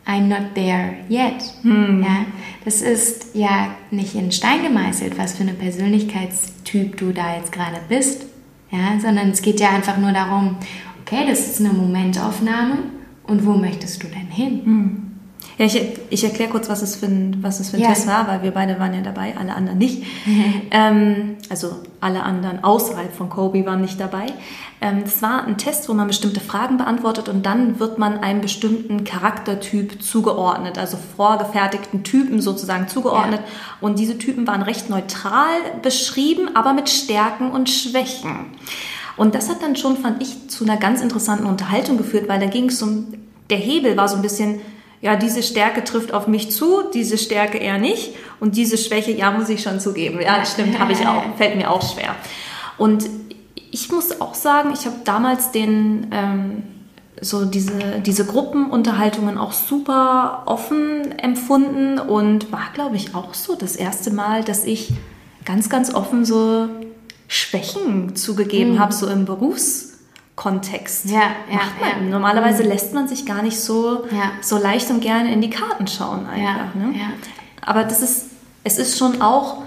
I'm 0.06 0.28
not 0.28 0.54
there 0.54 0.98
yet. 1.08 1.42
Hm. 1.62 2.02
Ja, 2.02 2.26
das 2.64 2.80
ist 2.80 3.34
ja 3.34 3.74
nicht 3.90 4.14
in 4.14 4.30
Stein 4.30 4.62
gemeißelt, 4.62 5.18
was 5.18 5.34
für 5.34 5.42
eine 5.42 5.54
Persönlichkeitstyp 5.54 6.96
du 6.96 7.12
da 7.12 7.36
jetzt 7.36 7.52
gerade 7.52 7.80
bist, 7.88 8.26
ja, 8.70 9.00
sondern 9.00 9.30
es 9.30 9.42
geht 9.42 9.60
ja 9.60 9.70
einfach 9.70 9.98
nur 9.98 10.12
darum, 10.12 10.56
okay, 11.02 11.24
das 11.28 11.40
ist 11.40 11.60
eine 11.60 11.72
Momentaufnahme 11.72 12.78
und 13.24 13.44
wo 13.44 13.54
möchtest 13.54 14.02
du 14.02 14.06
denn 14.06 14.28
hin? 14.28 14.60
Hm. 14.64 15.05
Ja, 15.58 15.64
ich, 15.64 15.80
ich 16.10 16.22
erkläre 16.22 16.50
kurz, 16.50 16.68
was 16.68 16.82
es 16.82 16.96
für 16.96 17.06
ein, 17.06 17.38
was 17.40 17.60
es 17.60 17.70
für 17.70 17.78
ein 17.78 17.82
ja. 17.82 17.88
Test 17.88 18.06
war, 18.06 18.28
weil 18.28 18.42
wir 18.42 18.50
beide 18.50 18.78
waren 18.78 18.92
ja 18.92 19.00
dabei, 19.00 19.34
alle 19.38 19.54
anderen 19.54 19.78
nicht. 19.78 20.04
ähm, 20.70 21.36
also 21.48 21.76
alle 22.00 22.22
anderen 22.22 22.62
außerhalb 22.62 23.14
von 23.14 23.30
Kobe 23.30 23.64
waren 23.64 23.80
nicht 23.80 23.98
dabei. 23.98 24.26
Ähm, 24.82 25.04
das 25.04 25.22
war 25.22 25.46
ein 25.46 25.56
Test, 25.56 25.88
wo 25.88 25.94
man 25.94 26.08
bestimmte 26.08 26.40
Fragen 26.40 26.76
beantwortet 26.76 27.30
und 27.30 27.46
dann 27.46 27.80
wird 27.80 27.98
man 27.98 28.18
einem 28.18 28.42
bestimmten 28.42 29.04
Charaktertyp 29.04 30.02
zugeordnet, 30.02 30.76
also 30.76 30.98
vorgefertigten 31.16 32.04
Typen 32.04 32.42
sozusagen 32.42 32.86
zugeordnet. 32.88 33.40
Ja. 33.40 33.46
Und 33.80 33.98
diese 33.98 34.18
Typen 34.18 34.46
waren 34.46 34.60
recht 34.60 34.90
neutral 34.90 35.56
beschrieben, 35.80 36.50
aber 36.54 36.74
mit 36.74 36.90
Stärken 36.90 37.50
und 37.50 37.70
Schwächen. 37.70 38.46
Und 39.16 39.34
das 39.34 39.48
hat 39.48 39.62
dann 39.62 39.76
schon, 39.76 39.96
fand 39.96 40.22
ich, 40.22 40.50
zu 40.50 40.64
einer 40.64 40.76
ganz 40.76 41.00
interessanten 41.00 41.46
Unterhaltung 41.46 41.96
geführt, 41.96 42.28
weil 42.28 42.40
da 42.40 42.46
ging 42.46 42.68
es 42.68 42.82
um, 42.82 43.14
der 43.48 43.56
Hebel 43.56 43.96
war 43.96 44.08
so 44.08 44.16
ein 44.16 44.22
bisschen, 44.22 44.60
ja, 45.00 45.16
diese 45.16 45.42
Stärke 45.42 45.84
trifft 45.84 46.12
auf 46.12 46.26
mich 46.26 46.50
zu, 46.50 46.82
diese 46.92 47.18
Stärke 47.18 47.58
eher 47.58 47.78
nicht 47.78 48.14
und 48.40 48.56
diese 48.56 48.78
Schwäche, 48.78 49.12
ja, 49.12 49.30
muss 49.30 49.48
ich 49.48 49.62
schon 49.62 49.80
zugeben. 49.80 50.20
Ja, 50.20 50.44
stimmt, 50.44 50.78
habe 50.78 50.92
ich 50.92 51.06
auch, 51.06 51.22
fällt 51.36 51.56
mir 51.56 51.70
auch 51.70 51.82
schwer. 51.82 52.14
Und 52.78 53.04
ich 53.70 53.90
muss 53.90 54.20
auch 54.20 54.34
sagen, 54.34 54.70
ich 54.72 54.86
habe 54.86 54.96
damals 55.04 55.50
den, 55.50 56.08
ähm, 56.12 56.62
so 57.20 57.44
diese, 57.44 58.00
diese 58.04 58.26
Gruppenunterhaltungen 58.26 59.38
auch 59.38 59.52
super 59.52 60.42
offen 60.46 61.18
empfunden 61.18 61.98
und 61.98 62.52
war, 62.52 62.68
glaube 62.74 62.96
ich, 62.96 63.14
auch 63.14 63.34
so 63.34 63.54
das 63.54 63.76
erste 63.76 64.10
Mal, 64.10 64.44
dass 64.44 64.64
ich 64.64 64.92
ganz, 65.44 65.68
ganz 65.68 65.94
offen 65.94 66.24
so 66.24 66.68
Schwächen 67.28 68.16
zugegeben 68.16 68.72
mhm. 68.72 68.78
habe, 68.78 68.92
so 68.92 69.06
im 69.08 69.24
Berufs- 69.24 69.95
Kontext. 70.36 71.06
Ja, 71.06 71.22
ja, 71.50 71.60
ja. 71.80 72.00
Normalerweise 72.08 72.62
mhm. 72.62 72.68
lässt 72.68 72.94
man 72.94 73.08
sich 73.08 73.26
gar 73.26 73.42
nicht 73.42 73.58
so, 73.58 74.04
so 74.42 74.58
leicht 74.58 74.90
und 74.90 75.00
gerne 75.00 75.32
in 75.32 75.40
die 75.40 75.50
Karten 75.50 75.86
schauen 75.86 76.26
einfach. 76.26 76.74
Ne? 76.74 76.94
Aber 77.62 77.84
das 77.84 78.02
ist, 78.02 78.26
es 78.62 78.78
ist 78.78 78.98
schon 78.98 79.22
auch 79.22 79.62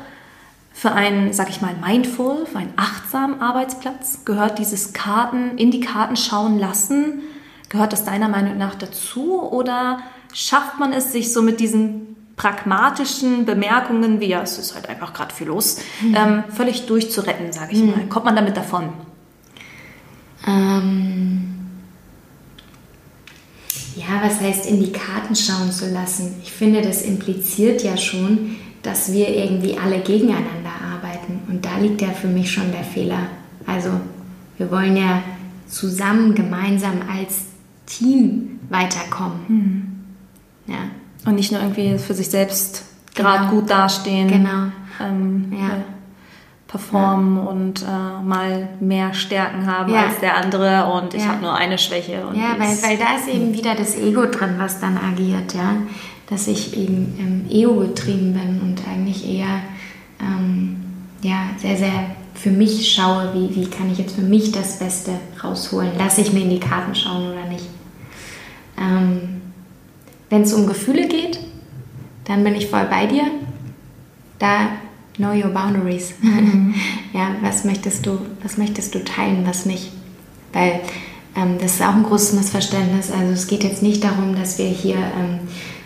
für 0.72 0.93
einen, 0.93 1.34
sag 1.34 1.49
ich 1.49 1.59
mal, 1.59 1.74
mindful, 1.76 2.45
für 2.45 2.59
einen 2.59 2.74
achtsamen 2.78 3.41
Arbeitsplatz 3.41 4.24
gehört 4.24 4.59
dieses 4.59 4.93
Karten, 4.93 5.57
in 5.57 5.72
die 5.72 5.82
Karten 5.82 6.15
schauen 6.15 6.57
lassen, 6.57 7.22
gehört 7.67 7.91
das 7.91 8.05
deiner 8.05 8.30
Meinung 8.30 8.57
nach 8.57 8.76
dazu 8.76 9.41
oder 9.41 9.99
schafft 10.32 10.80
man 10.80 10.93
es, 10.93 11.11
sich 11.11 11.34
so 11.34 11.41
mit 11.41 11.59
diesen 11.59 12.15
pragmatischen 12.38 13.45
Bemerkungen 13.45 14.22
wie, 14.22 14.28
ja, 14.28 14.41
es 14.41 14.57
ist 14.57 14.74
halt 14.74 14.88
einfach 14.88 15.13
gerade 15.13 15.36
viel 15.36 15.47
los, 15.47 15.80
mhm. 16.01 16.15
ähm, 16.15 16.43
völlig 16.49 16.86
durchzuretten, 16.86 17.51
sage 17.51 17.74
ich 17.74 17.80
mhm. 17.80 17.91
mal. 17.91 18.05
Kommt 18.07 18.26
man 18.26 18.38
damit 18.38 18.55
davon? 18.55 18.93
Ähm 20.48 21.56
ja, 23.96 24.22
was 24.24 24.40
heißt 24.40 24.66
in 24.66 24.80
die 24.80 24.92
Karten 24.92 25.36
schauen 25.36 25.72
zu 25.72 25.92
lassen? 25.92 26.36
Ich 26.44 26.52
finde, 26.52 26.82
das 26.82 27.02
impliziert 27.02 27.84
ja 27.84 27.98
schon, 27.98 28.56
dass 28.82 29.12
wir 29.12 29.30
irgendwie 29.30 29.78
alle 29.78 30.00
gegeneinander 30.00 30.72
arbeiten. 30.94 31.42
Und 31.50 31.66
da 31.66 31.78
liegt 31.78 32.02
ja 32.02 32.10
für 32.10 32.28
mich 32.28 32.52
schon 32.52 32.72
der 32.72 32.84
Fehler. 32.84 33.28
Also 33.66 33.90
wir 34.58 34.72
wollen 34.72 34.96
ja 34.96 35.22
zusammen, 35.68 36.34
gemeinsam 36.34 37.02
als 37.12 37.46
Team 37.86 38.60
weiterkommen. 38.70 39.40
Mhm. 39.48 40.74
Ja. 40.74 40.80
Und 41.26 41.36
nicht 41.36 41.52
nur 41.52 41.62
irgendwie 41.62 41.98
für 41.98 42.14
sich 42.14 42.30
selbst 42.30 42.84
gerade 43.16 43.46
genau. 43.46 43.52
gut 43.52 43.70
dastehen. 43.70 44.28
Genau. 44.30 44.72
Ähm, 45.02 45.52
ja. 45.52 45.68
ja 45.68 45.84
performen 46.70 47.38
ja. 47.38 47.43
und 47.43 47.82
äh, 47.82 48.24
mal 48.24 48.70
mehr 48.80 49.13
Stärken 49.13 49.65
haben 49.65 49.91
ja. 49.91 50.05
als 50.05 50.20
der 50.20 50.38
andere 50.38 50.86
und 50.93 51.15
ich 51.15 51.24
ja. 51.24 51.30
habe 51.30 51.41
nur 51.41 51.55
eine 51.55 51.80
Schwäche. 51.80 52.13
ja, 52.34 52.55
weil, 52.57 52.78
weil 52.84 52.97
da 52.97 53.17
ist 53.17 53.28
eben 53.28 53.53
wieder 53.53 53.74
das 53.74 53.97
Ego 53.97 54.28
drin, 54.28 54.55
was 54.57 54.80
dann 54.80 54.97
agiert, 54.97 55.53
ja. 55.53 55.76
Dass 56.30 56.47
ich 56.47 56.78
eben 56.78 57.15
im 57.17 57.49
Ego 57.49 57.74
getrieben 57.80 58.34
bin 58.34 58.61
und 58.61 58.88
eigentlich 58.88 59.28
eher 59.28 59.61
ähm, 60.22 60.80
ja, 61.24 61.49
sehr, 61.57 61.76
sehr 61.76 61.91
für 62.36 62.51
mich 62.51 62.93
schaue, 62.93 63.34
wie, 63.34 63.55
wie 63.55 63.65
kann 63.67 63.91
ich 63.91 63.97
jetzt 63.97 64.15
für 64.15 64.22
mich 64.22 64.51
das 64.51 64.78
Beste 64.78 65.11
rausholen. 65.43 65.91
Lasse 65.97 66.22
ich 66.22 66.32
mir 66.32 66.43
in 66.43 66.51
die 66.51 66.59
Karten 66.59 66.93
schauen 66.93 67.32
oder 67.32 67.45
nicht. 67.45 67.65
Ähm, 68.78 69.41
Wenn 70.30 70.43
es 70.43 70.53
um 70.53 70.67
Gefühle 70.67 71.07
geht, 71.07 71.39
dann 72.26 72.43
bin 72.43 72.53
ich 72.53 72.67
voll 72.67 72.86
bei 72.89 73.07
dir. 73.07 73.24
Da 74.38 74.70
Know 75.20 75.34
your 75.34 75.49
boundaries. 75.49 76.13
Mhm. 76.22 76.74
ja, 77.13 77.36
was 77.41 77.65
möchtest 77.65 78.05
du, 78.05 78.20
was 78.41 78.57
möchtest 78.57 78.95
du 78.95 79.03
teilen, 79.03 79.45
was 79.45 79.65
nicht? 79.65 79.91
Weil 80.53 80.80
ähm, 81.36 81.57
das 81.59 81.74
ist 81.74 81.82
auch 81.82 81.93
ein 81.93 82.03
großes 82.03 82.34
Missverständnis. 82.34 83.11
Also 83.11 83.34
es 83.34 83.47
geht 83.47 83.65
jetzt 83.65 83.84
nicht 83.84 84.01
darum, 84.01 84.34
dass 84.34 84.57
wir 84.57 84.67
hier 84.67 84.95
ähm, 84.95 85.39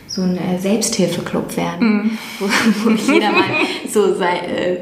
so 0.07 0.21
ein 0.21 0.37
äh, 0.37 0.59
Selbsthilfeclub 0.59 1.57
werden, 1.57 1.95
mhm. 1.95 2.17
wo, 2.39 2.45
wo 2.83 2.89
jeder 2.91 3.31
mal 3.31 3.43
so 3.91 4.13
sei, 4.13 4.37
äh, 4.37 4.77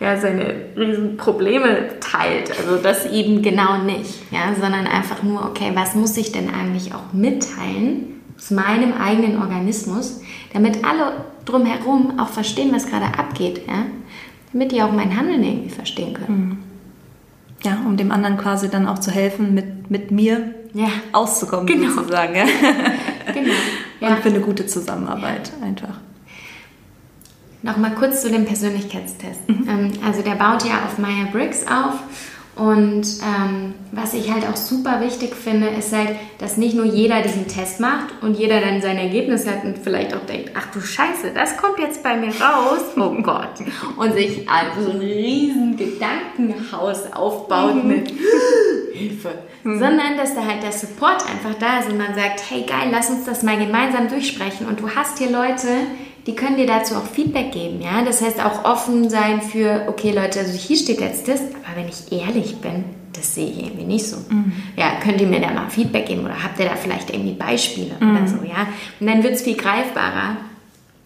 ja, 0.00 0.18
seine 0.18 0.56
riesen 0.76 1.16
Probleme 1.16 2.00
teilt. 2.00 2.50
Also 2.58 2.82
das 2.82 3.06
eben 3.12 3.42
genau 3.42 3.78
nicht, 3.78 4.32
ja, 4.32 4.52
sondern 4.60 4.88
einfach 4.88 5.22
nur, 5.22 5.44
okay, 5.44 5.70
was 5.74 5.94
muss 5.94 6.16
ich 6.16 6.32
denn 6.32 6.52
eigentlich 6.52 6.92
auch 6.92 7.12
mitteilen 7.12 8.20
aus 8.36 8.50
meinem 8.50 8.92
eigenen 8.94 9.40
Organismus, 9.40 10.20
damit 10.52 10.84
alle 10.84 11.12
drumherum 11.44 12.18
auch 12.18 12.28
verstehen, 12.28 12.70
was 12.72 12.86
gerade 12.86 13.18
abgeht, 13.18 13.62
ja? 13.66 13.86
damit 14.52 14.72
die 14.72 14.82
auch 14.82 14.92
mein 14.92 15.16
Handeln 15.16 15.42
irgendwie 15.42 15.70
verstehen 15.70 16.14
können. 16.14 16.48
Mhm. 16.48 16.58
ja, 17.64 17.78
um 17.86 17.96
dem 17.96 18.12
anderen 18.12 18.36
quasi 18.36 18.68
dann 18.68 18.86
auch 18.86 18.98
zu 18.98 19.10
helfen, 19.10 19.54
mit, 19.54 19.90
mit 19.90 20.10
mir 20.10 20.54
ja. 20.74 20.88
auszukommen, 21.12 21.66
genau. 21.66 21.90
sozusagen. 21.90 22.34
Ja. 22.34 22.44
genau. 23.32 23.54
Ja. 24.00 24.08
Und 24.08 24.18
für 24.18 24.28
eine 24.28 24.40
gute 24.40 24.66
Zusammenarbeit 24.66 25.52
einfach. 25.62 26.00
Nochmal 27.62 27.92
kurz 27.94 28.22
zu 28.22 28.30
dem 28.30 28.44
Persönlichkeitstest. 28.44 29.48
Mhm. 29.48 29.68
Ähm, 29.68 29.92
also 30.04 30.22
der 30.22 30.34
baut 30.34 30.64
ja 30.64 30.84
auf 30.84 30.98
Meyer-Briggs 30.98 31.66
auf 31.68 31.94
und 32.54 33.02
ähm, 33.22 33.74
was 33.92 34.12
ich 34.12 34.30
halt 34.30 34.46
auch 34.46 34.56
super 34.56 35.00
wichtig 35.00 35.34
finde, 35.34 35.68
ist 35.68 35.90
halt, 35.94 36.10
dass 36.38 36.58
nicht 36.58 36.74
nur 36.76 36.84
jeder 36.84 37.22
diesen 37.22 37.48
Test 37.48 37.80
macht 37.80 38.08
und 38.20 38.34
jeder 38.38 38.60
dann 38.60 38.82
sein 38.82 38.98
Ergebnis 38.98 39.46
hat 39.46 39.64
und 39.64 39.78
vielleicht 39.78 40.14
auch 40.14 40.26
denkt, 40.26 40.50
ach 40.54 40.66
du 40.70 40.80
Scheiße, 40.80 41.30
das 41.34 41.56
kommt 41.56 41.78
jetzt 41.78 42.02
bei 42.02 42.14
mir 42.14 42.28
raus, 42.28 42.82
oh 42.96 43.10
Gott. 43.22 43.54
Und 43.96 44.12
sich 44.12 44.46
also 44.50 44.82
so 44.82 44.90
ein 44.90 45.00
riesen 45.00 45.78
Gedankenhaus 45.78 47.10
aufbaut 47.14 47.82
mhm. 47.82 47.88
mit 47.88 48.12
Hilfe. 48.92 49.30
Mhm. 49.64 49.78
Sondern, 49.78 50.18
dass 50.18 50.34
da 50.34 50.44
halt 50.44 50.62
der 50.62 50.72
Support 50.72 51.24
einfach 51.30 51.54
da 51.58 51.78
ist 51.78 51.88
und 51.88 51.96
man 51.96 52.14
sagt, 52.14 52.42
hey 52.50 52.64
geil, 52.66 52.88
lass 52.90 53.08
uns 53.08 53.24
das 53.24 53.42
mal 53.42 53.56
gemeinsam 53.56 54.08
durchsprechen. 54.08 54.66
Und 54.66 54.78
du 54.78 54.90
hast 54.90 55.16
hier 55.16 55.30
Leute, 55.30 55.68
die 56.26 56.34
können 56.34 56.56
dir 56.56 56.66
dazu 56.66 56.94
auch 56.94 57.06
Feedback 57.06 57.52
geben, 57.52 57.80
ja. 57.80 58.02
Das 58.04 58.22
heißt 58.22 58.44
auch 58.44 58.64
offen 58.64 59.10
sein 59.10 59.42
für, 59.42 59.86
okay 59.88 60.12
Leute, 60.12 60.40
also 60.40 60.52
hier 60.52 60.76
steht 60.76 61.00
jetzt 61.00 61.28
das, 61.28 61.40
aber 61.40 61.76
wenn 61.76 61.88
ich 61.88 62.12
ehrlich 62.12 62.56
bin, 62.60 62.84
das 63.12 63.34
sehe 63.34 63.50
ich 63.50 63.64
irgendwie 63.64 63.84
nicht 63.84 64.06
so. 64.06 64.16
Mhm. 64.28 64.52
Ja, 64.76 64.92
könnt 65.02 65.20
ihr 65.20 65.26
mir 65.26 65.40
da 65.40 65.50
mal 65.50 65.68
Feedback 65.68 66.06
geben 66.06 66.24
oder 66.24 66.42
habt 66.42 66.58
ihr 66.58 66.66
da 66.66 66.76
vielleicht 66.76 67.10
irgendwie 67.10 67.34
Beispiele 67.34 67.94
mhm. 68.00 68.16
oder 68.16 68.26
so, 68.26 68.36
ja. 68.44 68.66
Und 69.00 69.06
dann 69.06 69.22
wird 69.22 69.34
es 69.34 69.42
viel 69.42 69.56
greifbarer. 69.56 70.36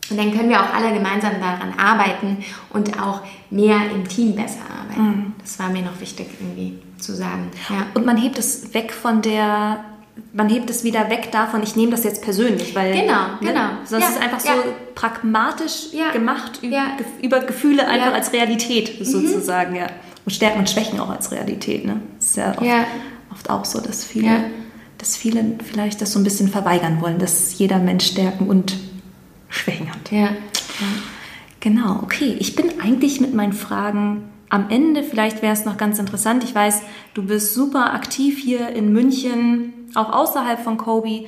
Und 0.08 0.18
dann 0.18 0.32
können 0.32 0.48
wir 0.48 0.60
auch 0.60 0.72
alle 0.72 0.92
gemeinsam 0.92 1.32
daran 1.40 1.74
arbeiten 1.76 2.38
und 2.70 3.02
auch 3.02 3.22
mehr 3.50 3.78
im 3.92 4.06
Team 4.06 4.36
besser 4.36 4.60
arbeiten. 4.70 5.02
Mhm. 5.02 5.32
Das 5.40 5.58
war 5.58 5.68
mir 5.68 5.82
noch 5.82 6.00
wichtig 6.00 6.28
irgendwie 6.38 6.78
zu 6.98 7.14
sagen. 7.14 7.50
Ja. 7.68 7.86
Und 7.94 8.06
man 8.06 8.16
hebt 8.16 8.38
es 8.38 8.72
weg 8.72 8.92
von 8.92 9.20
der 9.20 9.84
man 10.32 10.48
hebt 10.48 10.70
es 10.70 10.84
wieder 10.84 11.10
weg 11.10 11.30
davon, 11.32 11.62
ich 11.62 11.76
nehme 11.76 11.90
das 11.90 12.04
jetzt 12.04 12.22
persönlich, 12.22 12.74
weil 12.74 12.92
genau, 12.92 13.26
ne, 13.40 13.48
genau. 13.48 13.68
sonst 13.84 14.02
ja, 14.02 14.08
ist 14.08 14.16
es 14.16 14.22
einfach 14.22 14.44
ja. 14.44 14.56
so 14.56 14.62
pragmatisch 14.94 15.88
ja. 15.92 16.10
gemacht 16.12 16.60
über, 16.62 16.84
über, 17.22 17.40
Gefühle 17.40 17.86
einfach 17.86 18.14
als 18.14 18.32
Realität 18.32 19.00
mhm. 19.00 19.04
sozusagen, 19.04 19.72
mhm. 19.72 19.76
ja. 19.76 19.86
Und 20.24 20.32
Stärken 20.32 20.58
und 20.58 20.68
Schwächen 20.68 20.98
auch 20.98 21.10
als 21.10 21.30
Realität, 21.30 21.84
ne? 21.84 22.00
Das 22.18 22.30
ist 22.30 22.36
ja 22.36 22.50
oft, 22.50 22.66
oft 23.30 23.50
auch 23.50 23.64
so, 23.64 23.80
dass 23.80 24.04
viele, 24.04 24.44
dass 24.98 25.16
viele 25.16 25.44
vielleicht 25.64 26.00
das 26.00 26.12
so 26.12 26.18
ein 26.18 26.24
bisschen 26.24 26.48
verweigern 26.48 27.00
wollen, 27.00 27.18
dass 27.18 27.56
jeder 27.56 27.78
Mensch 27.78 28.06
Stärken 28.06 28.48
und 28.48 28.76
Schwächen 29.48 29.88
hat. 29.88 30.10
Ja. 30.10 30.30
Genau, 31.60 32.00
okay. 32.02 32.36
Ich 32.40 32.56
bin 32.56 32.80
eigentlich 32.80 33.20
mit 33.20 33.34
meinen 33.34 33.52
Fragen 33.52 34.24
am 34.48 34.70
Ende, 34.70 35.02
vielleicht 35.02 35.42
wäre 35.42 35.52
es 35.52 35.64
noch 35.64 35.76
ganz 35.76 35.98
interessant, 35.98 36.44
ich 36.44 36.54
weiß, 36.54 36.82
du 37.14 37.24
bist 37.24 37.54
super 37.54 37.94
aktiv 37.94 38.38
hier 38.38 38.68
in 38.70 38.92
München, 38.92 39.72
auch 39.96 40.12
außerhalb 40.12 40.60
von 40.60 40.76
Kobe. 40.76 41.26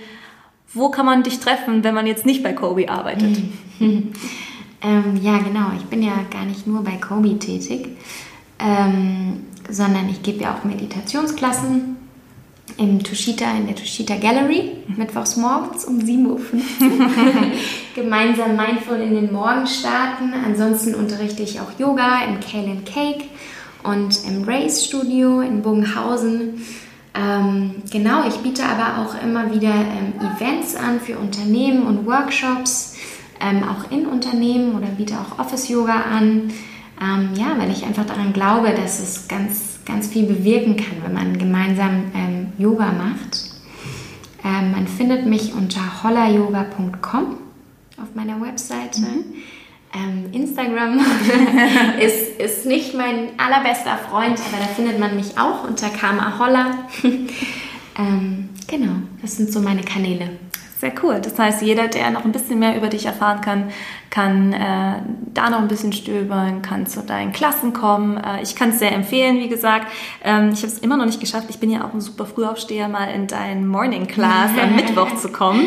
Wo 0.74 0.90
kann 0.90 1.06
man 1.06 1.22
dich 1.22 1.40
treffen, 1.40 1.82
wenn 1.84 1.94
man 1.94 2.06
jetzt 2.06 2.26
nicht 2.26 2.42
bei 2.42 2.52
Kobe 2.52 2.88
arbeitet? 2.88 3.38
ähm, 3.80 4.12
ja, 5.22 5.38
genau. 5.38 5.72
Ich 5.76 5.84
bin 5.86 6.02
ja 6.02 6.12
gar 6.30 6.44
nicht 6.44 6.66
nur 6.66 6.84
bei 6.84 6.96
Kobe 6.96 7.38
tätig, 7.38 7.88
ähm, 8.58 9.44
sondern 9.70 10.08
ich 10.08 10.22
gebe 10.22 10.42
ja 10.42 10.54
auch 10.54 10.64
Meditationsklassen 10.64 11.96
im 12.76 13.02
Tushita, 13.02 13.50
in 13.56 13.66
der 13.66 13.76
Tushita 13.76 14.16
Gallery, 14.16 14.72
mittwochs 14.96 15.36
morgens 15.36 15.84
um 15.84 15.98
7.15 15.98 16.26
Uhr. 16.26 16.40
Gemeinsam 17.94 18.56
Mindful 18.56 18.96
in 18.98 19.14
den 19.14 19.32
Morgen 19.32 19.66
starten. 19.66 20.32
Ansonsten 20.46 20.94
unterrichte 20.94 21.42
ich 21.42 21.60
auch 21.60 21.78
Yoga 21.78 22.24
im 22.24 22.40
Kale 22.40 22.76
Cake 22.84 23.24
und 23.82 24.20
im 24.28 24.44
Race 24.44 24.84
Studio 24.84 25.40
in 25.40 25.62
Bogenhausen. 25.62 26.62
Ähm, 27.18 27.82
genau, 27.90 28.28
ich 28.28 28.36
biete 28.36 28.62
aber 28.64 29.02
auch 29.02 29.20
immer 29.22 29.52
wieder 29.52 29.74
ähm, 29.74 30.14
Events 30.20 30.76
an 30.76 31.00
für 31.00 31.18
Unternehmen 31.18 31.86
und 31.86 32.06
Workshops, 32.06 32.96
ähm, 33.40 33.64
auch 33.64 33.90
in 33.90 34.06
Unternehmen 34.06 34.76
oder 34.76 34.86
biete 34.86 35.14
auch 35.14 35.38
Office-Yoga 35.38 35.94
an. 35.94 36.52
Ähm, 37.00 37.30
ja, 37.34 37.56
weil 37.58 37.70
ich 37.70 37.84
einfach 37.84 38.06
daran 38.06 38.32
glaube, 38.32 38.70
dass 38.70 39.00
es 39.00 39.26
ganz, 39.28 39.80
ganz 39.84 40.08
viel 40.08 40.26
bewirken 40.26 40.76
kann, 40.76 41.02
wenn 41.02 41.14
man 41.14 41.38
gemeinsam 41.38 42.04
ähm, 42.14 42.52
Yoga 42.58 42.92
macht. 42.92 43.50
Ähm, 44.44 44.72
man 44.72 44.86
findet 44.86 45.26
mich 45.26 45.54
unter 45.54 46.02
hollayoga.com 46.02 47.38
auf 48.00 48.14
meiner 48.14 48.40
Webseite. 48.40 49.00
Mhm. 49.00 49.24
Ähm, 49.94 50.32
Instagram 50.32 50.98
ist, 52.00 52.38
ist 52.38 52.66
nicht 52.66 52.94
mein 52.94 53.38
allerbester 53.38 53.96
Freund, 53.96 54.38
aber 54.38 54.58
da 54.60 54.66
findet 54.74 54.98
man 54.98 55.16
mich 55.16 55.38
auch 55.38 55.66
unter 55.66 55.88
Karma 55.88 56.38
Holla. 56.38 56.88
ähm, 57.98 58.50
genau, 58.66 58.96
das 59.22 59.36
sind 59.36 59.50
so 59.50 59.60
meine 59.60 59.82
Kanäle. 59.82 60.30
Sehr 60.78 60.92
cool. 61.02 61.20
Das 61.20 61.36
heißt, 61.36 61.60
jeder, 61.62 61.88
der 61.88 62.10
noch 62.12 62.24
ein 62.24 62.30
bisschen 62.30 62.60
mehr 62.60 62.76
über 62.76 62.86
dich 62.86 63.04
erfahren 63.04 63.40
kann, 63.40 63.70
kann 64.10 64.52
äh, 64.52 65.02
da 65.34 65.50
noch 65.50 65.58
ein 65.58 65.66
bisschen 65.66 65.92
stöbern, 65.92 66.62
kann 66.62 66.86
zu 66.86 67.02
deinen 67.02 67.32
Klassen 67.32 67.72
kommen. 67.72 68.16
Äh, 68.16 68.42
ich 68.42 68.54
kann 68.54 68.70
es 68.70 68.78
sehr 68.78 68.92
empfehlen, 68.92 69.40
wie 69.40 69.48
gesagt. 69.48 69.88
Ähm, 70.22 70.50
ich 70.52 70.58
habe 70.58 70.68
es 70.68 70.78
immer 70.78 70.96
noch 70.96 71.04
nicht 71.04 71.18
geschafft. 71.18 71.48
Ich 71.50 71.58
bin 71.58 71.70
ja 71.70 71.84
auch 71.84 71.92
ein 71.94 72.00
super 72.00 72.26
Frühaufsteher, 72.26 72.88
mal 72.88 73.06
in 73.06 73.26
deinen 73.26 73.66
Morning 73.66 74.06
Class 74.06 74.52
am 74.62 74.76
Mittwoch 74.76 75.16
zu 75.16 75.30
kommen. 75.30 75.66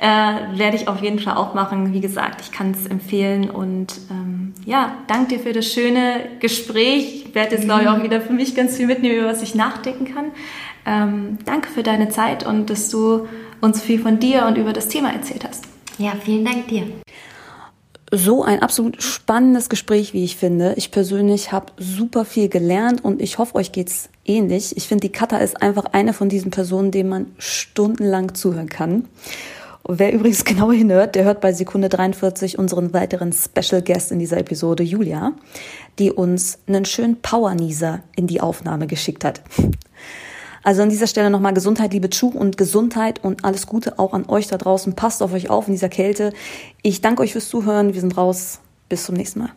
Äh, 0.00 0.58
werde 0.58 0.76
ich 0.76 0.86
auf 0.86 1.02
jeden 1.02 1.18
Fall 1.18 1.36
auch 1.36 1.54
machen. 1.54 1.92
Wie 1.92 2.00
gesagt, 2.00 2.40
ich 2.40 2.52
kann 2.52 2.70
es 2.70 2.86
empfehlen 2.86 3.50
und 3.50 3.92
ähm, 4.10 4.54
ja, 4.64 4.94
danke 5.08 5.36
dir 5.36 5.38
für 5.40 5.52
das 5.52 5.66
schöne 5.66 6.28
Gespräch. 6.38 7.24
Ich 7.26 7.34
werde 7.34 7.56
jetzt, 7.56 7.64
glaube 7.64 7.82
ich, 7.82 7.88
auch 7.88 8.02
wieder 8.02 8.20
für 8.20 8.32
mich 8.32 8.54
ganz 8.54 8.76
viel 8.76 8.86
mitnehmen, 8.86 9.16
über 9.16 9.28
was 9.28 9.42
ich 9.42 9.56
nachdenken 9.56 10.14
kann. 10.14 10.26
Ähm, 10.84 11.38
danke 11.44 11.68
für 11.68 11.82
deine 11.82 12.08
Zeit 12.08 12.44
und 12.44 12.70
dass 12.70 12.88
du 12.88 13.26
uns 13.60 13.80
viel 13.80 14.00
von 14.00 14.18
dir 14.18 14.46
und 14.46 14.56
über 14.58 14.72
das 14.72 14.88
Thema 14.88 15.12
erzählt 15.12 15.44
hast. 15.44 15.64
Ja, 15.98 16.12
vielen 16.20 16.44
Dank 16.44 16.68
dir. 16.68 16.84
So 18.14 18.44
ein 18.44 18.60
absolut 18.60 19.02
spannendes 19.02 19.70
Gespräch, 19.70 20.12
wie 20.12 20.24
ich 20.24 20.36
finde. 20.36 20.74
Ich 20.76 20.90
persönlich 20.90 21.50
habe 21.50 21.72
super 21.78 22.26
viel 22.26 22.50
gelernt 22.50 23.02
und 23.02 23.22
ich 23.22 23.38
hoffe, 23.38 23.54
euch 23.54 23.72
geht's 23.72 24.10
ähnlich. 24.26 24.76
Ich 24.76 24.86
finde, 24.86 25.06
die 25.06 25.12
Kata 25.12 25.38
ist 25.38 25.62
einfach 25.62 25.86
eine 25.92 26.12
von 26.12 26.28
diesen 26.28 26.50
Personen, 26.50 26.90
denen 26.90 27.08
man 27.08 27.26
stundenlang 27.38 28.34
zuhören 28.34 28.68
kann. 28.68 29.06
Und 29.82 29.98
wer 29.98 30.12
übrigens 30.12 30.44
genauer 30.44 30.74
hinhört, 30.74 31.14
der 31.14 31.24
hört 31.24 31.40
bei 31.40 31.52
Sekunde 31.52 31.88
43 31.88 32.58
unseren 32.58 32.92
weiteren 32.92 33.32
Special 33.32 33.80
Guest 33.80 34.12
in 34.12 34.18
dieser 34.18 34.36
Episode, 34.36 34.82
Julia, 34.82 35.32
die 35.98 36.10
uns 36.10 36.58
einen 36.66 36.84
schönen 36.84 37.22
Power-Nieser 37.22 38.00
in 38.14 38.26
die 38.26 38.42
Aufnahme 38.42 38.86
geschickt 38.86 39.24
hat. 39.24 39.40
Also 40.62 40.82
an 40.82 40.90
dieser 40.90 41.06
Stelle 41.06 41.30
nochmal 41.30 41.54
Gesundheit, 41.54 41.92
liebe 41.92 42.08
Chu 42.08 42.28
und 42.28 42.56
Gesundheit 42.56 43.22
und 43.24 43.44
alles 43.44 43.66
Gute 43.66 43.98
auch 43.98 44.14
an 44.14 44.28
euch 44.28 44.46
da 44.46 44.58
draußen. 44.58 44.94
Passt 44.94 45.22
auf 45.22 45.32
euch 45.32 45.50
auf 45.50 45.66
in 45.66 45.74
dieser 45.74 45.88
Kälte. 45.88 46.32
Ich 46.82 47.00
danke 47.00 47.22
euch 47.22 47.32
fürs 47.32 47.48
Zuhören. 47.48 47.94
Wir 47.94 48.00
sind 48.00 48.16
raus. 48.16 48.60
Bis 48.88 49.04
zum 49.04 49.16
nächsten 49.16 49.40
Mal. 49.40 49.50